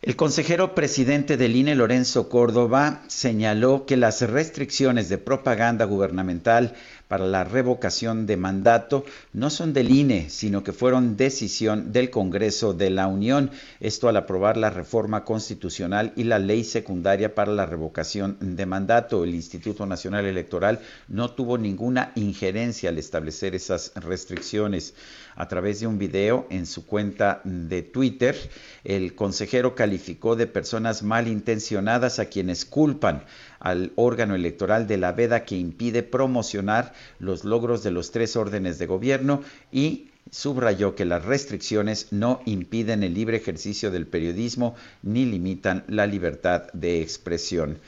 [0.00, 6.74] El consejero presidente del INE, Lorenzo Córdoba, señaló que las restricciones de propaganda gubernamental
[7.08, 12.74] para la revocación de mandato no son del INE, sino que fueron decisión del Congreso
[12.74, 13.50] de la Unión.
[13.80, 19.24] Esto al aprobar la reforma constitucional y la ley secundaria para la revocación de mandato.
[19.24, 24.94] El Instituto Nacional Electoral no tuvo ninguna injerencia al establecer esas restricciones.
[25.40, 28.36] A través de un video en su cuenta de Twitter,
[28.82, 33.22] el consejero calificó de personas malintencionadas a quienes culpan
[33.60, 38.80] al órgano electoral de la veda que impide promocionar los logros de los tres órdenes
[38.80, 44.74] de gobierno y subrayó que las restricciones no impiden el libre ejercicio del periodismo
[45.04, 47.78] ni limitan la libertad de expresión.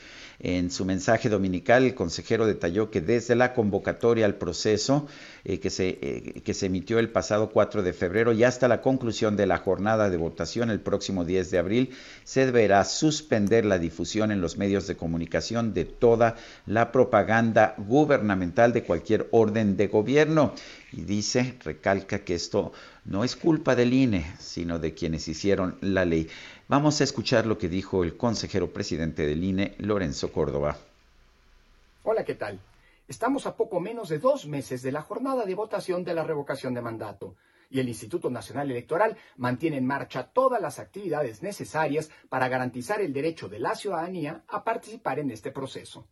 [0.43, 5.05] En su mensaje dominical, el consejero detalló que desde la convocatoria al proceso
[5.45, 8.81] eh, que, se, eh, que se emitió el pasado 4 de febrero y hasta la
[8.81, 11.89] conclusión de la jornada de votación el próximo 10 de abril,
[12.23, 16.35] se deberá suspender la difusión en los medios de comunicación de toda
[16.65, 20.55] la propaganda gubernamental de cualquier orden de gobierno.
[20.91, 22.73] Y dice, recalca que esto
[23.05, 26.27] no es culpa del INE, sino de quienes hicieron la ley.
[26.71, 30.77] Vamos a escuchar lo que dijo el consejero presidente del INE, Lorenzo Córdoba.
[32.03, 32.61] Hola, ¿qué tal?
[33.09, 36.73] Estamos a poco menos de dos meses de la jornada de votación de la revocación
[36.73, 37.35] de mandato
[37.69, 43.11] y el Instituto Nacional Electoral mantiene en marcha todas las actividades necesarias para garantizar el
[43.11, 46.07] derecho de la ciudadanía a participar en este proceso.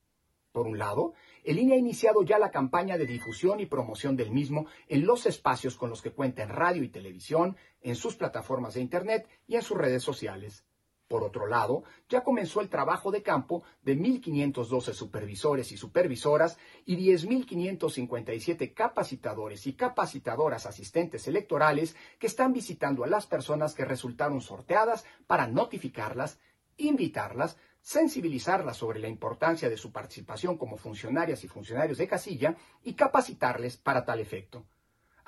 [0.51, 1.13] Por un lado,
[1.43, 5.25] el INE ha iniciado ya la campaña de difusión y promoción del mismo en los
[5.25, 9.55] espacios con los que cuenta en radio y televisión, en sus plataformas de Internet y
[9.55, 10.65] en sus redes sociales.
[11.09, 16.97] Por otro lado, ya comenzó el trabajo de campo de 1.512 supervisores y supervisoras y
[16.97, 25.03] 10.557 capacitadores y capacitadoras asistentes electorales que están visitando a las personas que resultaron sorteadas
[25.25, 26.39] para notificarlas,
[26.77, 32.93] invitarlas, sensibilizarlas sobre la importancia de su participación como funcionarias y funcionarios de casilla y
[32.93, 34.63] capacitarles para tal efecto.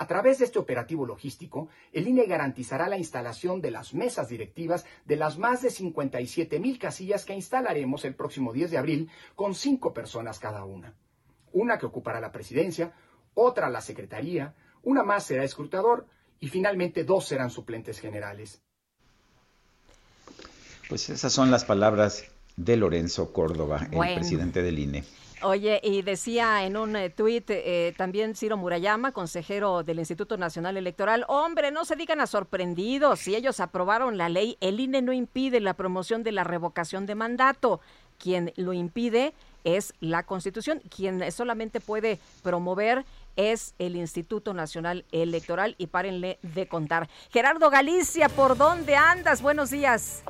[0.02, 4.84] A través de este operativo logístico, el INE garantizará la instalación de las mesas directivas
[5.06, 9.54] de las más de 57 mil casillas que instalaremos el próximo 10 de abril con
[9.54, 10.96] cinco personas cada una.
[11.54, 12.94] Una que ocupará la presidencia,
[13.36, 16.08] otra la secretaría, una más será escrutador
[16.40, 18.60] y finalmente dos serán suplentes generales.
[20.90, 22.26] Pues esas son las palabras
[22.58, 25.04] de Lorenzo Córdoba, el presidente del INE.
[25.44, 30.78] Oye, y decía en un eh, tuit eh, también Ciro Murayama, consejero del Instituto Nacional
[30.78, 35.14] Electoral, hombre, no se digan a sorprendidos, si ellos aprobaron la ley, el INE no
[35.14, 37.82] impide la promoción de la revocación de mandato.
[38.20, 43.04] Quien lo impide es la Constitución, quien solamente puede promover
[43.36, 47.10] es el Instituto Nacional Electoral y párenle de contar.
[47.32, 49.42] Gerardo Galicia, ¿por dónde andas?
[49.42, 50.24] Buenos días.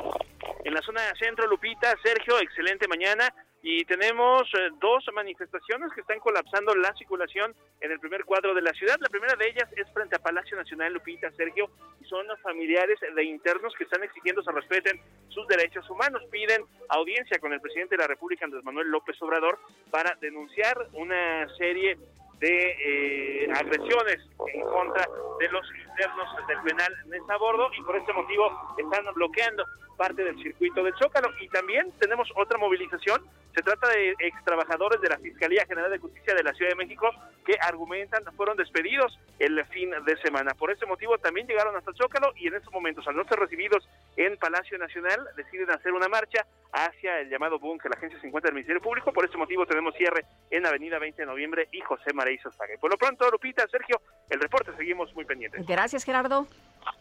[0.64, 3.34] En la zona de centro, Lupita, Sergio, excelente mañana
[3.64, 8.62] y tenemos eh, dos manifestaciones que están colapsando la circulación en el primer cuadro de
[8.62, 8.98] la ciudad.
[9.00, 11.70] La primera de ellas es frente a Palacio Nacional Lupita Sergio
[12.00, 16.24] y son los familiares de internos que están exigiendo se respeten sus derechos humanos.
[16.32, 19.60] Piden audiencia con el presidente de la República, Andrés Manuel López Obrador,
[19.92, 21.98] para denunciar una serie
[22.40, 24.18] de eh, agresiones
[24.52, 25.08] en contra
[25.40, 26.92] de los internos del penal
[27.30, 29.64] a Bordo y por este motivo están bloqueando
[29.98, 31.30] parte del circuito del Zócalo.
[31.40, 33.22] Y también tenemos otra movilización.
[33.56, 36.76] Se trata de ex trabajadores de la Fiscalía General de Justicia de la Ciudad de
[36.76, 37.10] México
[37.46, 40.54] que argumentan fueron despedidos el fin de semana.
[40.54, 43.40] Por este motivo también llegaron hasta el Zócalo y en estos momentos, al no ser
[43.40, 48.20] recibidos en Palacio Nacional, deciden hacer una marcha hacia el llamado boom que la agencia
[48.22, 49.12] se encuentra del Ministerio Público.
[49.12, 52.74] Por este motivo tenemos cierre en Avenida 20 de Noviembre y José María Saga.
[52.80, 55.66] Por lo pronto, Lupita, Sergio, el reporte seguimos muy pendientes.
[55.66, 56.48] Gracias, Gerardo.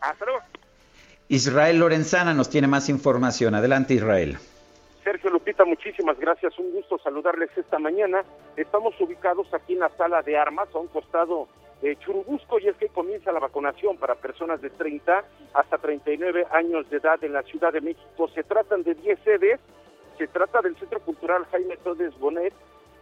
[0.01, 0.43] Hasta luego.
[1.31, 3.55] Israel Lorenzana nos tiene más información.
[3.55, 4.37] Adelante, Israel.
[5.05, 6.59] Sergio Lupita, muchísimas gracias.
[6.59, 8.25] Un gusto saludarles esta mañana.
[8.57, 11.47] Estamos ubicados aquí en la sala de armas, a un costado
[11.83, 15.25] de Churubusco, y es que comienza la vacunación para personas de 30
[15.55, 18.29] hasta 39 años de edad en la Ciudad de México.
[18.35, 19.61] Se tratan de 10 sedes.
[20.19, 22.53] Se trata del Centro Cultural Jaime Todes Bonet,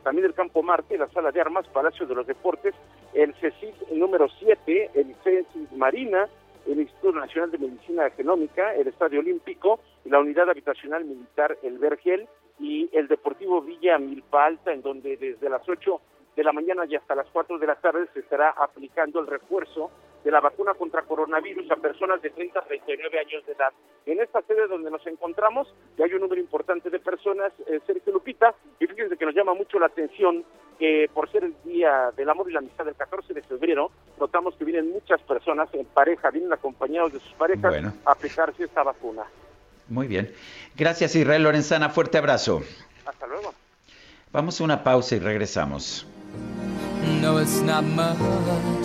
[0.05, 2.75] también el Campo Marte, la Sala de Armas, Palacio de los Deportes,
[3.15, 6.29] el CECID número 7, el CECID Marina,
[6.67, 12.29] el Instituto Nacional de Medicina Genómica, el Estadio Olímpico, la Unidad Habitacional Militar El Vergel
[12.59, 16.01] y el Deportivo Villa Milpa Alta, en donde desde las 8
[16.37, 19.91] de la mañana y hasta las 4 de la tarde se estará aplicando el refuerzo
[20.29, 23.73] de la vacuna contra coronavirus a personas de 30 a 39 años de edad.
[24.05, 28.13] En esta sede donde nos encontramos, ya hay un número importante de personas, eh, Sergio
[28.13, 30.45] Lupita, y fíjense que nos llama mucho la atención
[30.79, 33.91] que por ser el Día del Amor y la Amistad del 14 de febrero,
[34.21, 38.83] notamos que vienen muchas personas en pareja, vienen acompañados de sus parejas a aplicarse esta
[38.83, 39.25] vacuna.
[39.89, 40.31] Muy bien.
[40.77, 42.61] Gracias Israel Lorenzana, fuerte abrazo.
[43.07, 43.55] Hasta luego.
[44.31, 46.07] Vamos a una pausa y regresamos.
[47.21, 48.19] No, it's not much,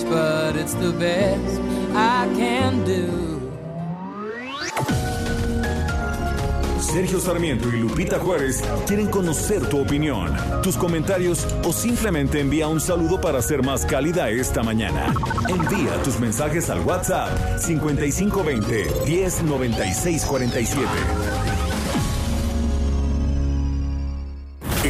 [0.09, 1.61] but it's the best
[1.93, 3.33] I can do.
[6.93, 12.79] Sergio Sarmiento y Lupita Juárez quieren conocer tu opinión, tus comentarios o simplemente envía un
[12.79, 15.11] saludo para ser más cálida esta mañana.
[15.49, 21.62] Envía tus mensajes al WhatsApp 5520 109647.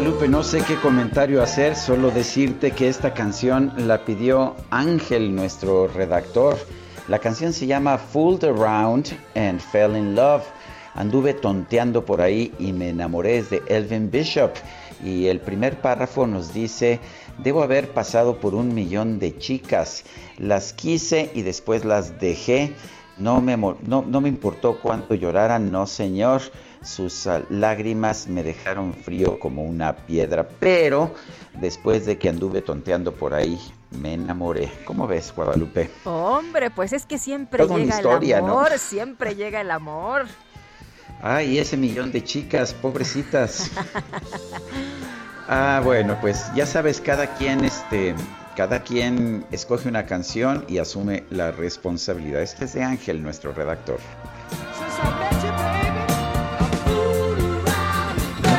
[0.00, 5.88] Guadalupe, no sé qué comentario hacer, solo decirte que esta canción la pidió Ángel, nuestro
[5.88, 6.56] redactor.
[7.06, 10.42] La canción se llama Fooled Around and Fell in Love.
[10.94, 14.52] Anduve tonteando por ahí y me enamoré de Elvin Bishop.
[15.04, 16.98] Y el primer párrafo nos dice,
[17.36, 20.04] debo haber pasado por un millón de chicas.
[20.38, 22.74] Las quise y después las dejé.
[23.18, 26.40] No me, no, no me importó cuánto lloraran, no señor
[26.82, 31.14] sus ah, lágrimas me dejaron frío como una piedra, pero
[31.60, 34.72] después de que anduve tonteando por ahí, me enamoré.
[34.84, 35.90] ¿Cómo ves, Guadalupe?
[36.04, 40.26] Hombre, pues es que siempre llega el amor, siempre llega el amor.
[41.22, 43.70] Ay, ese millón de chicas, pobrecitas.
[45.48, 48.14] ah, bueno, pues ya sabes, cada quien este
[48.56, 52.42] cada quien escoge una canción y asume la responsabilidad.
[52.42, 53.98] Este es de Ángel, nuestro redactor.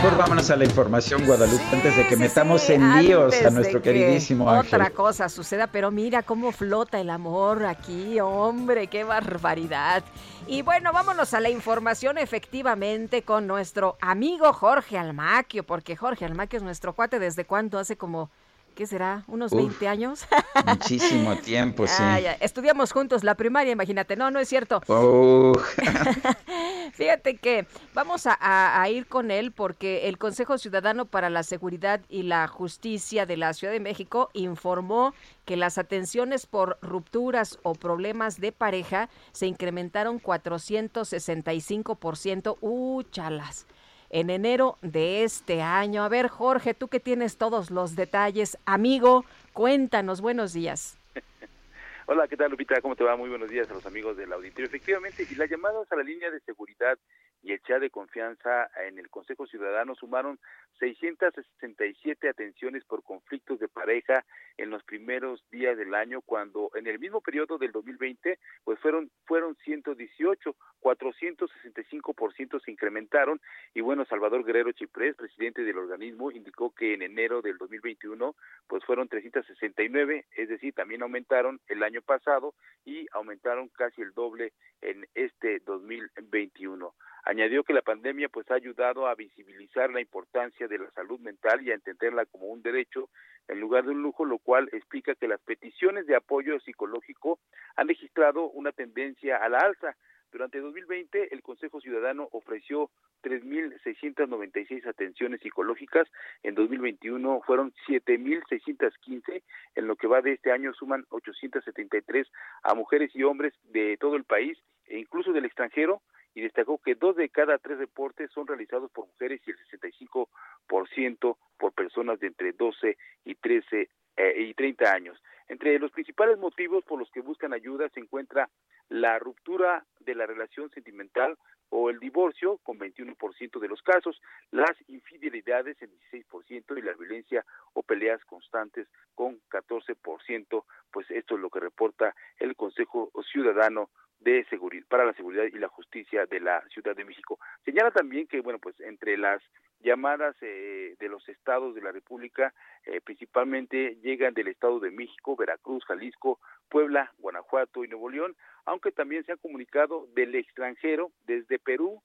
[0.01, 4.49] Mejor vámonos a la información, Guadalupe, antes de que metamos en líos a nuestro queridísimo
[4.49, 4.81] Ángel.
[4.81, 10.03] Otra cosa suceda, pero mira cómo flota el amor aquí, hombre, qué barbaridad.
[10.47, 16.57] Y bueno, vámonos a la información efectivamente con nuestro amigo Jorge Almaquio, porque Jorge Almaquio
[16.57, 18.31] es nuestro cuate desde cuánto, hace como
[18.76, 19.23] ¿qué será?
[19.27, 20.26] ¿Unos 20 años?
[20.65, 22.03] Muchísimo tiempo, sí.
[22.39, 24.15] Estudiamos juntos la primaria, imagínate.
[24.15, 24.81] No, no es cierto.
[26.93, 32.23] Fíjate que vamos a, ir con él porque el Consejo Ciudadano para la Seguridad y
[32.23, 35.14] la Justicia de la Ciudad de México informó
[35.45, 42.57] que las atenciones por rupturas o problemas de pareja se incrementaron 465%.
[42.61, 43.65] ¡Uh, chalas!
[44.11, 46.03] En enero de este año.
[46.03, 50.99] A ver, Jorge, tú que tienes todos los detalles, amigo, cuéntanos, buenos días.
[52.05, 52.81] Hola, ¿qué tal Lupita?
[52.81, 53.15] ¿Cómo te va?
[53.15, 54.65] Muy buenos días a los amigos del auditorio.
[54.65, 56.99] Efectivamente, y las llamadas a la línea de seguridad
[57.41, 60.38] y el chat de confianza en el Consejo Ciudadano sumaron
[60.80, 64.26] 667 atenciones por conflictos de pareja
[64.57, 69.11] en los primeros días del año, cuando en el mismo periodo del 2020, pues fueron
[69.26, 73.39] fueron 118, 465% se incrementaron
[73.73, 78.35] y bueno, Salvador Guerrero Chiprés, presidente del organismo, indicó que en enero del 2021
[78.68, 82.53] pues fueron 369, es decir, también aumentaron el año pasado
[82.85, 86.93] y aumentaron casi el doble en este 2021.
[87.23, 91.61] Añadió que la pandemia pues ha ayudado a visibilizar la importancia de la salud mental
[91.61, 93.09] y a entenderla como un derecho
[93.47, 97.39] en lugar de un lujo, lo cual explica que las peticiones de apoyo psicológico
[97.75, 99.95] han registrado una tendencia a la alza.
[100.31, 102.89] Durante 2020, el Consejo Ciudadano ofreció
[103.23, 106.07] 3.696 atenciones psicológicas.
[106.43, 109.43] En 2021 fueron 7.615.
[109.75, 112.27] En lo que va de este año suman 873
[112.63, 116.01] a mujeres y hombres de todo el país e incluso del extranjero
[116.33, 121.37] y destacó que dos de cada tres reportes son realizados por mujeres y el 65%
[121.57, 125.21] por personas de entre 12 y 13 eh, y 30 años.
[125.47, 128.49] Entre los principales motivos por los que buscan ayuda se encuentra
[128.87, 131.37] la ruptura de la relación sentimental
[131.69, 134.21] o el divorcio con 21% de los casos,
[134.51, 141.41] las infidelidades en 16% y la violencia o peleas constantes con 14%, pues esto es
[141.41, 143.89] lo que reporta el Consejo Ciudadano
[144.22, 147.39] de seguridad para la seguridad y la justicia de la Ciudad de México.
[147.65, 149.41] Señala también que bueno, pues entre las
[149.81, 152.53] llamadas eh, de los estados de la República
[152.85, 156.39] eh, principalmente llegan del Estado de México, Veracruz, Jalisco,
[156.69, 158.35] Puebla, Guanajuato y Nuevo León,
[158.65, 162.02] aunque también se han comunicado del extranjero desde Perú,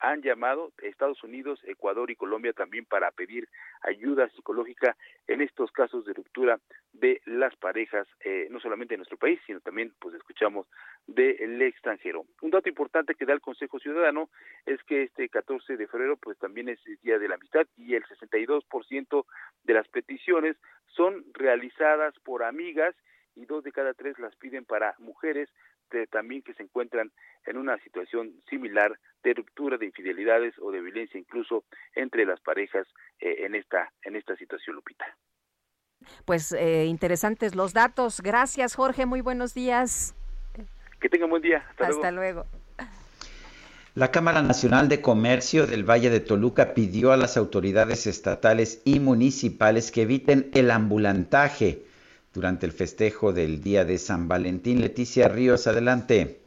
[0.00, 3.48] han llamado Estados Unidos, Ecuador y Colombia también para pedir
[3.82, 4.96] ayuda psicológica
[5.26, 6.60] en estos casos de ruptura
[6.92, 10.66] de las parejas, eh, no solamente en nuestro país, sino también, pues escuchamos,
[11.06, 12.24] del extranjero.
[12.40, 14.30] Un dato importante que da el Consejo Ciudadano
[14.66, 17.94] es que este 14 de febrero, pues también es el Día de la Amistad y
[17.94, 19.26] el 62%
[19.64, 20.56] de las peticiones
[20.86, 22.94] son realizadas por amigas
[23.36, 25.48] y dos de cada tres las piden para mujeres
[26.10, 27.12] también que se encuentran
[27.46, 32.86] en una situación similar de ruptura de infidelidades o de violencia incluso entre las parejas
[33.20, 35.06] eh, en esta en esta situación Lupita.
[36.24, 38.20] Pues eh, interesantes los datos.
[38.20, 40.14] Gracias Jorge, muy buenos días.
[41.00, 41.66] Que tengan buen día.
[41.78, 42.46] Hasta, luego.
[43.94, 49.00] La Cámara Nacional de Comercio del Valle de Toluca pidió a las autoridades estatales y
[49.00, 51.84] municipales que eviten el ambulantaje
[52.34, 54.80] durante el festejo del Día de San Valentín.
[54.80, 56.40] Leticia Ríos, adelante.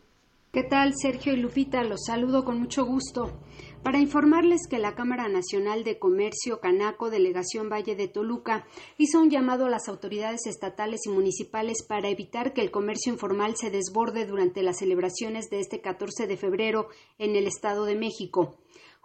[0.51, 1.83] ¿Qué tal, Sergio y Lupita?
[1.83, 3.39] Los saludo con mucho gusto.
[3.83, 8.65] Para informarles que la Cámara Nacional de Comercio Canaco, Delegación Valle de Toluca,
[8.97, 13.55] hizo un llamado a las autoridades estatales y municipales para evitar que el comercio informal
[13.55, 16.87] se desborde durante las celebraciones de este 14 de febrero
[17.17, 18.55] en el Estado de México.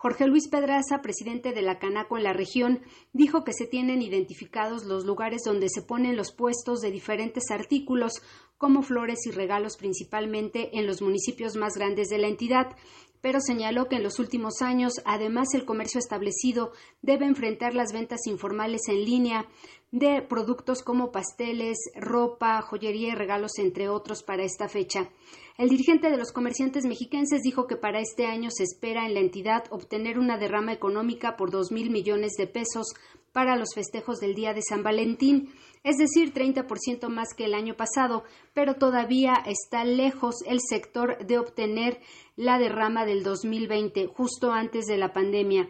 [0.03, 2.81] Jorge Luis Pedraza, presidente de la Canaco en la región,
[3.13, 8.15] dijo que se tienen identificados los lugares donde se ponen los puestos de diferentes artículos,
[8.59, 12.77] como flores y regalos principalmente en los municipios más grandes de la entidad,
[13.23, 18.27] pero señaló que en los últimos años, además, el comercio establecido debe enfrentar las ventas
[18.27, 19.47] informales en línea
[19.93, 25.09] de productos como pasteles, ropa, joyería y regalos, entre otros, para esta fecha.
[25.57, 29.21] El dirigente de los comerciantes mexiquenses dijo que para este año se espera en la
[29.21, 32.87] entidad obtener una derrama económica por dos mil millones de pesos
[33.33, 35.53] para los festejos del Día de San Valentín,
[35.85, 41.39] es decir, 30% más que el año pasado, pero todavía está lejos el sector de
[41.39, 42.01] obtener
[42.37, 45.69] la derrama del 2020, justo antes de la pandemia.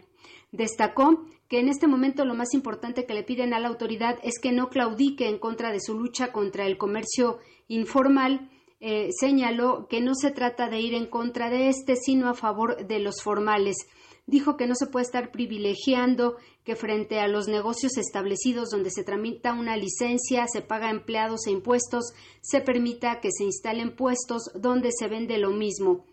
[0.51, 4.39] Destacó que en este momento lo más importante que le piden a la autoridad es
[4.39, 8.49] que no claudique en contra de su lucha contra el comercio informal
[8.85, 12.85] eh, señaló que no se trata de ir en contra de este, sino a favor
[12.85, 13.77] de los formales.
[14.25, 19.03] Dijo que no se puede estar privilegiando que frente a los negocios establecidos donde se
[19.03, 24.91] tramita una licencia, se paga empleados e impuestos, se permita que se instalen puestos donde
[24.97, 26.05] se vende lo mismo.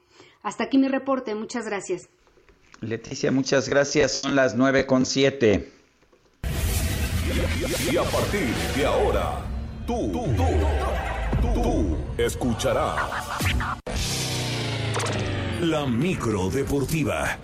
[0.43, 1.35] Hasta aquí mi reporte.
[1.35, 2.09] Muchas gracias.
[2.81, 4.12] Leticia, muchas gracias.
[4.12, 5.70] Son las nueve con siete.
[7.93, 9.44] Y a partir de ahora,
[9.86, 11.01] tú, tú, tú
[11.55, 13.01] Tú escucharás
[15.60, 17.39] la micro deportiva.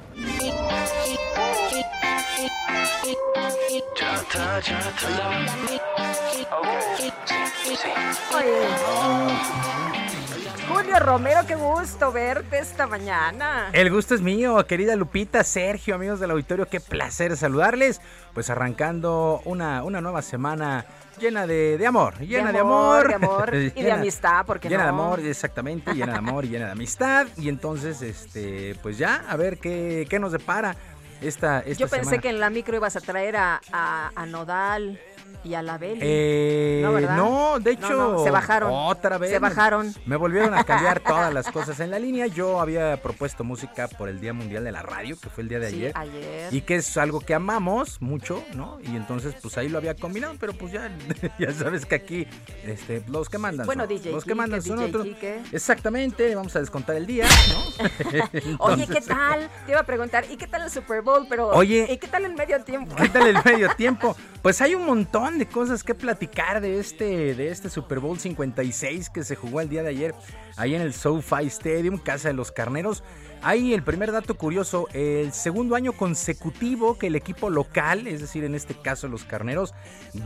[10.69, 13.71] Julio Romero, qué gusto verte esta mañana.
[13.73, 18.01] El gusto es mío, querida Lupita, Sergio, amigos del auditorio, qué placer saludarles.
[18.35, 20.85] Pues arrancando una, una nueva semana
[21.19, 23.09] llena de, amor, llena de amor.
[23.09, 26.67] De amor, y de amistad, porque Llena de amor, exactamente, llena de amor y llena
[26.67, 27.27] de amistad.
[27.37, 30.77] Y entonces, este, pues ya, a ver qué, qué nos depara
[31.21, 35.01] esta, esta Yo pensé que en la micro ibas a traer a, a Nodal
[35.47, 36.01] y a la Beli.
[36.03, 36.83] Eh,
[37.17, 38.71] no, de hecho, se bajaron.
[38.73, 39.31] Otra vez.
[39.31, 39.95] Se bajaron.
[40.05, 42.27] Me volvieron a cambiar todas las cosas en la línea.
[42.27, 45.61] Yo había propuesto música por el Día Mundial de la Radio, que fue el día
[45.61, 45.93] de ayer.
[45.95, 46.53] ayer.
[46.53, 48.79] Y que es algo que amamos mucho, ¿no?
[48.83, 50.91] Y entonces, pues ahí lo había combinado, pero pues ya,
[51.39, 52.27] ya sabes que aquí,
[52.65, 53.67] este, los que mandan.
[53.67, 55.07] Bueno, son, DJ Los que mandan son DJ otros.
[55.53, 58.57] Exactamente, vamos a descontar el día, ¿no?
[58.59, 59.49] Oye, ¿qué tal?
[59.65, 61.27] Te iba a preguntar, ¿y qué tal el Super Bowl?
[61.29, 62.97] Pero, Oye, ¿y qué tal el medio tiempo?
[62.97, 64.17] ¿Qué tal el medio tiempo?
[64.43, 69.09] Pues hay un montón de cosas que platicar de este, de este Super Bowl 56
[69.09, 70.15] que se jugó el día de ayer
[70.59, 73.03] ahí en el SoFi Stadium, Casa de los Carneros.
[73.41, 78.45] Ahí el primer dato curioso, el segundo año consecutivo que el equipo local, es decir,
[78.45, 79.73] en este caso los Carneros,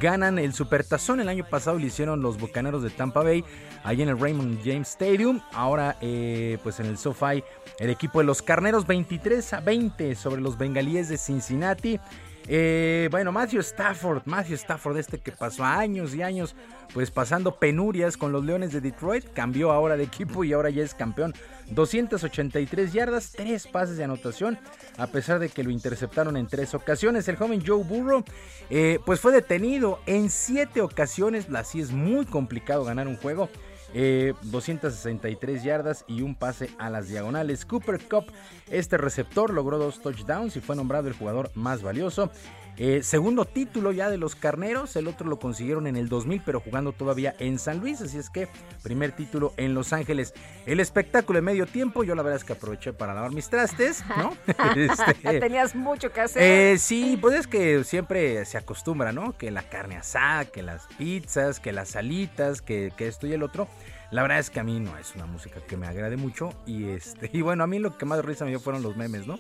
[0.00, 1.20] ganan el Supertazón.
[1.20, 3.44] El año pasado lo hicieron los Bucaneros de Tampa Bay,
[3.84, 5.40] ahí en el Raymond James Stadium.
[5.52, 7.44] Ahora, eh, pues en el SoFi,
[7.78, 12.00] el equipo de los Carneros 23 a 20 sobre los Bengalíes de Cincinnati.
[12.46, 16.56] Eh, bueno, Matthew Stafford, Matthew Stafford, este que pasó años y años,
[16.92, 20.82] pues pasando penurias con los Leones de Detroit, cambió ahora de equipo y ahora ya
[20.82, 21.34] es campeón.
[21.70, 24.58] 283 yardas, 3 pases de anotación,
[24.98, 27.28] a pesar de que lo interceptaron en tres ocasiones.
[27.28, 28.24] El joven Joe Burrow,
[28.70, 33.48] eh, pues fue detenido en 7 ocasiones, así es muy complicado ganar un juego.
[33.94, 37.64] Eh, 263 yardas y un pase a las diagonales.
[37.64, 38.26] Cooper Cup,
[38.70, 42.30] este receptor, logró dos touchdowns y fue nombrado el jugador más valioso.
[42.76, 46.60] Eh, segundo título ya de los carneros, el otro lo consiguieron en el 2000, pero
[46.60, 48.48] jugando todavía en San Luis, así es que
[48.82, 50.32] primer título en Los Ángeles.
[50.66, 54.04] El espectáculo de medio tiempo, yo la verdad es que aproveché para lavar mis trastes,
[54.16, 54.36] ¿no?
[54.76, 56.42] Este, Tenías mucho que hacer.
[56.42, 59.36] Eh, sí, pues es que siempre se acostumbra, ¿no?
[59.36, 63.42] Que la carne asada, que las pizzas, que las salitas, que, que esto y el
[63.42, 63.68] otro.
[64.10, 66.88] La verdad es que a mí no es una música que me agrade mucho y
[66.88, 69.38] este y bueno, a mí lo que más risa me dio fueron los memes, ¿no?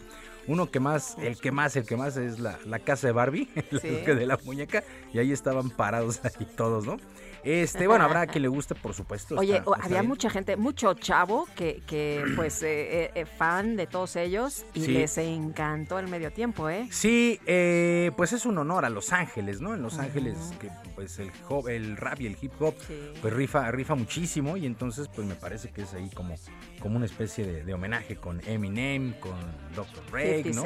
[0.50, 3.48] Uno que más, el que más, el que más es la, la casa de Barbie,
[3.70, 4.82] el de la muñeca,
[5.14, 6.96] y ahí estaban parados ahí todos, ¿no?
[7.44, 9.36] Este, bueno, habrá quien le guste, por supuesto.
[9.36, 10.08] Oye, está- está había bien.
[10.08, 14.80] mucha gente, mucho chavo que, que pues, eh, eh, eh, fan de todos ellos y
[14.82, 14.92] Sí.
[14.92, 16.88] les encantó el medio tiempo, ¿eh?
[16.90, 19.74] Sí, eh, pues es un honor a Los Ángeles, ¿no?
[19.74, 19.98] En Los.
[19.98, 22.74] Ángeles, que pues el, hop- el rap y el hip hop,
[23.20, 26.34] pues rifa, rifa muchísimo y entonces pues me parece que es ahí como,
[26.80, 29.36] como una especie de, de homenaje con Eminem, con
[29.74, 30.02] Dr.
[30.10, 30.64] 50 ¿no?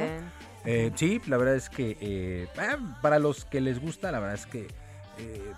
[0.67, 4.35] Eh, sí, la verdad es que eh, ah, para los que les gusta, la verdad
[4.37, 4.67] es que
[5.19, 5.53] eh,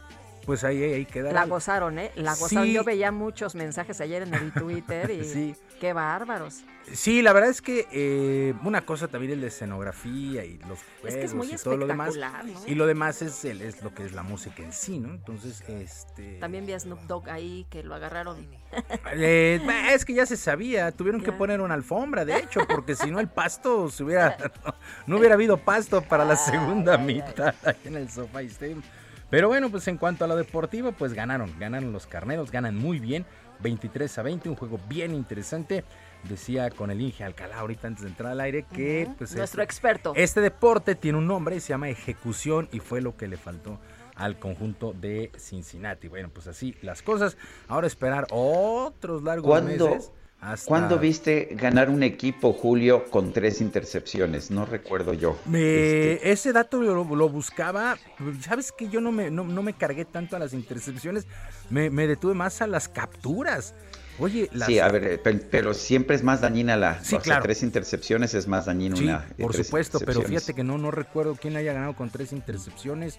[0.46, 1.32] pues ahí, ahí queda.
[1.32, 2.12] La gozaron, ¿eh?
[2.14, 2.66] La gozaron.
[2.66, 2.72] Sí.
[2.72, 5.54] Yo veía muchos mensajes ayer en el Twitter y Sí.
[5.80, 6.62] qué bárbaros.
[6.92, 11.16] Sí, la verdad es que eh, una cosa también es la escenografía y los Es
[11.16, 12.14] que es juegos muy y todo lo demás.
[12.16, 12.54] ¿no?
[12.68, 15.08] Y lo demás es, el- es lo que es la música en sí, ¿no?
[15.12, 16.38] Entonces, este...
[16.38, 18.46] También vi a Snoop Dogg ahí que lo agarraron.
[19.14, 19.60] eh,
[19.92, 23.18] es que ya se sabía, tuvieron que poner una alfombra, de hecho, porque si no
[23.18, 24.36] el pasto se hubiera...
[24.64, 24.74] No,
[25.08, 27.54] no hubiera habido pasto para la segunda mitad
[27.84, 28.82] en el SoFi Stadium.
[29.30, 33.00] Pero bueno, pues en cuanto a lo deportivo, pues ganaron, ganaron los carneros, ganan muy
[33.00, 33.26] bien,
[33.60, 35.84] 23 a 20, un juego bien interesante.
[36.28, 39.62] Decía con el Inge Alcalá ahorita antes de entrar al aire que pues nuestro este-
[39.62, 40.12] experto.
[40.16, 43.78] Este deporte tiene un nombre, se llama ejecución y fue lo que le faltó
[44.14, 46.08] al conjunto de Cincinnati.
[46.08, 47.36] Bueno, pues así las cosas.
[47.68, 50.12] Ahora esperar otros largos ¿Cuándo, meses.
[50.40, 54.50] Hasta- ¿Cuándo viste ganar un equipo, Julio, con tres intercepciones?
[54.50, 55.38] No recuerdo yo.
[55.46, 57.96] Me- Este, Ese dato lo, lo buscaba.
[58.42, 61.26] Sabes que yo no me, no, no me cargué tanto a las intercepciones.
[61.70, 63.74] Me, me detuve más a las capturas.
[64.18, 66.94] Oye, las, Sí, a ver, eh, pe- pero, siempre es más dañina la...
[67.02, 67.42] Sí, o sea, claro.
[67.42, 69.26] tres intercepciones es más dañino Sí, una...
[69.36, 73.18] de por supuesto, pero fíjate que no, no recuerdo quién haya ganado con tres intercepciones.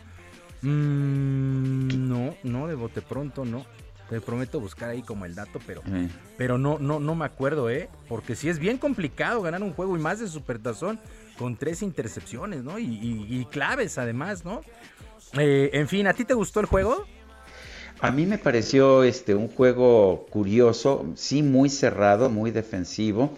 [0.64, 3.66] Mm, no, no, de bote pronto, no.
[4.10, 5.82] Te prometo buscar ahí como el dato, pero,
[6.38, 7.90] pero no, no, no me acuerdo, ¿eh?
[8.08, 11.00] Porque sí es bien complicado ganar un juego y más de Supertazón
[11.38, 12.80] con tres intercepciones, ¿no?
[12.80, 14.62] Y, y- y claves además, ¿no?
[15.38, 17.06] Eh, en fin, ¿a ti te gustó el juego?
[18.00, 23.36] A mí me pareció este un juego curioso, sí muy cerrado, muy defensivo.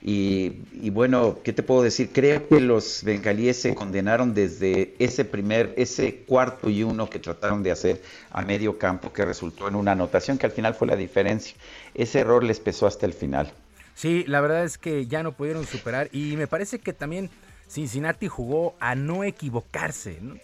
[0.00, 2.10] Y, bueno, ¿qué te puedo decir?
[2.12, 7.62] Creo que los bengalíes se condenaron desde ese primer, ese cuarto y uno que trataron
[7.62, 8.00] de hacer
[8.30, 11.56] a medio campo, que resultó en una anotación que al final fue la diferencia.
[11.94, 13.52] Ese error les pesó hasta el final.
[13.94, 17.30] Sí, la verdad es que ya no pudieron superar y me parece que también
[17.68, 20.36] Cincinnati jugó a no equivocarse, ¿no?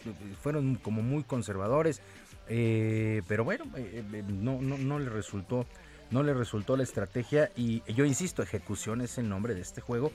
[0.43, 2.03] fueron como muy conservadores,
[2.49, 5.67] eh, pero bueno, eh, eh, no, no, no le resultó,
[6.11, 10.13] no le resultó la estrategia y yo insisto, ejecución es el nombre de este juego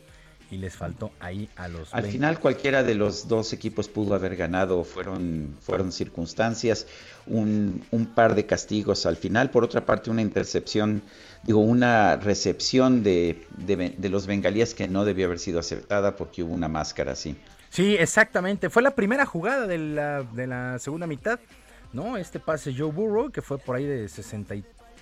[0.52, 2.12] y les faltó ahí a los Al 20.
[2.18, 6.88] final cualquiera de los dos equipos pudo haber ganado, fueron, fueron circunstancias,
[7.28, 11.04] un, un par de castigos al final, por otra parte una intercepción,
[11.44, 16.42] digo, una recepción de, de, de los bengalíes que no debió haber sido aceptada porque
[16.44, 17.36] hubo una máscara así.
[17.70, 18.72] Sí, exactamente.
[18.72, 21.40] Fue la primera jugada de la, de la segunda mitad,
[21.94, 22.18] ¿no?
[22.18, 24.10] Este pase Joe Burrow, que fue por ahí de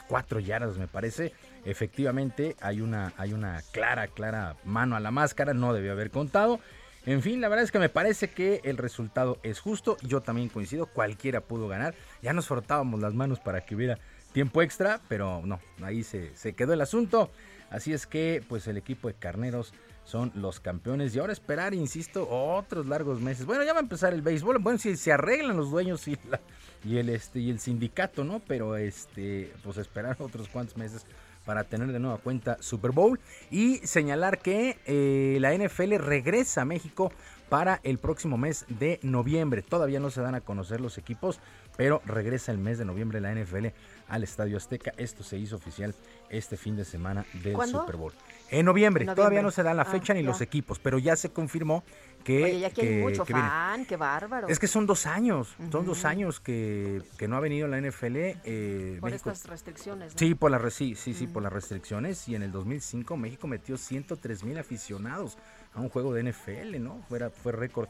[0.07, 1.33] 64 yardas, me parece.
[1.65, 6.59] Efectivamente, hay una, hay una clara, clara mano a la máscara, no debió haber contado.
[7.05, 9.97] En fin, la verdad es que me parece que el resultado es justo.
[10.01, 11.95] Yo también coincido, cualquiera pudo ganar.
[12.21, 13.97] Ya nos frotábamos las manos para que hubiera
[14.33, 17.31] tiempo extra, pero no, ahí se, se quedó el asunto.
[17.69, 19.73] Así es que, pues el equipo de Carneros
[20.07, 21.13] son los campeones.
[21.13, 23.45] Y ahora esperar, insisto, otros largos meses.
[23.45, 24.57] Bueno, ya va a empezar el béisbol.
[24.59, 26.39] Bueno, si se arreglan los dueños y, la-
[26.85, 28.39] y el este y el sindicato, ¿no?
[28.47, 31.05] Pero este, pues esperar otros cuantos meses
[31.45, 33.19] para tener de nueva cuenta Super Bowl
[33.51, 37.11] y señalar que eh, la NFL regresa a México
[37.49, 39.61] para el próximo mes de noviembre.
[39.61, 41.39] Todavía no se dan a conocer los equipos,
[41.77, 43.67] pero regresa el mes de noviembre la NFL
[44.09, 44.93] al Estadio Azteca.
[44.97, 45.95] Esto se hizo oficial
[46.29, 47.79] este fin de semana del ¿Cuándo?
[47.81, 48.13] Super Bowl.
[48.49, 49.05] En noviembre.
[49.05, 50.27] Todavía no se da la Ah, fecha ni ya.
[50.29, 51.83] los equipos, pero ya se confirmó
[52.23, 52.43] que...
[52.43, 53.47] Oye, ya hay que- mucho que viene.
[53.47, 54.47] fan, qué bárbaro.
[54.47, 58.15] Es que son dos años, son dos años que, que no ha venido la NFL.
[58.43, 60.13] eh, Por México- estas restricciones.
[60.13, 60.19] ¿no?
[60.19, 62.27] Sí, por las, sí, sí, por las restricciones.
[62.27, 65.37] Y en el 2005 México metió 103 mil aficionados
[65.73, 67.01] a un juego de NFL, ¿no?
[67.09, 67.89] Fuera, fue récord.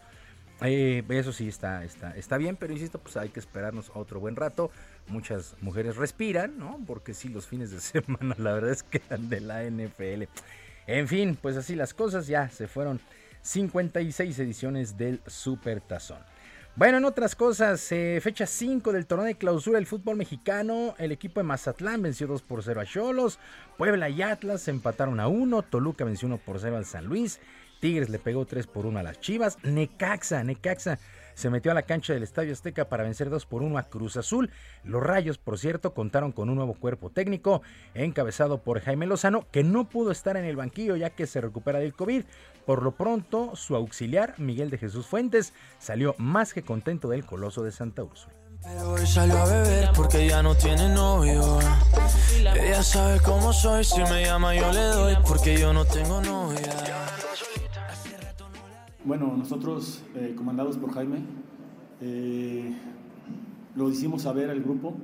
[0.62, 4.36] Eh, eso sí está, está, está bien, pero insisto, pues hay que esperarnos otro buen
[4.36, 4.72] rato.
[5.08, 6.80] Muchas mujeres respiran, ¿no?
[6.86, 10.24] Porque sí, los fines de semana, la verdad es que eran de la NFL.
[10.88, 13.00] En fin, pues así las cosas, ya se fueron
[13.42, 16.20] 56 ediciones del Super Tazón.
[16.78, 21.12] Bueno, en otras cosas, eh, fecha 5 del torneo de clausura del fútbol mexicano, el
[21.12, 23.40] equipo de Mazatlán venció 2 por 0 a Cholos,
[23.78, 27.40] Puebla y Atlas empataron a 1, Toluca venció 1 por 0 al San Luis,
[27.80, 31.00] Tigres le pegó 3 por 1 a las Chivas, Necaxa, Necaxa
[31.38, 34.18] se metió a la cancha del Estadio Azteca para vencer 2 por 1 a Cruz
[34.18, 34.50] Azul.
[34.84, 37.62] Los Rayos, por cierto, contaron con un nuevo cuerpo técnico
[37.94, 41.78] encabezado por Jaime Lozano, que no pudo estar en el banquillo ya que se recupera
[41.78, 42.24] del COVID.
[42.66, 47.62] Por lo pronto, su auxiliar, Miguel de Jesús Fuentes, salió más que contento del coloso
[47.62, 48.34] de Santa Úrsula.
[48.86, 51.60] hoy salió a beber porque ya no tiene novio.
[52.60, 56.74] Ella sabe cómo soy, si me llama yo le doy porque yo no tengo novia.
[59.08, 61.20] Bueno, nosotros, eh, comandados por Jaime,
[62.02, 62.76] eh,
[63.74, 64.96] lo hicimos saber al grupo.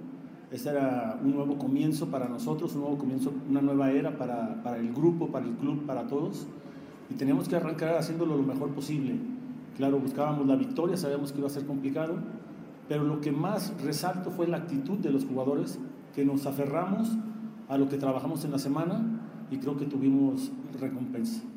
[0.52, 4.76] Este era un nuevo comienzo para nosotros, un nuevo comienzo, una nueva era para, para
[4.76, 6.48] el grupo, para el club, para todos.
[7.10, 9.16] Y teníamos que arrancar haciéndolo lo mejor posible.
[9.78, 12.16] Claro, buscábamos la victoria, sabíamos que iba a ser complicado,
[12.90, 15.80] pero lo que más resalto fue la actitud de los jugadores,
[16.14, 17.10] que nos aferramos
[17.70, 19.02] a lo que trabajamos en la semana
[19.50, 21.53] y creo que tuvimos recompensa.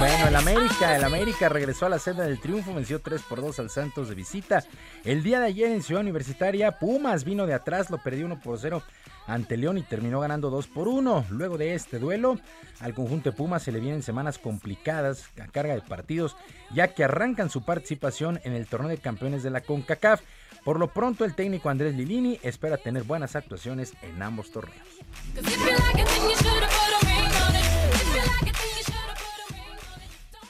[0.00, 3.58] Bueno, el América, el América regresó a la senda del triunfo, venció 3 por 2
[3.58, 4.64] al Santos de visita.
[5.04, 8.58] El día de ayer en Ciudad Universitaria, Pumas vino de atrás, lo perdió 1 por
[8.58, 8.82] 0
[9.26, 11.26] ante León y terminó ganando 2 por 1.
[11.28, 12.38] Luego de este duelo,
[12.80, 16.34] al conjunto de Pumas se le vienen semanas complicadas a carga de partidos,
[16.72, 20.22] ya que arrancan su participación en el torneo de campeones de la CONCACAF.
[20.64, 25.00] Por lo pronto, el técnico Andrés Lilini espera tener buenas actuaciones en ambos torneos.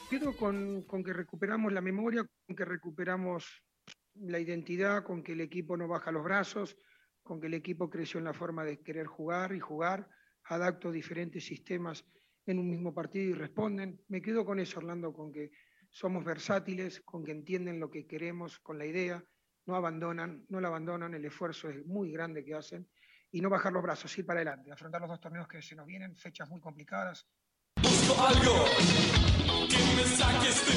[0.09, 3.63] Quedo con, con que recuperamos la memoria, con que recuperamos
[4.15, 6.77] la identidad, con que el equipo no baja los brazos,
[7.23, 10.09] con que el equipo creció en la forma de querer jugar y jugar,
[10.43, 12.05] adapto diferentes sistemas
[12.45, 14.01] en un mismo partido y responden.
[14.09, 15.51] Me quedo con eso, Orlando, con que
[15.89, 19.23] somos versátiles, con que entienden lo que queremos, con la idea,
[19.65, 22.87] no abandonan, no la abandonan, el esfuerzo es muy grande que hacen
[23.31, 25.85] y no bajar los brazos, ir para adelante, afrontar los dos torneos que se nos
[25.85, 27.27] vienen, fechas muy complicadas.
[28.17, 28.65] algo
[30.47, 30.73] este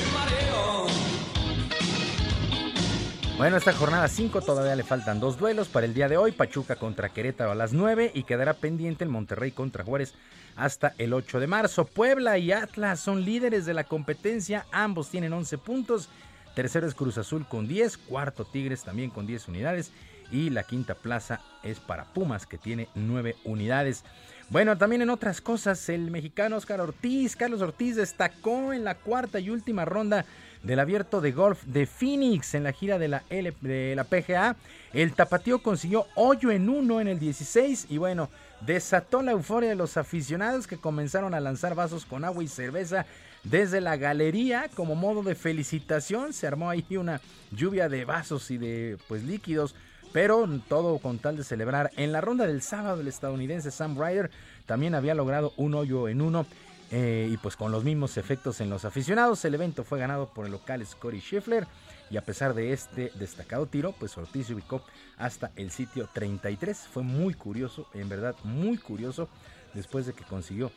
[3.37, 6.77] bueno, esta jornada 5 todavía le faltan dos duelos para el día de hoy, Pachuca
[6.77, 10.15] contra Querétaro a las 9 y quedará pendiente el Monterrey contra Juárez
[10.55, 11.85] hasta el 8 de marzo.
[11.85, 16.09] Puebla y Atlas son líderes de la competencia, ambos tienen 11 puntos.
[16.55, 19.91] Tercero es Cruz Azul con 10, cuarto Tigres también con 10 unidades
[20.31, 24.05] y la quinta plaza es para Pumas que tiene 9 unidades.
[24.51, 29.41] Bueno, también en otras cosas, el mexicano Oscar Ortiz, Carlos Ortiz destacó en la cuarta
[29.41, 30.27] y última ronda
[30.63, 34.57] del abierto de golf de Phoenix en la gira de la, L, de la PGA.
[34.93, 38.29] El tapatío consiguió hoyo en uno en el 16 y bueno,
[38.61, 43.07] desató la euforia de los aficionados que comenzaron a lanzar vasos con agua y cerveza
[43.45, 46.33] desde la galería como modo de felicitación.
[46.33, 47.21] Se armó ahí una
[47.53, 49.75] lluvia de vasos y de pues líquidos
[50.15, 51.91] pero todo con tal de celebrar.
[51.97, 54.31] En la ronda del sábado, el estadounidense Sam Ryder
[54.65, 56.47] también había logrado un hoyo en uno.
[56.93, 60.47] Eh, y pues con los mismos efectos en los aficionados, el evento fue ganado por
[60.47, 61.67] el local Scotty Scheffler.
[62.11, 64.85] Y a pesar de este destacado tiro, pues Ortiz se ubicó
[65.19, 66.79] hasta el sitio 33.
[66.79, 69.29] Fue muy curioso, en verdad muy curioso,
[69.73, 70.71] después de que consiguió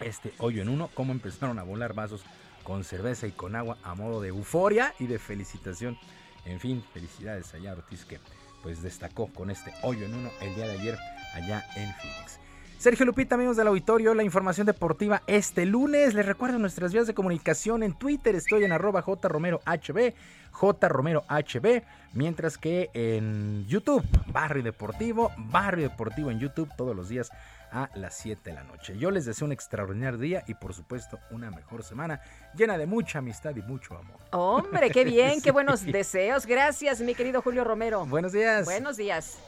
[0.00, 2.24] este hoyo en uno, cómo empezaron a volar vasos
[2.62, 5.98] con cerveza y con agua a modo de euforia y de felicitación.
[6.44, 8.18] En fin, felicidades allá Ortiz que
[8.62, 10.98] pues destacó con este hoyo en uno el día de ayer
[11.34, 12.45] allá en Phoenix.
[12.78, 16.12] Sergio Lupita, amigos del auditorio, la información deportiva este lunes.
[16.12, 18.34] Les recuerdo nuestras vías de comunicación en Twitter.
[18.34, 20.14] Estoy en arroba jromerohb,
[20.52, 21.82] jromerohb,
[22.12, 27.30] mientras que en YouTube, Barrio Deportivo, Barrio Deportivo en YouTube todos los días
[27.72, 28.96] a las 7 de la noche.
[28.98, 32.20] Yo les deseo un extraordinario día y por supuesto una mejor semana
[32.54, 34.18] llena de mucha amistad y mucho amor.
[34.32, 36.44] Hombre, qué bien, qué buenos deseos.
[36.44, 38.04] Gracias, mi querido Julio Romero.
[38.04, 38.66] Buenos días.
[38.66, 39.38] Buenos días.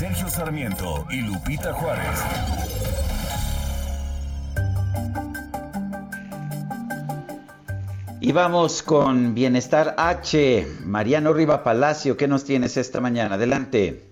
[0.00, 2.24] Sergio Sarmiento y Lupita Juárez.
[8.22, 10.66] Y vamos con Bienestar H.
[10.86, 13.34] Mariano Riva Palacio, ¿qué nos tienes esta mañana?
[13.34, 14.08] Adelante.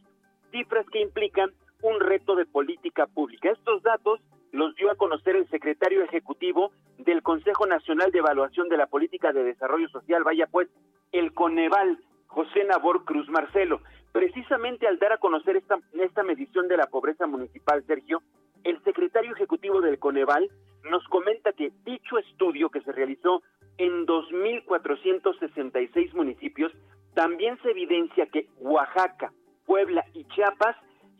[0.50, 1.50] Cifras que implican
[1.82, 3.50] un reto de política pública.
[3.50, 4.20] Estos datos
[4.52, 9.32] los dio a conocer el secretario ejecutivo del Consejo Nacional de Evaluación de la Política
[9.32, 10.68] de Desarrollo Social, vaya pues,
[11.10, 13.80] el Coneval, José Nabor Cruz Marcelo.
[14.12, 18.22] Precisamente al dar a conocer esta, esta medición de la pobreza municipal, Sergio,
[18.64, 20.50] el secretario ejecutivo del Coneval
[20.90, 23.42] nos comenta que dicho estudio que se realizó
[23.78, 26.72] en 2.466 municipios,
[27.14, 29.32] también se evidencia que Oaxaca,
[29.66, 30.76] Puebla y Chiapas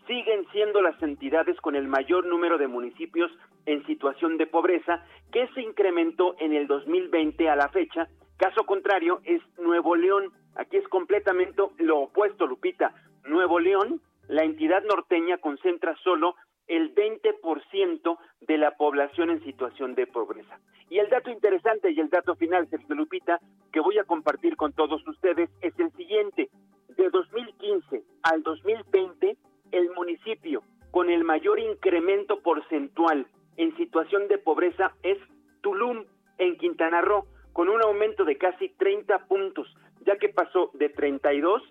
[0.07, 3.31] siguen siendo las entidades con el mayor número de municipios
[3.67, 8.09] en situación de pobreza, que se incrementó en el 2020 a la fecha.
[8.37, 10.33] Caso contrario es Nuevo León.
[10.57, 12.93] Aquí es completamente lo opuesto, Lupita.
[13.25, 16.35] Nuevo León, la entidad norteña concentra solo
[16.73, 20.59] el 20% de la población en situación de pobreza.
[20.89, 23.41] Y el dato interesante y el dato final, Sergio Lupita,
[23.71, 26.49] que voy a compartir con todos ustedes es el siguiente.
[26.97, 29.37] De 2015 al 2020,
[29.71, 33.27] el municipio con el mayor incremento porcentual
[33.59, 35.19] en situación de pobreza es
[35.61, 36.07] Tulum,
[36.39, 39.69] en Quintana Roo, con un aumento de casi 30 puntos,
[40.07, 41.63] ya que pasó de 32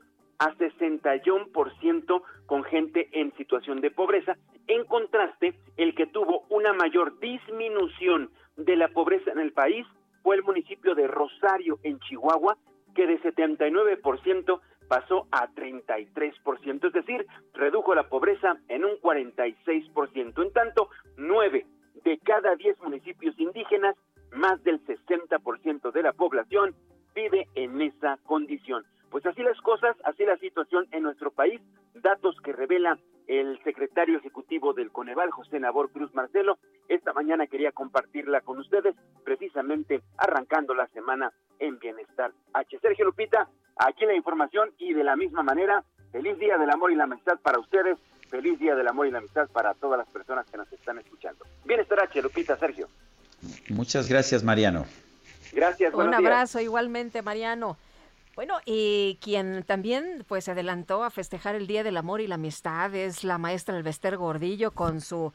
[0.42, 4.36] a 61% con gente en situación de pobreza.
[4.68, 9.86] En contraste, el que tuvo una mayor disminución de la pobreza en el país
[10.24, 12.58] fue el municipio de Rosario, en Chihuahua,
[12.96, 20.44] que de 79% pasó a 33%, es decir, redujo la pobreza en un 46%.
[20.44, 21.68] En tanto, 9
[22.04, 23.96] de cada 10 municipios indígenas,
[24.32, 26.74] más del 60% de la población,
[27.14, 28.84] vive en esa condición.
[29.12, 31.60] Pues así las cosas, así la situación en nuestro país,
[31.94, 32.98] datos que revela
[33.28, 36.58] el secretario ejecutivo del Coneval, José Nabor Cruz Marcelo.
[36.88, 42.80] Esta mañana quería compartirla con ustedes, precisamente arrancando la semana en Bienestar H.
[42.80, 45.84] Sergio Lupita, aquí la información y de la misma manera,
[46.14, 49.18] feliz día del amor y la amistad para ustedes, feliz día del amor y la
[49.18, 51.46] amistad para todas las personas que nos están escuchando.
[51.66, 52.88] Bienestar H, Lupita, Sergio.
[53.70, 54.86] Muchas gracias, Mariano.
[55.52, 57.78] Gracias, Un abrazo igualmente, Mariano.
[58.36, 62.36] Bueno, y quien también pues se adelantó a festejar el Día del Amor y la
[62.36, 65.34] Amistad es la maestra Elvester Gordillo con su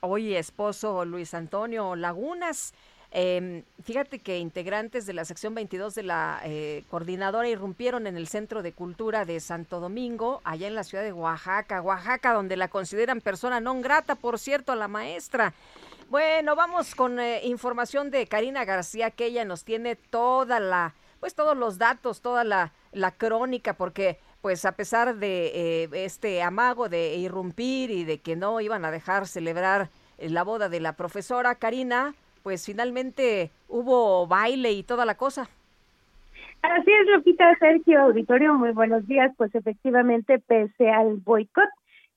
[0.00, 2.72] hoy esposo Luis Antonio Lagunas.
[3.12, 8.28] Eh, fíjate que integrantes de la sección 22 de la eh, coordinadora irrumpieron en el
[8.28, 12.68] Centro de Cultura de Santo Domingo, allá en la ciudad de Oaxaca, Oaxaca, donde la
[12.68, 15.52] consideran persona no grata, por cierto, a la maestra.
[16.08, 21.34] Bueno, vamos con eh, información de Karina García, que ella nos tiene toda la, pues
[21.34, 26.88] todos los datos, toda la, la crónica, porque pues a pesar de eh, este amago
[26.88, 31.54] de irrumpir y de que no iban a dejar celebrar la boda de la profesora
[31.54, 35.48] Karina, pues finalmente hubo baile y toda la cosa.
[36.62, 39.32] Así es, Lupita, Sergio, auditorio, muy buenos días.
[39.36, 41.68] Pues efectivamente, pese al boicot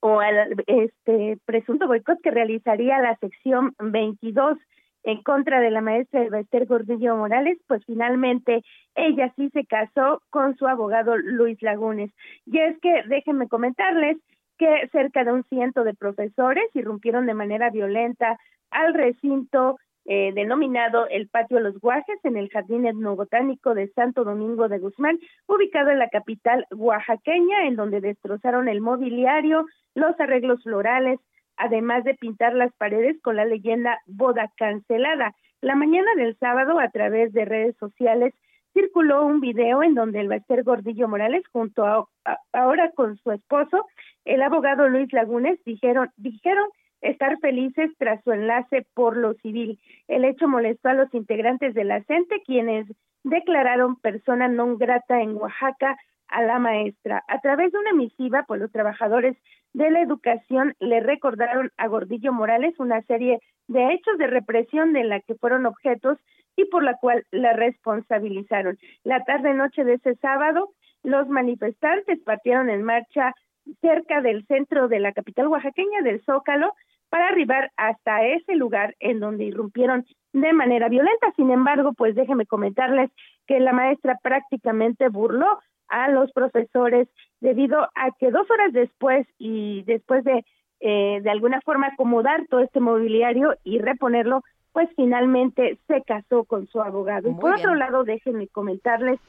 [0.01, 4.57] o al este presunto boicot que realizaría la sección 22
[5.03, 8.63] en contra de la maestra Esther Gordillo Morales, pues finalmente
[8.95, 12.11] ella sí se casó con su abogado Luis Lagunes.
[12.45, 14.17] Y es que déjenme comentarles
[14.57, 18.37] que cerca de un ciento de profesores irrumpieron de manera violenta
[18.71, 24.25] al recinto eh, denominado el Patio de los Guajes en el Jardín Etnobotánico de Santo
[24.25, 25.17] Domingo de Guzmán,
[25.47, 29.65] ubicado en la capital oaxaqueña, en donde destrozaron el mobiliario,
[29.95, 31.19] los arreglos florales,
[31.63, 35.33] además de pintar las paredes con la leyenda Boda Cancelada.
[35.61, 38.33] La mañana del sábado, a través de redes sociales,
[38.73, 42.05] circuló un video en donde el Bester Gordillo Morales, junto a,
[42.51, 43.85] ahora con su esposo,
[44.25, 46.67] el abogado Luis Lagunes, dijeron, dijeron
[46.99, 49.79] estar felices tras su enlace por lo civil.
[50.09, 52.87] El hecho molestó a los integrantes de la CENTE, quienes
[53.23, 55.95] declararon persona non grata en Oaxaca
[56.33, 57.23] a la maestra.
[57.27, 59.37] A través de una misiva, pues los trabajadores
[59.73, 65.03] de la educación le recordaron a Gordillo Morales una serie de hechos de represión de
[65.03, 66.17] la que fueron objetos
[66.55, 68.77] y por la cual la responsabilizaron.
[69.03, 70.69] La tarde-noche de ese sábado,
[71.03, 73.33] los manifestantes partieron en marcha
[73.81, 76.73] cerca del centro de la capital oaxaqueña del Zócalo
[77.09, 81.31] para arribar hasta ese lugar en donde irrumpieron de manera violenta.
[81.35, 83.11] Sin embargo, pues déjenme comentarles
[83.45, 85.59] que la maestra prácticamente burló
[85.93, 87.07] a los profesores
[87.39, 90.43] debido a que dos horas después y después de
[90.79, 94.43] eh, de alguna forma acomodar todo este mobiliario y reponerlo,
[94.73, 97.29] pues finalmente se casó con su abogado.
[97.29, 99.19] y por otro lado, déjenme comentarles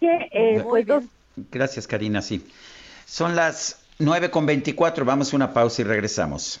[0.00, 1.04] que eh, pues dos...
[1.52, 2.44] Gracias, Karina, sí.
[3.04, 6.60] Son las nueve con veinticuatro, vamos a una pausa y regresamos.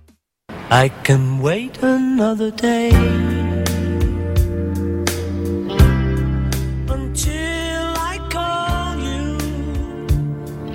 [0.73, 2.91] I can wait another day.
[6.87, 9.37] until I call you.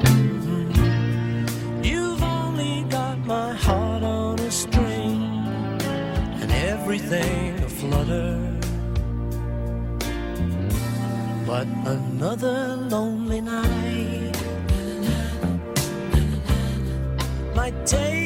[0.05, 1.49] Mhm.
[1.83, 5.23] You've only got my heart on a string
[6.43, 8.31] and everything a flutter.
[11.47, 11.67] But
[11.97, 14.37] another lonely night
[17.57, 18.26] might take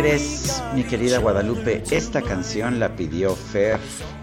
[0.00, 1.82] ¿Crees, mi querida Guadalupe?
[1.90, 3.78] Esta canción la pidió Fer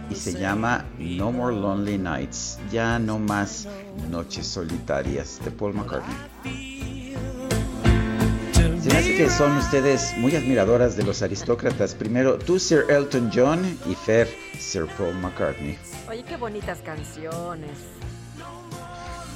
[0.09, 3.67] y se llama No More Lonely Nights, ya no más
[4.09, 7.13] noches solitarias de Paul McCartney.
[8.81, 11.93] Se me hace que son ustedes muy admiradoras de los aristócratas.
[11.93, 14.27] Primero tú, Sir Elton John, y Fer,
[14.57, 15.77] Sir Paul McCartney.
[16.09, 17.77] Oye, qué bonitas canciones.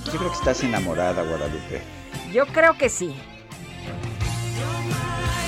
[0.06, 1.84] Yo creo que estás enamorada, Guadalupe.
[2.34, 3.16] Yo creo que sí.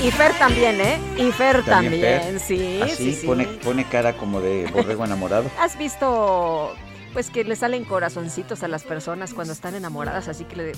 [0.04, 1.00] Y Fer también, ¿eh?
[1.18, 2.40] Y Fer también, Fer?
[2.42, 3.26] sí, Así sí, sí.
[3.64, 5.50] Pone, cara como de borrego enamorado.
[5.60, 6.76] ¿Has visto,
[7.14, 10.72] pues, que le salen corazoncitos a las personas cuando están enamoradas, así que le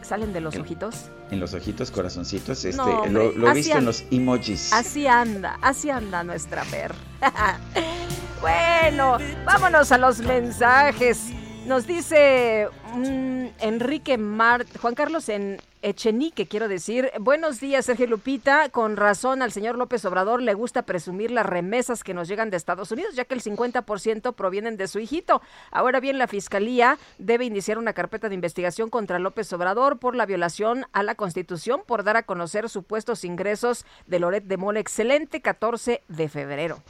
[0.00, 0.94] salen de los ojitos?
[1.30, 2.64] En los ojitos, corazoncitos.
[2.64, 4.72] Este, No, hombre, lo, lo he visto en los emojis.
[4.72, 6.94] Así anda, así anda nuestra Fer.
[8.40, 11.26] bueno, vámonos a los mensajes.
[11.66, 17.10] Nos dice mm, Enrique Mart, Juan Carlos en Echenique, quiero decir.
[17.20, 18.68] Buenos días, Sergio Lupita.
[18.68, 22.56] Con razón, al señor López Obrador le gusta presumir las remesas que nos llegan de
[22.56, 25.40] Estados Unidos, ya que el 50% provienen de su hijito.
[25.70, 30.26] Ahora bien, la Fiscalía debe iniciar una carpeta de investigación contra López Obrador por la
[30.26, 34.80] violación a la Constitución por dar a conocer supuestos ingresos de Loret de Mola.
[34.80, 36.82] Excelente 14 de febrero.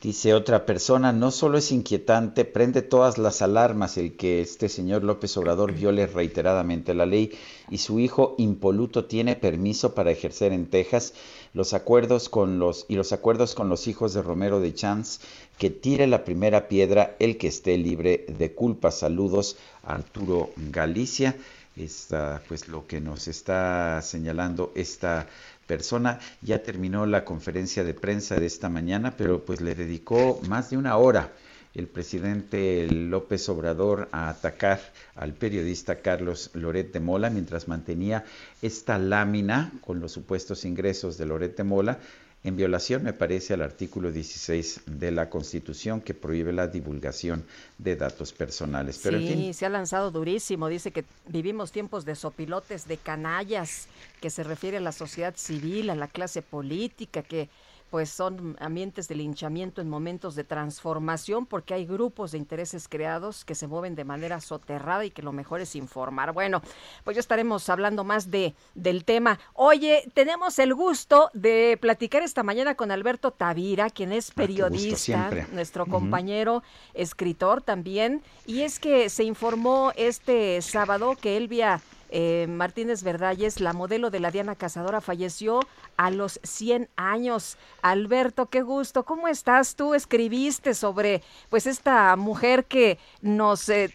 [0.00, 5.04] Dice otra persona, no solo es inquietante, prende todas las alarmas el que este señor
[5.04, 7.32] López Obrador viole reiteradamente la ley
[7.68, 11.12] y su hijo impoluto tiene permiso para ejercer en Texas
[11.52, 15.20] los acuerdos con los y los acuerdos con los hijos de Romero de Chance
[15.58, 18.92] que tire la primera piedra el que esté libre de culpa.
[18.92, 21.36] Saludos Arturo Galicia.
[21.76, 25.28] Esta, pues lo que nos está señalando esta
[25.70, 26.18] persona.
[26.42, 30.76] Ya terminó la conferencia de prensa de esta mañana, pero pues le dedicó más de
[30.76, 31.30] una hora
[31.74, 34.80] el presidente López Obrador a atacar
[35.14, 38.24] al periodista Carlos Loret de Mola mientras mantenía
[38.60, 42.00] esta lámina con los supuestos ingresos de Loret de Mola
[42.42, 47.44] en violación, me parece, al artículo 16 de la Constitución que prohíbe la divulgación
[47.76, 49.00] de datos personales.
[49.02, 50.68] Pero sí, en fin, se ha lanzado durísimo.
[50.68, 53.88] Dice que vivimos tiempos de sopilotes, de canallas,
[54.22, 57.50] que se refiere a la sociedad civil, a la clase política, que
[57.90, 63.44] pues son ambientes de linchamiento en momentos de transformación porque hay grupos de intereses creados
[63.44, 66.32] que se mueven de manera soterrada y que lo mejor es informar.
[66.32, 66.62] Bueno,
[67.04, 69.38] pues ya estaremos hablando más de del tema.
[69.54, 75.86] Oye, tenemos el gusto de platicar esta mañana con Alberto Tavira, quien es periodista, nuestro
[75.86, 76.62] compañero
[76.94, 81.80] escritor también, y es que se informó este sábado que Elvia
[82.10, 85.60] eh, Martínez Verdalles, la modelo de la Diana Cazadora, falleció
[85.96, 87.58] a los 100 años.
[87.82, 89.04] Alberto, qué gusto.
[89.04, 89.76] ¿Cómo estás?
[89.76, 93.90] Tú escribiste sobre pues esta mujer que nos eh,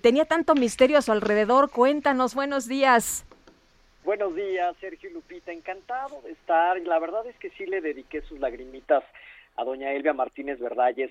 [0.00, 1.70] tenía tanto misterio a su alrededor.
[1.70, 3.24] Cuéntanos, buenos días.
[4.04, 5.52] Buenos días, Sergio y Lupita.
[5.52, 6.80] Encantado de estar.
[6.82, 9.02] La verdad es que sí le dediqué sus lagrimitas
[9.56, 11.10] a doña Elvia Martínez Verdalles.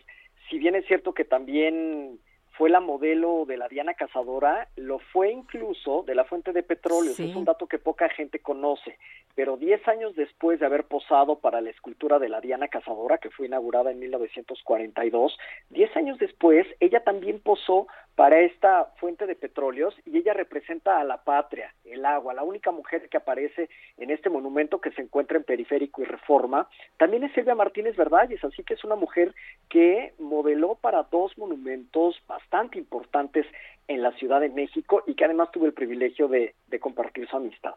[0.50, 2.20] Si bien es cierto que también
[2.58, 7.12] fue la modelo de la Diana Cazadora, lo fue incluso de la fuente de petróleo,
[7.12, 8.98] es un dato que poca gente conoce,
[9.36, 13.30] pero 10 años después de haber posado para la escultura de la Diana Cazadora, que
[13.30, 15.38] fue inaugurada en 1942,
[15.70, 21.04] 10 años después ella también posó para esta fuente de petróleos y ella representa a
[21.04, 25.38] la patria, el agua, la única mujer que aparece en este monumento que se encuentra
[25.38, 26.70] en Periférico y Reforma.
[26.96, 29.36] También es Silvia Martínez Verdalles, así que es una mujer
[29.68, 33.46] que modeló para dos monumentos bastante importantes
[33.88, 37.76] en la Ciudad de México y que además tuvo el privilegio de, compartir su amistad.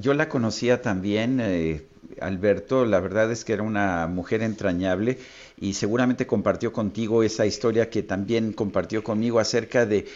[0.00, 1.82] yo la conocía también, eh,
[2.20, 5.18] Alberto, la verdad es que era una mujer entrañable
[5.58, 10.06] y seguramente compartió contigo esa historia que también compartió conmigo acerca de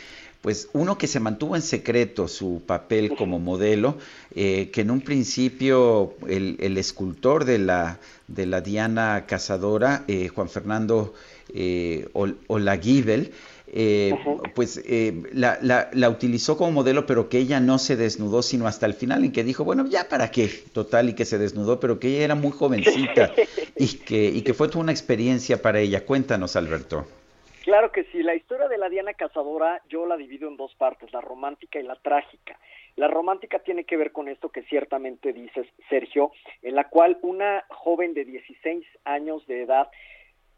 [0.41, 3.99] pues uno que se mantuvo en secreto su papel como modelo,
[4.35, 7.99] eh, que en un principio el, escultor de la,
[8.29, 11.13] de la Diana Cazadora, eh, Juan Fernando
[11.55, 13.33] eh, Olaguibel,
[13.71, 14.15] eh,
[14.55, 18.87] pues eh, la, la, utilizó como modelo, pero que ella no se desnudó sino hasta
[18.87, 21.99] el final, en que dijo, bueno, ya para qué, total, y que se desnudó, pero
[21.99, 23.33] que ella era muy jovencita
[23.77, 26.05] y que, y que fue toda una experiencia para ella.
[26.07, 27.07] Cuéntanos, Alberto.
[27.65, 31.13] Claro que sí, la historia de la Diana Cazadora yo la divido en dos partes,
[31.13, 32.59] la romántica y la trágica.
[32.97, 37.65] La romántica tiene que ver con esto que ciertamente dices, Sergio, en la cual una
[37.69, 39.91] joven de 16 años de edad,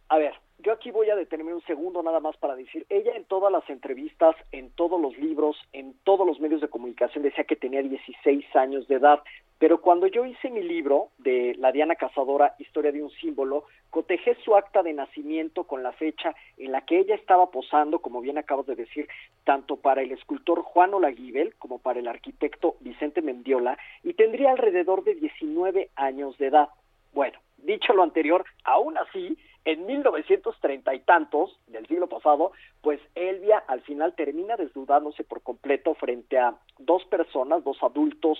[0.08, 3.24] a ver, yo aquí voy a detenerme un segundo nada más para decir, ella en
[3.24, 7.56] todas las entrevistas, en todos los libros, en todos los medios de comunicación decía que
[7.56, 9.20] tenía 16 años de edad,
[9.58, 14.34] pero cuando yo hice mi libro de La Diana Cazadora, Historia de un símbolo, cotejé
[14.36, 18.38] su acta de nacimiento con la fecha en la que ella estaba posando, como bien
[18.38, 19.06] acabas de decir,
[19.44, 25.04] tanto para el escultor Juan Olaguibel como para el arquitecto Vicente Mendiola, y tendría alrededor
[25.04, 26.70] de 19 años de edad.
[27.12, 33.58] Bueno, dicho lo anterior, aún así, en 1930 y tantos del siglo pasado, pues Elvia
[33.68, 38.38] al final termina desnudándose por completo frente a dos personas, dos adultos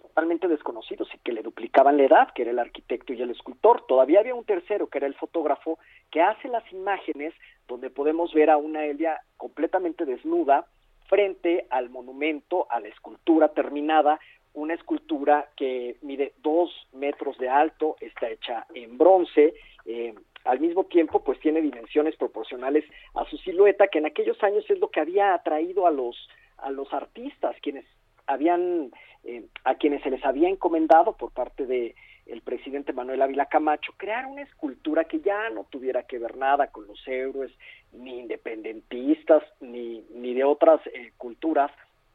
[0.00, 3.86] totalmente desconocidos y que le duplicaban la edad, que era el arquitecto y el escultor.
[3.86, 5.78] Todavía había un tercero, que era el fotógrafo,
[6.10, 7.32] que hace las imágenes
[7.66, 10.66] donde podemos ver a una Elvia completamente desnuda
[11.08, 14.20] frente al monumento, a la escultura terminada,
[14.54, 19.54] una escultura que mide dos metros de alto, está hecha en bronce,
[19.86, 20.14] eh,
[20.44, 22.84] al mismo tiempo pues tiene dimensiones proporcionales
[23.14, 26.16] a su silueta que en aquellos años es lo que había atraído a los
[26.58, 27.84] a los artistas quienes
[28.26, 28.90] habían
[29.24, 31.94] eh, a quienes se les había encomendado por parte de
[32.26, 36.68] el presidente Manuel Ávila Camacho crear una escultura que ya no tuviera que ver nada
[36.68, 37.52] con los héroes
[37.92, 41.70] ni independentistas ni ni de otras eh, culturas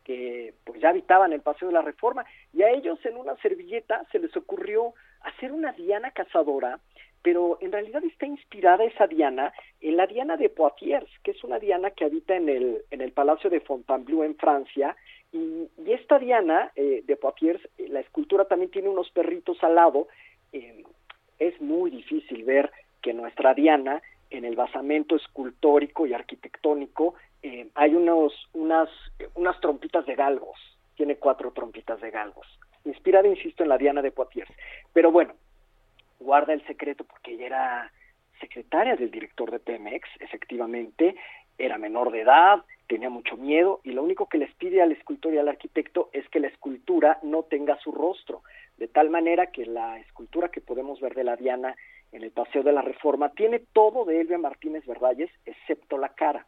[0.07, 4.05] que pues ya habitaban el Paseo de la Reforma y a ellos en una servilleta
[4.09, 6.79] se les ocurrió hacer una diana cazadora
[7.27, 9.51] pero en realidad está inspirada esa Diana
[9.81, 13.11] en la Diana de Poitiers, que es una Diana que habita en el, en el
[13.11, 14.95] Palacio de Fontainebleau en Francia,
[15.34, 20.07] y, esta Diana eh, de Poitiers, eh, la escultura también tiene unos perritos al lado,
[20.53, 20.85] eh,
[21.38, 22.71] es muy difícil ver
[23.01, 27.15] que nuestra Diana, en el basamento escultórico y arquitectónico,
[27.76, 28.89] hay unos, unas,
[29.35, 30.57] unas trompitas de galgos,
[30.95, 32.47] tiene cuatro trompitas de galgos,
[32.85, 34.51] inspirada, insisto, en la Diana de Poitiers.
[34.93, 35.34] Pero bueno,
[36.19, 37.91] guarda el secreto porque ella era
[38.39, 41.15] secretaria del director de Pemex, efectivamente,
[41.57, 45.34] era menor de edad, tenía mucho miedo y lo único que les pide al escultor
[45.34, 48.43] y al arquitecto es que la escultura no tenga su rostro,
[48.77, 51.76] de tal manera que la escultura que podemos ver de la Diana
[52.11, 56.45] en el Paseo de la Reforma tiene todo de Elvia Martínez Verdalles excepto la cara.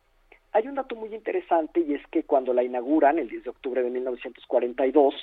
[0.52, 3.84] Hay un dato muy interesante y es que cuando la inauguran el 10 de octubre
[3.84, 5.14] de 1942,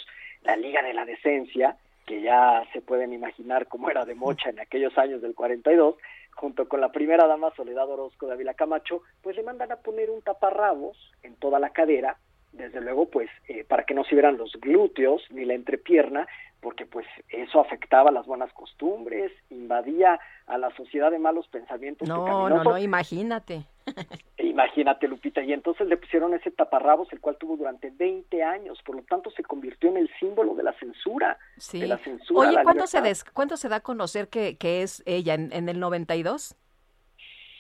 [0.42, 1.76] la Liga de la Decencia
[2.06, 5.96] que ya se pueden imaginar cómo era de mocha en aquellos años del 42,
[6.36, 10.10] junto con la primera dama Soledad Orozco de Ávila Camacho, pues le mandan a poner
[10.10, 12.16] un taparrabos en toda la cadera,
[12.56, 16.26] desde luego pues eh, para que no se vieran los glúteos ni la entrepierna,
[16.60, 22.08] porque pues eso afectaba las buenas costumbres, invadía a la sociedad de malos pensamientos.
[22.08, 23.64] No, no, no, imagínate.
[24.38, 28.96] Imagínate, Lupita, y entonces le pusieron ese taparrabos, el cual tuvo durante 20 años, por
[28.96, 31.38] lo tanto se convirtió en el símbolo de la censura.
[31.58, 31.80] Sí.
[31.80, 35.02] De la censura Oye, ¿cuándo se, des- ¿cuándo se da a conocer que, que es
[35.04, 35.34] ella?
[35.34, 36.56] ¿En, en el 92?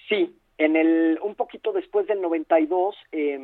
[0.08, 3.38] Sí, en el, un poquito después del 92, eh,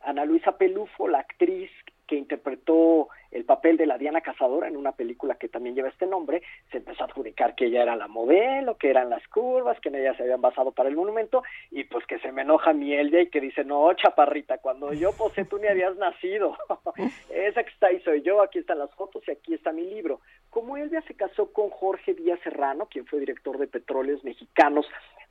[0.00, 1.70] Ana Luisa Pelufo, la actriz
[2.10, 6.06] que interpretó el papel de la Diana Cazadora en una película que también lleva este
[6.06, 9.90] nombre, se empezó a adjudicar que ella era la modelo, que eran las curvas, que
[9.90, 12.92] en ella se habían basado para el monumento, y pues que se me enoja mi
[12.94, 16.56] Elvia y que dice, no, chaparrita, cuando yo posé tú ni habías nacido,
[17.30, 20.20] esa que está ahí soy yo, aquí están las fotos y aquí está mi libro.
[20.50, 24.84] Como Elvia se casó con Jorge Díaz Serrano, quien fue director de Petróleos Mexicanos,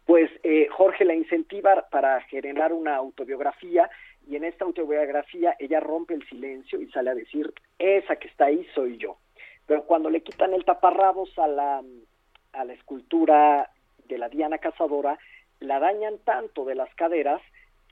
[0.05, 3.89] pues eh, Jorge la incentiva para generar una autobiografía
[4.29, 8.45] y en esta autobiografía ella rompe el silencio y sale a decir, esa que está
[8.45, 9.17] ahí soy yo.
[9.65, 11.81] Pero cuando le quitan el taparrabos a la,
[12.53, 13.71] a la escultura
[14.07, 15.17] de la Diana Cazadora,
[15.59, 17.41] la dañan tanto de las caderas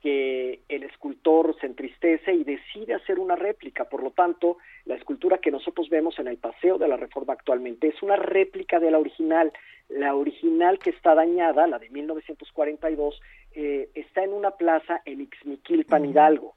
[0.00, 3.86] que el escultor se entristece y decide hacer una réplica.
[3.86, 7.88] Por lo tanto, la escultura que nosotros vemos en el Paseo de la Reforma actualmente
[7.88, 9.52] es una réplica de la original.
[9.88, 13.20] La original que está dañada, la de 1942,
[13.54, 16.54] eh, está en una plaza en Ixmiquilpan, Hidalgo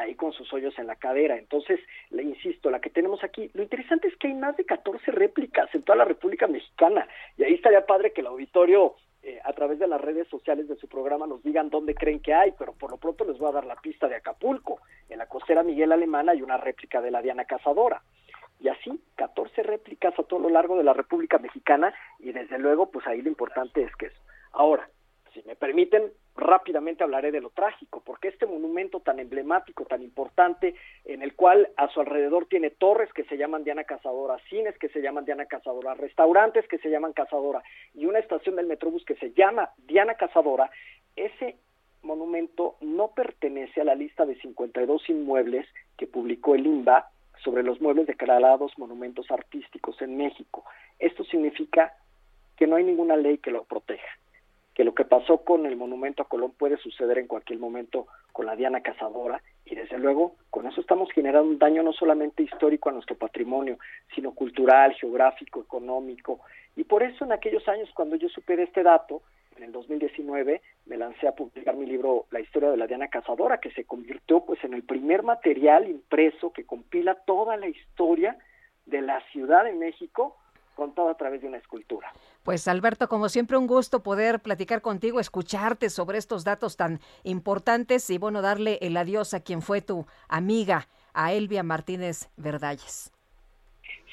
[0.00, 1.36] ahí con sus hoyos en la cadera.
[1.36, 1.78] Entonces,
[2.10, 5.72] le insisto, la que tenemos aquí, lo interesante es que hay más de 14 réplicas
[5.74, 7.06] en toda la República Mexicana.
[7.36, 10.76] Y ahí estaría padre que el auditorio, eh, a través de las redes sociales de
[10.76, 13.52] su programa, nos digan dónde creen que hay, pero por lo pronto les voy a
[13.52, 14.80] dar la pista de Acapulco.
[15.08, 18.02] En la costera Miguel Alemán hay una réplica de la Diana Cazadora.
[18.58, 22.90] Y así, 14 réplicas a todo lo largo de la República Mexicana, y desde luego,
[22.90, 24.20] pues ahí lo importante es que eso.
[24.52, 24.88] Ahora,
[25.32, 30.74] si me permiten, rápidamente hablaré de lo trágico, porque este monumento tan emblemático, tan importante,
[31.04, 34.88] en el cual a su alrededor tiene torres que se llaman Diana Cazadora, cines que
[34.88, 37.62] se llaman Diana Cazadora, restaurantes que se llaman Cazadora
[37.94, 40.70] y una estación del Metrobús que se llama Diana Cazadora,
[41.16, 41.56] ese
[42.02, 45.66] monumento no pertenece a la lista de 52 inmuebles
[45.98, 47.10] que publicó el INBA
[47.44, 50.64] sobre los muebles declarados monumentos artísticos en México.
[50.98, 51.94] Esto significa
[52.56, 54.08] que no hay ninguna ley que lo proteja
[54.80, 58.46] que lo que pasó con el monumento a Colón puede suceder en cualquier momento con
[58.46, 62.88] la Diana Cazadora y desde luego con eso estamos generando un daño no solamente histórico
[62.88, 63.78] a nuestro patrimonio,
[64.14, 66.40] sino cultural, geográfico, económico.
[66.76, 69.20] Y por eso en aquellos años cuando yo supe de este dato,
[69.58, 73.60] en el 2019 me lancé a publicar mi libro La historia de la Diana Cazadora
[73.60, 78.38] que se convirtió pues en el primer material impreso que compila toda la historia
[78.86, 80.38] de la Ciudad de México
[80.80, 82.10] contada a través de una escultura.
[82.42, 88.08] Pues Alberto, como siempre, un gusto poder platicar contigo, escucharte sobre estos datos tan importantes
[88.08, 93.12] y bueno, darle el adiós a quien fue tu amiga, a Elvia Martínez Verdalles.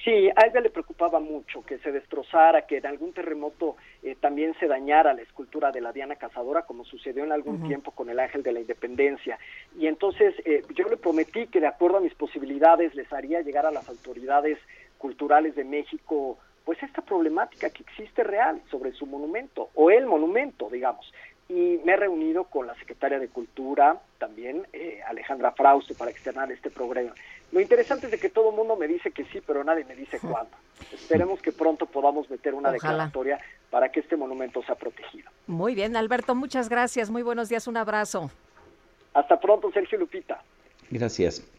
[0.04, 4.54] Sí, a ella le preocupaba mucho que se destrozara, que en algún terremoto eh, también
[4.60, 8.20] se dañara la escultura de la Diana Cazadora, como sucedió en algún tiempo con el
[8.20, 9.40] Ángel de la Independencia.
[9.78, 13.66] Y entonces eh, yo le prometí que de acuerdo a mis posibilidades les haría llegar
[13.66, 14.58] a las autoridades
[14.98, 16.38] culturales de México
[16.68, 21.14] pues esta problemática que existe real sobre su monumento, o el monumento, digamos.
[21.48, 26.52] Y me he reunido con la secretaria de Cultura, también eh, Alejandra Frauste, para externar
[26.52, 27.14] este programa.
[27.54, 29.96] Lo interesante es de que todo el mundo me dice que sí, pero nadie me
[29.96, 30.52] dice cuándo.
[30.92, 32.74] Esperemos que pronto podamos meter una Ojalá.
[32.74, 33.40] declaratoria
[33.70, 35.32] para que este monumento sea protegido.
[35.48, 37.10] Muy bien, Alberto, muchas gracias.
[37.10, 38.30] Muy buenos días, un abrazo.
[39.14, 40.44] Hasta pronto, Sergio Lupita.
[40.92, 41.50] Gracias.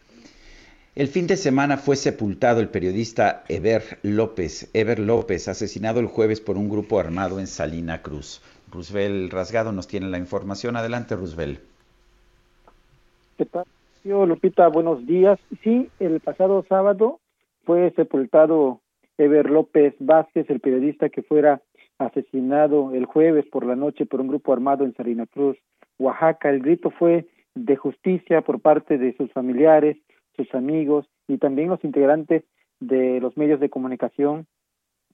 [0.98, 6.40] El fin de semana fue sepultado el periodista Eber López, Eber López, asesinado el jueves
[6.40, 8.42] por un grupo armado en Salina Cruz.
[8.72, 10.74] Roosevelt Rasgado nos tiene la información.
[10.74, 11.60] Adelante, Roosevelt.
[14.02, 15.38] Lupita, buenos días.
[15.62, 17.20] Sí, el pasado sábado
[17.64, 18.80] fue sepultado
[19.18, 21.62] Eber López Vázquez, el periodista que fuera
[21.98, 25.58] asesinado el jueves por la noche por un grupo armado en Salina Cruz,
[25.96, 26.50] Oaxaca.
[26.50, 29.96] El grito fue de justicia por parte de sus familiares,
[30.38, 32.44] sus amigos y también los integrantes
[32.80, 34.46] de los medios de comunicación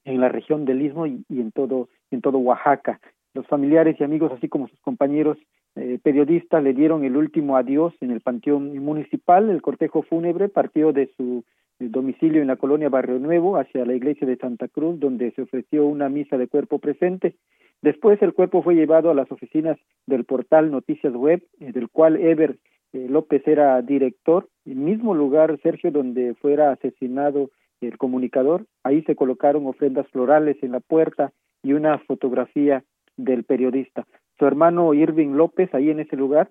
[0.05, 3.01] en la región del Istmo y, en todo en todo Oaxaca.
[3.33, 5.37] Los familiares y amigos, así como sus compañeros
[5.75, 9.49] eh, periodistas, le dieron el último adiós en el panteón municipal.
[9.49, 11.43] El cortejo fúnebre partió de su
[11.79, 15.41] eh, domicilio en la colonia Barrio Nuevo hacia la iglesia de Santa Cruz, donde se
[15.41, 17.35] ofreció una misa de cuerpo presente.
[17.81, 22.15] Después el cuerpo fue llevado a las oficinas del portal Noticias Web, eh, del cual
[22.15, 22.57] Ever
[22.95, 27.49] eh, López era director, el mismo lugar, Sergio, donde fuera asesinado
[27.81, 28.65] el comunicador.
[28.83, 32.83] Ahí se colocaron ofrendas florales en la puerta y una fotografía
[33.17, 34.07] del periodista.
[34.39, 36.49] Su hermano Irving López, ahí en ese lugar,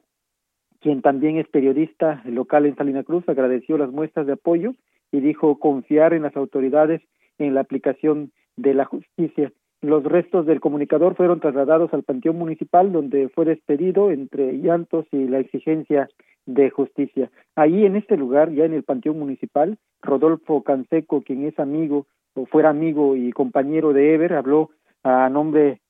[0.81, 4.75] quien también es periodista local en Salina Cruz, agradeció las muestras de apoyo
[5.13, 7.01] y dijo confiar en las autoridades
[7.39, 9.51] en la aplicación de la justicia.
[9.85, 15.29] Los restos del comunicador fueron trasladados al Panteón Municipal, donde fue despedido entre llantos y
[15.29, 16.09] la exigencia
[16.47, 17.31] de justicia.
[17.55, 22.47] Ahí en este lugar, ya en el Panteón Municipal, Rodolfo Canseco, quien es amigo o
[22.47, 24.71] fuera amigo y compañero de Ever, habló
[25.03, 25.83] a nombre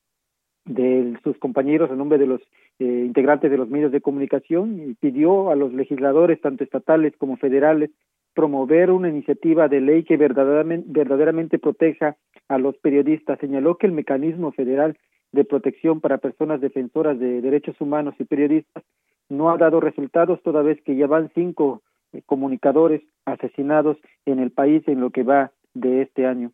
[0.64, 2.40] de sus compañeros, a nombre de los
[2.80, 7.36] eh, integrantes de los medios de comunicación y pidió a los legisladores, tanto estatales como
[7.36, 7.90] federales,
[8.34, 12.16] promover una iniciativa de ley que verdaderamente, verdaderamente proteja
[12.48, 13.38] a los periodistas.
[13.38, 14.98] Señaló que el mecanismo federal
[15.32, 18.84] de protección para personas defensoras de derechos humanos y periodistas
[19.28, 21.82] no ha dado resultados toda vez que ya van cinco
[22.12, 23.96] eh, comunicadores asesinados
[24.26, 26.52] en el país en lo que va de este año.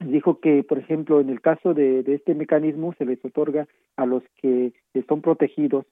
[0.00, 4.04] Dijo que, por ejemplo, en el caso de, de este mecanismo se les otorga a
[4.04, 4.72] los que
[5.08, 5.86] son protegidos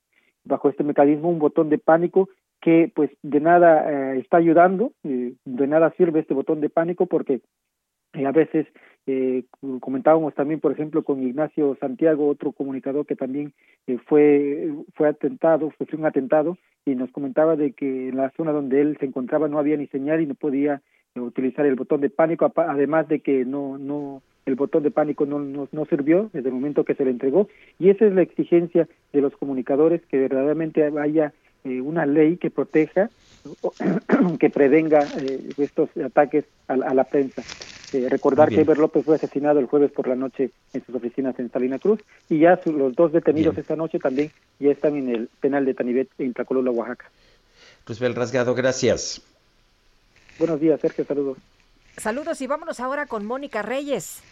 [0.44, 2.28] bajo este mecanismo un botón de pánico
[2.60, 7.06] que pues de nada eh, está ayudando, eh, de nada sirve este botón de pánico
[7.06, 7.40] porque
[8.12, 8.66] eh, a veces
[9.06, 9.44] eh,
[9.80, 13.54] comentábamos también, por ejemplo, con Ignacio Santiago, otro comunicador que también
[14.06, 18.80] fue fue atentado, fue un atentado y nos comentaba de que en la zona donde
[18.80, 20.82] él se encontraba no había ni señal y no podía
[21.16, 25.38] utilizar el botón de pánico, además de que no no el botón de pánico no,
[25.38, 27.48] no, no, sirvió desde el momento que se le entregó.
[27.78, 31.32] Y esa es la exigencia de los comunicadores que verdaderamente haya
[31.64, 33.10] eh, una ley que proteja,
[34.38, 37.42] que prevenga eh, estos ataques a, la prensa.
[37.92, 41.38] Eh, recordar que Eber López fue asesinado el jueves por la noche en sus oficinas
[41.40, 44.30] en Salina Cruz y ya los dos detenidos esta noche también
[44.60, 47.10] ya están en el penal de Tanivet en Tlacolula, Oaxaca.
[47.86, 49.20] Roosevelt Rasgado, gracias.
[50.38, 51.38] Buenos días, Sergio, saludos.
[51.96, 54.22] Saludos y vámonos ahora con Mónica Reyes.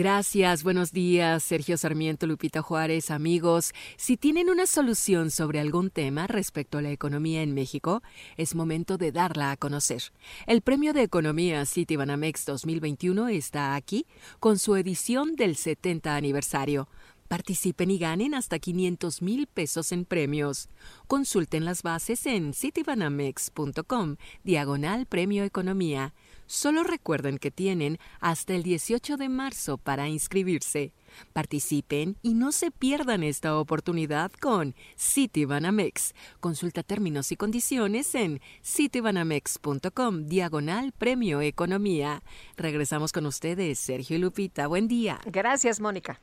[0.00, 3.74] Gracias, buenos días, Sergio Sarmiento, Lupita Juárez, amigos.
[3.98, 8.02] Si tienen una solución sobre algún tema respecto a la economía en México,
[8.38, 10.04] es momento de darla a conocer.
[10.46, 14.06] El Premio de Economía Citibanamex 2021 está aquí
[14.38, 16.88] con su edición del 70 aniversario.
[17.28, 20.70] Participen y ganen hasta 500 mil pesos en premios.
[21.08, 26.14] Consulten las bases en citibanamex.com, diagonal Premio Economía.
[26.50, 30.90] Solo recuerden que tienen hasta el 18 de marzo para inscribirse.
[31.32, 36.12] Participen y no se pierdan esta oportunidad con Citibanamex.
[36.40, 42.20] Consulta términos y condiciones en citibanamex.com diagonal Premio Economía.
[42.56, 44.66] Regresamos con ustedes, Sergio y Lupita.
[44.66, 45.20] Buen día.
[45.26, 46.18] Gracias, Mónica.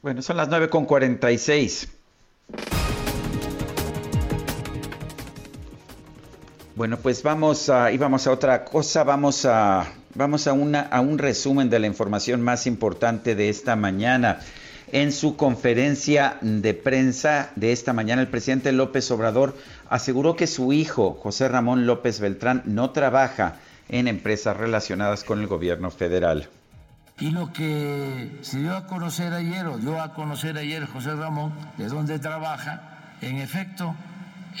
[0.00, 0.68] Bueno, son las 9
[6.78, 9.84] Bueno, pues vamos a, y a otra cosa, vamos a,
[10.14, 14.38] vamos a, una, a un resumen de la información más importante de esta mañana.
[14.92, 19.56] En su conferencia de prensa de esta mañana, el presidente López Obrador
[19.90, 23.56] aseguró que su hijo, José Ramón López Beltrán, no trabaja
[23.88, 26.48] en empresas relacionadas con el gobierno federal.
[27.18, 31.52] Y lo que se dio a conocer ayer, o dio a conocer ayer José Ramón,
[31.76, 33.96] de dónde trabaja, en efecto,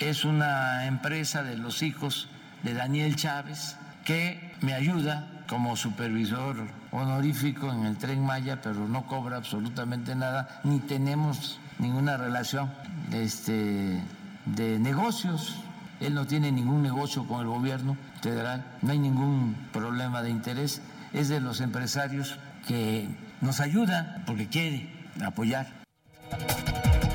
[0.00, 2.28] es una empresa de los hijos
[2.62, 6.56] de Daniel Chávez que me ayuda como supervisor
[6.90, 12.70] honorífico en el tren Maya, pero no cobra absolutamente nada, ni tenemos ninguna relación
[13.12, 14.00] este,
[14.44, 15.56] de negocios.
[16.00, 20.80] Él no tiene ningún negocio con el gobierno federal, no hay ningún problema de interés.
[21.12, 23.08] Es de los empresarios que
[23.40, 24.92] nos ayuda porque quiere
[25.24, 25.66] apoyar.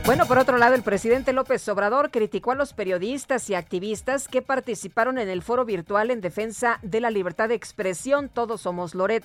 [0.06, 4.42] Bueno, por otro lado, el presidente López Obrador criticó a los periodistas y activistas que
[4.42, 8.28] participaron en el foro virtual en defensa de la libertad de expresión.
[8.28, 9.24] Todos somos Loret.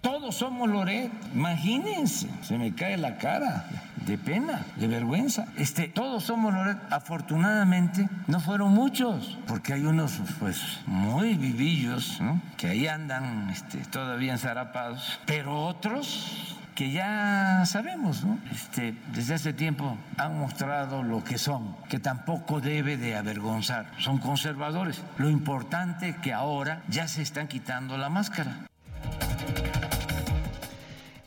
[0.00, 1.12] Todos somos Loret.
[1.32, 3.68] Imagínense, se me cae la cara
[4.06, 5.46] de pena, de vergüenza.
[5.56, 6.78] Este, todos somos Loret.
[6.90, 12.18] Afortunadamente no fueron muchos, porque hay unos pues muy vivillos
[12.56, 18.38] que ahí andan este, todavía enzarapados, pero otros que ya sabemos, ¿no?
[18.52, 23.86] Este, desde hace tiempo han mostrado lo que son, que tampoco debe de avergonzar.
[23.98, 25.02] Son conservadores.
[25.18, 28.68] Lo importante es que ahora ya se están quitando la máscara.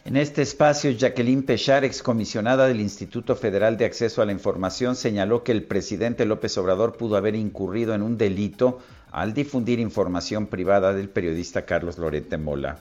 [0.05, 5.43] En este espacio, Jacqueline Pechar, excomisionada del Instituto Federal de Acceso a la Información, señaló
[5.43, 8.79] que el presidente López Obrador pudo haber incurrido en un delito
[9.11, 12.77] al difundir información privada del periodista Carlos Lorete Mola.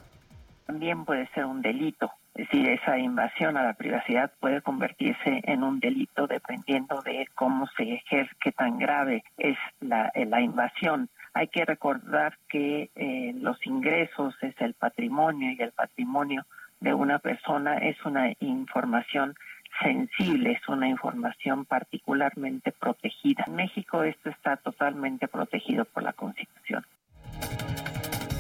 [0.67, 5.63] También puede ser un delito es decir, esa invasión a la privacidad puede convertirse en
[5.65, 11.09] un delito dependiendo de cómo se ejerce, qué tan grave es la, eh, la invasión.
[11.35, 16.47] Hay que recordar que eh, los ingresos es el patrimonio y el patrimonio
[16.81, 19.35] de una persona es una información
[19.83, 23.45] sensible, es una información particularmente protegida.
[23.47, 26.85] En México esto está totalmente protegido por la Constitución.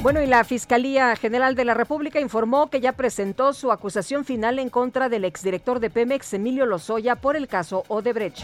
[0.02, 4.58] Bueno, y la Fiscalía General de la República informó que ya presentó su acusación final
[4.58, 8.38] en contra del exdirector de Pemex, Emilio Lozoya, por el caso Odebrecht.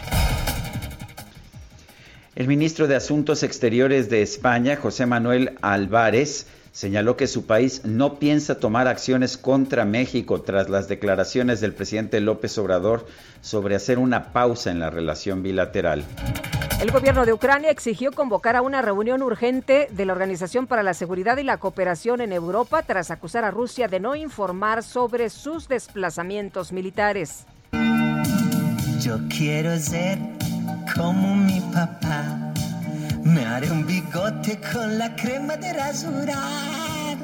[2.35, 8.19] El ministro de Asuntos Exteriores de España, José Manuel Álvarez, señaló que su país no
[8.19, 13.05] piensa tomar acciones contra México tras las declaraciones del presidente López Obrador
[13.41, 16.05] sobre hacer una pausa en la relación bilateral.
[16.81, 20.93] El gobierno de Ucrania exigió convocar a una reunión urgente de la Organización para la
[20.93, 25.67] Seguridad y la Cooperación en Europa tras acusar a Rusia de no informar sobre sus
[25.67, 27.45] desplazamientos militares.
[28.99, 30.19] Yo quiero ser
[30.95, 32.53] como mi papá.
[33.27, 37.17] Me haré un bigote con la crema de rasurar.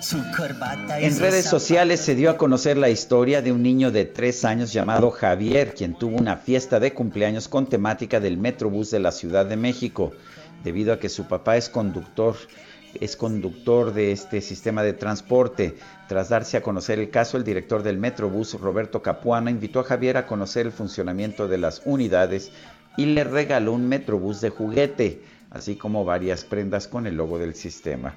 [0.00, 3.90] Su corbata y En redes sociales se dio a conocer la historia de un niño
[3.90, 8.90] de tres años llamado Javier, quien tuvo una fiesta de cumpleaños con temática del Metrobús
[8.90, 10.12] de la Ciudad de México,
[10.62, 12.36] debido a que su papá es conductor,
[12.98, 15.76] es conductor de este sistema de transporte.
[16.08, 20.16] Tras darse a conocer el caso, el director del Metrobús, Roberto Capuana, invitó a Javier
[20.16, 22.50] a conocer el funcionamiento de las unidades
[22.96, 27.54] y le regaló un Metrobús de juguete, así como varias prendas con el logo del
[27.54, 28.12] sistema.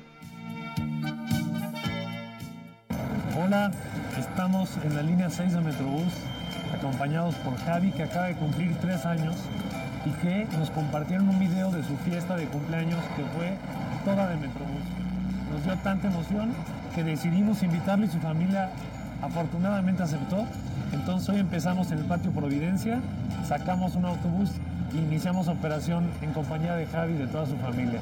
[3.40, 3.72] Hola,
[4.18, 6.14] estamos en la línea 6 de Metrobús,
[6.74, 9.36] acompañados por Javi, que acaba de cumplir tres años
[10.06, 13.54] y que nos compartieron un video de su fiesta de cumpleaños que fue
[14.04, 14.84] toda de Metrobús.
[15.54, 16.54] Nos dio tanta emoción
[16.96, 18.72] que decidimos invitarle y su familia
[19.22, 20.46] afortunadamente aceptó.
[20.94, 23.02] Entonces hoy empezamos en el patio Providencia,
[23.46, 24.52] sacamos un autobús
[24.94, 28.02] e iniciamos operación en compañía de Javi y de toda su familia.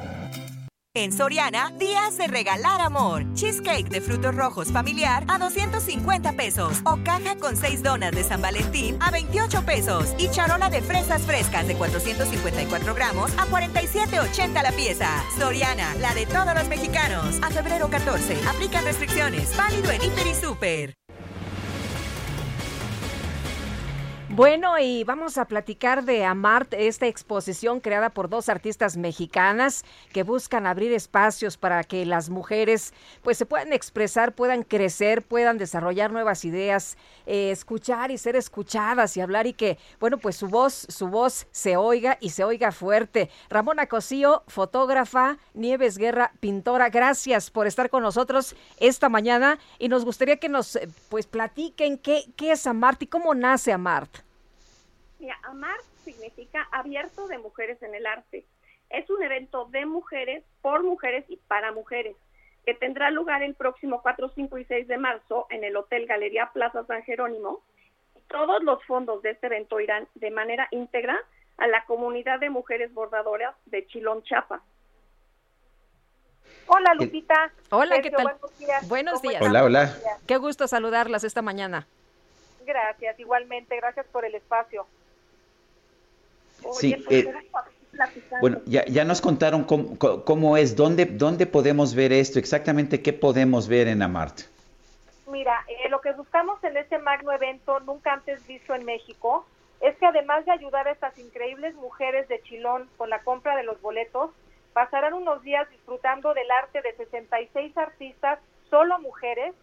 [0.97, 3.25] En Soriana, días de regalar amor.
[3.33, 6.79] Cheesecake de frutos rojos familiar a 250 pesos.
[6.85, 10.15] O caja con 6 donas de San Valentín a 28 pesos.
[10.17, 15.09] Y charola de fresas frescas de 454 gramos a 47,80 la pieza.
[15.37, 17.39] Soriana, la de todos los mexicanos.
[17.41, 18.37] A febrero 14.
[18.47, 19.55] Aplican restricciones.
[19.57, 21.04] Válido en Hiper y Super.
[24.35, 30.23] Bueno, y vamos a platicar de Amart, esta exposición creada por dos artistas mexicanas que
[30.23, 36.11] buscan abrir espacios para que las mujeres pues se puedan expresar, puedan crecer, puedan desarrollar
[36.11, 40.85] nuevas ideas, eh, escuchar y ser escuchadas y hablar y que, bueno, pues su voz,
[40.89, 43.29] su voz se oiga y se oiga fuerte.
[43.49, 50.03] Ramona Cosío, fotógrafa, Nieves Guerra, pintora, gracias por estar con nosotros esta mañana y nos
[50.03, 54.24] gustaría que nos eh, pues platiquen qué, qué es Amart y cómo nace Amart.
[55.19, 58.45] Mira, AMAR significa abierto de mujeres en el arte.
[58.89, 62.15] Es un evento de mujeres, por mujeres y para mujeres,
[62.65, 66.51] que tendrá lugar el próximo 4, 5 y 6 de marzo en el Hotel Galería
[66.53, 67.61] Plaza San Jerónimo.
[68.27, 71.17] Todos los fondos de este evento irán de manera íntegra
[71.57, 74.61] a la comunidad de mujeres bordadoras de Chilón, Chiapas.
[76.67, 77.51] Hola, Lupita.
[77.69, 78.23] Hola, ¿qué tal?
[78.23, 78.87] Buenos días.
[78.87, 79.41] Buenos ¿Cómo días.
[79.41, 79.95] Hola, hola.
[80.27, 81.87] Qué gusto saludarlas esta mañana.
[82.65, 83.75] Gracias, igualmente.
[83.77, 84.87] Gracias por el espacio.
[86.73, 87.33] Sí, pues, eh.
[88.41, 93.01] Bueno, ya, ya nos contaron cómo, cómo- cómo es, dónde, dónde podemos ver esto, exactamente
[93.01, 94.41] qué podemos ver en Amart.
[95.27, 99.45] Mira, eh, lo que buscamos en este magno evento, nunca antes visto en México,
[99.81, 103.63] es que además de ayudar a estas increíbles mujeres de Chilón con la compra de
[103.63, 104.31] los boletos,
[104.73, 109.53] pasarán unos días disfrutando del arte de 66 artistas, solo mujeres,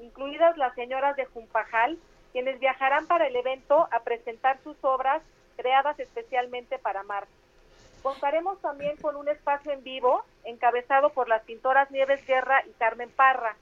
[0.00, 1.98] incluidas las señoras de Jumpajal,
[2.32, 5.22] quienes viajarán para el evento a presentar sus obras
[5.56, 7.26] creadas especialmente para Mar.
[8.02, 13.10] Contaremos también con un espacio en vivo encabezado por las pintoras Nieves Guerra y Carmen
[13.10, 13.56] Parra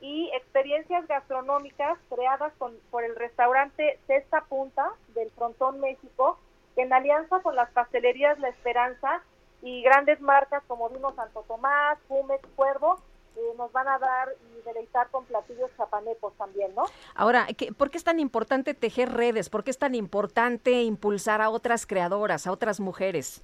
[0.00, 2.52] y experiencias gastronómicas creadas
[2.90, 6.38] por el restaurante Cesta Punta del Frontón México,
[6.76, 9.22] en alianza con las pastelerías La Esperanza
[9.62, 12.98] y grandes marcas como Vino Santo Tomás, Jumex, Cuervo,
[13.36, 16.84] eh, nos van a dar y deleitar con platillos chapanecos también, ¿no?
[17.14, 19.48] Ahora, ¿qué- ¿por qué es tan importante tejer redes?
[19.50, 23.42] ¿Por qué es tan importante impulsar a otras creadoras, a otras mujeres?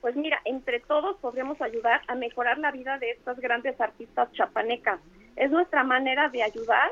[0.00, 4.98] Pues mira, entre todos podremos ayudar a mejorar la vida de estas grandes artistas chapanecas.
[5.36, 6.90] Es nuestra manera de ayudar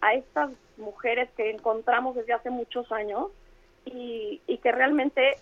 [0.00, 3.26] a estas mujeres que encontramos desde hace muchos años
[3.84, 5.36] y, y que realmente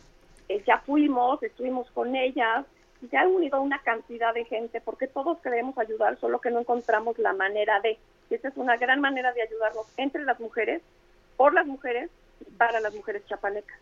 [0.49, 2.67] eh, ya fuimos, estuvimos con ellas,
[3.03, 6.61] y se ha unido una cantidad de gente porque todos queremos ayudar, solo que no
[6.61, 7.99] encontramos la manera de.
[8.31, 10.81] Y esa es una gran manera de ayudarnos entre las mujeres,
[11.37, 13.79] por las mujeres y para las mujeres chapanecas.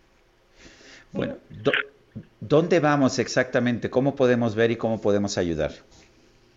[1.13, 1.73] Bueno, do-
[2.41, 3.91] ¿dónde vamos exactamente?
[3.91, 5.71] ¿Cómo podemos ver y cómo podemos ayudar?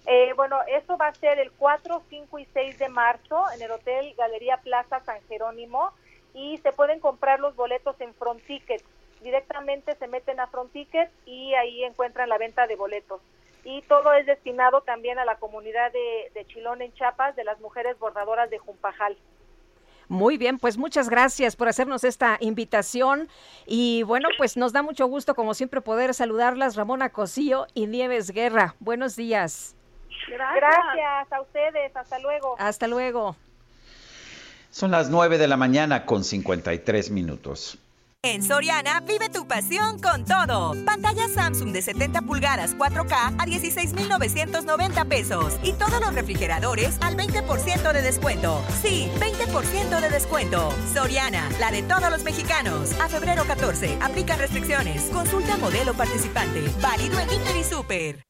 [0.08, 3.72] Eh, bueno, esto va a ser el 4, 5 y 6 de marzo en el
[3.72, 5.92] Hotel Galería Plaza San Jerónimo.
[6.38, 8.84] y se pueden comprar los boletos en Front Ticket.
[9.22, 13.22] Directamente se meten a Front Ticket y ahí encuentran la venta de boletos.
[13.64, 17.60] Y todo es destinado también a la comunidad de, de Chilón en Chiapas, de las
[17.60, 19.18] mujeres bordadoras de Jumpajal.
[20.08, 23.28] Muy bien, pues muchas gracias por hacernos esta invitación
[23.66, 28.30] y bueno, pues nos da mucho gusto como siempre poder saludarlas Ramona Cosío y Nieves
[28.30, 28.76] Guerra.
[28.80, 29.76] Buenos días.
[30.28, 31.32] Gracias.
[31.32, 32.56] a ustedes, hasta luego.
[32.60, 33.36] Hasta luego.
[34.70, 37.78] Son las 9 de la mañana con 53 minutos.
[38.26, 40.74] En Soriana, vive tu pasión con todo.
[40.84, 45.54] Pantalla Samsung de 70 pulgadas 4K a 16,990 pesos.
[45.62, 48.64] Y todos los refrigeradores al 20% de descuento.
[48.82, 50.74] Sí, 20% de descuento.
[50.92, 53.00] Soriana, la de todos los mexicanos.
[53.00, 55.04] A febrero 14, aplica restricciones.
[55.14, 56.64] Consulta modelo participante.
[56.82, 58.26] Válido en Inter y Super.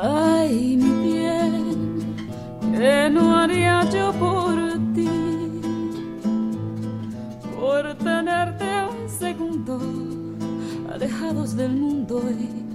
[0.00, 0.76] Ay,
[2.76, 4.56] que no haría yo por
[4.94, 5.08] ti,
[7.58, 9.80] por tenerte un segundo,
[10.92, 12.69] alejados del mundo y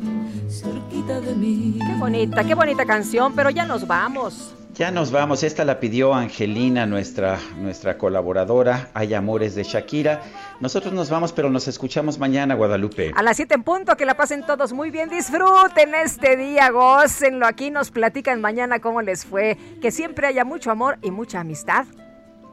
[0.49, 1.79] cerquita de mí.
[1.79, 4.55] Qué bonita, qué bonita canción, pero ya nos vamos.
[4.75, 8.89] Ya nos vamos, esta la pidió Angelina, nuestra, nuestra colaboradora.
[8.93, 10.21] Hay amores de Shakira.
[10.59, 13.13] Nosotros nos vamos, pero nos escuchamos mañana, Guadalupe.
[13.15, 17.47] A las 7 en punto, que la pasen todos muy bien, disfruten este día, gócenlo.
[17.47, 19.57] Aquí nos platican mañana cómo les fue.
[19.81, 21.85] Que siempre haya mucho amor y mucha amistad.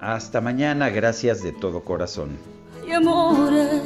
[0.00, 2.38] Hasta mañana, gracias de todo corazón.
[2.86, 3.82] Y amores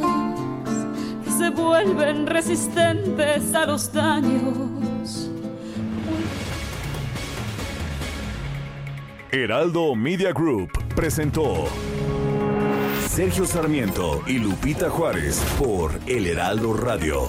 [1.36, 5.30] se vuelven resistentes a los daños.
[9.30, 11.66] Heraldo Media Group presentó
[13.08, 17.28] Sergio Sarmiento y Lupita Juárez por El Heraldo Radio.